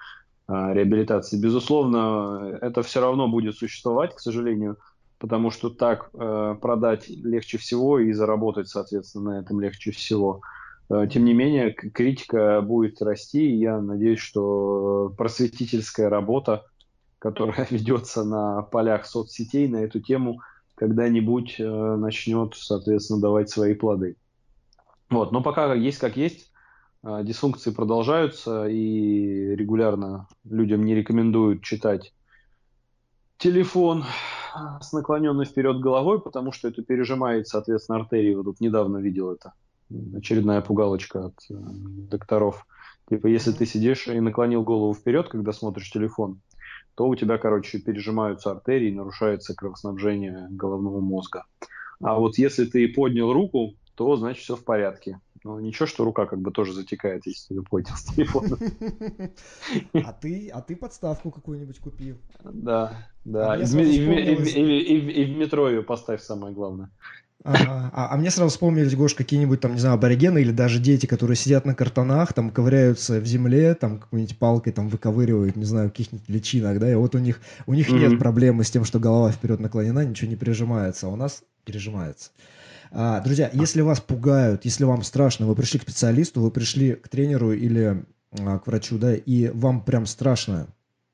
э, 0.49 0.73
реабилитации. 0.75 1.41
Безусловно, 1.41 2.59
это 2.61 2.83
все 2.83 3.01
равно 3.01 3.29
будет 3.29 3.57
существовать, 3.57 4.15
к 4.15 4.21
сожалению, 4.21 4.79
потому 5.19 5.51
что 5.51 5.71
так 5.71 6.11
э, 6.13 6.57
продать 6.61 7.09
легче 7.09 7.59
всего 7.59 8.01
и 8.01 8.13
заработать, 8.13 8.69
соответственно, 8.69 9.35
на 9.35 9.41
этом 9.41 9.61
легче 9.61 9.93
всего. 9.93 10.41
Э, 10.91 11.07
тем 11.11 11.25
не 11.25 11.33
менее, 11.33 11.73
критика 11.73 12.61
будет 12.61 13.01
расти, 13.01 13.49
и 13.51 13.57
я 13.57 13.81
надеюсь, 13.81 14.19
что 14.19 15.15
просветительская 15.17 16.09
работа, 16.09 16.65
которая 17.25 17.67
ведется 17.71 18.23
на 18.23 18.61
полях 18.61 19.07
соцсетей 19.07 19.67
на 19.67 19.79
эту 19.79 19.99
тему, 19.99 20.43
когда-нибудь 20.75 21.57
э, 21.59 21.97
начнет, 21.97 22.55
соответственно, 22.55 23.23
давать 23.23 23.49
свои 23.49 23.73
плоды. 23.73 24.17
Вот, 25.09 25.33
но 25.33 25.43
пока 25.43 25.73
есть 25.73 25.99
как 25.99 26.19
есть, 26.19 26.53
э, 27.03 27.23
дисфункции 27.25 27.71
продолжаются, 27.71 28.67
и 28.67 29.57
регулярно 29.57 30.29
людям 30.45 30.85
не 30.85 30.95
рекомендуют 30.95 31.63
читать 31.63 32.13
телефон 33.39 34.05
с 34.83 34.93
наклоненной 34.93 35.47
вперед 35.47 35.81
головой, 35.81 36.21
потому 36.21 36.53
что 36.53 36.69
это 36.69 36.83
пережимает, 36.83 37.49
соответственно, 37.49 38.01
артерии. 38.01 38.35
Вот 38.35 38.45
тут 38.45 38.61
недавно 38.61 38.99
видел 38.99 39.33
это. 39.33 39.55
Очередная 40.15 40.61
пугалочка 40.61 41.27
от 41.27 41.37
э, 41.49 41.55
докторов. 41.55 42.67
Типа, 43.09 43.29
если 43.29 43.53
ты 43.53 43.65
сидишь 43.65 44.09
и 44.09 44.21
наклонил 44.21 44.63
голову 44.63 44.93
вперед, 44.93 45.29
когда 45.29 45.53
смотришь 45.53 45.91
телефон, 45.91 46.41
то 46.95 47.07
у 47.07 47.15
тебя, 47.15 47.39
короче, 47.39 47.79
пережимаются 47.79 48.51
артерии, 48.51 48.91
нарушается 48.91 49.55
кровоснабжение 49.55 50.49
головного 50.51 51.01
мозга. 51.01 51.45
А 52.01 52.19
вот 52.19 52.39
если 52.39 52.65
ты 52.65 52.89
поднял 52.89 53.33
руку, 53.33 53.75
то 53.95 54.17
значит 54.17 54.43
все 54.43 54.57
в 54.57 54.65
порядке. 54.65 55.21
Ну, 55.45 55.61
ничего, 55.61 55.87
что 55.87 56.05
рука 56.05 56.25
как 56.25 56.41
бы 56.41 56.51
тоже 56.51 56.73
затекает, 56.73 57.27
если 57.27 57.55
ты 57.55 57.63
поднял 57.63 57.97
с 57.97 58.05
телефона. 58.05 58.57
А 59.93 60.13
ты, 60.13 60.49
а 60.49 60.63
ты 60.63 60.75
подставку 60.75 61.31
какую-нибудь 61.31 61.79
купил? 61.79 62.17
Да, 62.43 63.09
да. 63.25 63.57
И, 63.57 63.65
в 63.65 65.37
метро 65.37 65.69
ее 65.69 65.83
поставь, 65.83 66.23
самое 66.23 66.55
главное. 66.55 66.91
Ага. 67.45 67.91
А, 67.93 68.15
а 68.15 68.17
мне 68.17 68.31
сразу 68.31 68.51
вспомнились, 68.51 68.97
Гош, 68.97 69.15
какие-нибудь 69.15 69.61
там, 69.61 69.75
не 69.75 69.79
знаю, 69.79 69.97
аборигены 69.97 70.39
или 70.39 70.51
даже 70.51 70.81
дети, 70.81 71.05
которые 71.05 71.37
сидят 71.37 71.67
на 71.67 71.75
картонах, 71.75 72.33
там 72.33 72.51
ковыряются 72.51 73.21
в 73.21 73.27
земле, 73.27 73.75
там 73.75 73.99
какой-нибудь 73.99 74.39
палкой 74.39 74.73
там 74.73 74.89
выковыривают, 74.89 75.55
не 75.55 75.67
знаю, 75.67 75.91
каких-нибудь 75.91 76.27
личинок, 76.29 76.81
да, 76.81 76.91
и 76.91 76.95
вот 76.95 77.15
у 77.15 77.19
них, 77.19 77.41
у 77.67 77.75
них 77.75 77.91
mm-hmm. 77.91 78.09
нет 78.09 78.19
проблемы 78.19 78.65
с 78.65 78.71
тем, 78.71 78.87
что 78.87 78.99
голова 78.99 79.31
вперед 79.31 79.61
наклонена, 79.61 80.07
ничего 80.07 80.31
не 80.31 80.37
прижимается, 80.37 81.07
а 81.07 81.11
у 81.11 81.17
нас 81.17 81.43
пережимается. 81.67 82.31
А, 82.91 83.21
друзья, 83.21 83.51
если 83.53 83.83
вас 83.83 84.01
пугают, 84.01 84.65
если 84.65 84.85
вам 84.85 85.03
страшно, 85.03 85.47
вы 85.47 85.55
пришли 85.55 85.79
к 85.79 85.83
специалисту, 85.83 86.41
вы 86.41 86.51
пришли 86.51 86.95
к 86.95 87.09
тренеру 87.09 87.53
или 87.53 88.05
а, 88.39 88.59
к 88.59 88.67
врачу, 88.67 88.97
да, 88.97 89.15
и 89.15 89.49
вам 89.49 89.83
прям 89.83 90.07
страшно, 90.07 90.69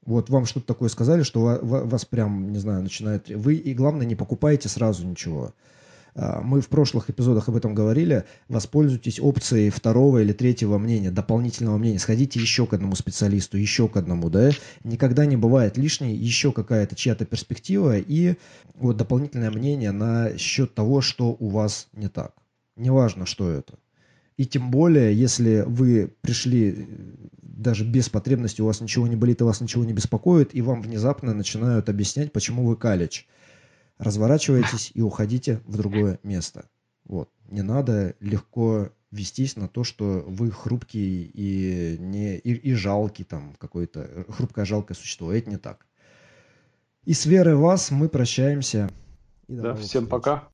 вот 0.06 0.30
вам 0.30 0.46
что-то 0.46 0.66
такое 0.66 0.90
сказали, 0.90 1.24
что 1.24 1.58
вас 1.62 2.04
прям, 2.04 2.52
не 2.52 2.58
знаю, 2.58 2.82
начинает... 2.82 3.28
Вы, 3.28 3.56
и 3.56 3.74
главное, 3.74 4.06
не 4.06 4.14
покупайте 4.14 4.68
сразу 4.68 5.04
ничего. 5.06 5.54
А, 6.14 6.40
мы 6.42 6.60
в 6.60 6.68
прошлых 6.68 7.10
эпизодах 7.10 7.48
об 7.48 7.56
этом 7.56 7.74
говорили. 7.74 8.24
Воспользуйтесь 8.48 9.20
опцией 9.20 9.70
второго 9.70 10.18
или 10.22 10.32
третьего 10.32 10.78
мнения, 10.78 11.10
дополнительного 11.10 11.78
мнения. 11.78 11.98
Сходите 11.98 12.40
еще 12.40 12.66
к 12.66 12.74
одному 12.74 12.94
специалисту, 12.94 13.58
еще 13.58 13.88
к 13.88 13.96
одному, 13.96 14.30
да. 14.30 14.50
Никогда 14.84 15.26
не 15.26 15.36
бывает 15.36 15.76
лишней 15.76 16.14
еще 16.14 16.52
какая-то 16.52 16.96
чья-то 16.96 17.24
перспектива 17.24 17.98
и 17.98 18.34
вот 18.74 18.96
дополнительное 18.96 19.50
мнение 19.50 19.92
на 19.92 20.36
счет 20.38 20.74
того, 20.74 21.00
что 21.00 21.36
у 21.38 21.48
вас 21.48 21.88
не 21.92 22.08
так. 22.08 22.34
Неважно, 22.76 23.26
что 23.26 23.50
это. 23.50 23.74
И 24.36 24.46
тем 24.46 24.70
более, 24.70 25.14
если 25.14 25.64
вы 25.66 26.14
пришли 26.22 26.70
э, 26.70 26.84
даже 27.42 27.84
без 27.84 28.08
потребности, 28.08 28.62
у 28.62 28.66
вас 28.66 28.80
ничего 28.80 29.06
не 29.06 29.16
болит, 29.16 29.42
и 29.42 29.44
вас 29.44 29.60
ничего 29.60 29.84
не 29.84 29.92
беспокоит, 29.92 30.54
и 30.54 30.62
вам 30.62 30.80
внезапно 30.80 31.34
начинают 31.34 31.90
объяснять, 31.90 32.32
почему 32.32 32.64
вы 32.64 32.76
калич– 32.76 33.28
разворачивайтесь 34.00 34.90
и 34.94 35.02
уходите 35.02 35.60
в 35.66 35.76
другое 35.76 36.18
место. 36.22 36.68
Вот. 37.04 37.30
Не 37.48 37.62
надо 37.62 38.16
легко 38.20 38.90
вестись 39.10 39.56
на 39.56 39.68
то, 39.68 39.84
что 39.84 40.24
вы 40.26 40.50
хрупкий 40.50 41.30
и, 41.34 41.96
не, 41.98 42.36
и, 42.38 42.54
и 42.54 42.74
жалкий, 42.74 43.24
там, 43.24 43.54
какое-то 43.58 44.24
хрупкое, 44.28 44.64
жалкое 44.64 44.96
существо. 44.96 45.32
Это 45.32 45.50
не 45.50 45.58
так. 45.58 45.86
И 47.04 47.12
с 47.12 47.26
верой 47.26 47.56
вас 47.56 47.90
мы 47.90 48.08
прощаемся. 48.08 48.90
да, 49.48 49.74
всем 49.74 50.06
пока. 50.06 50.48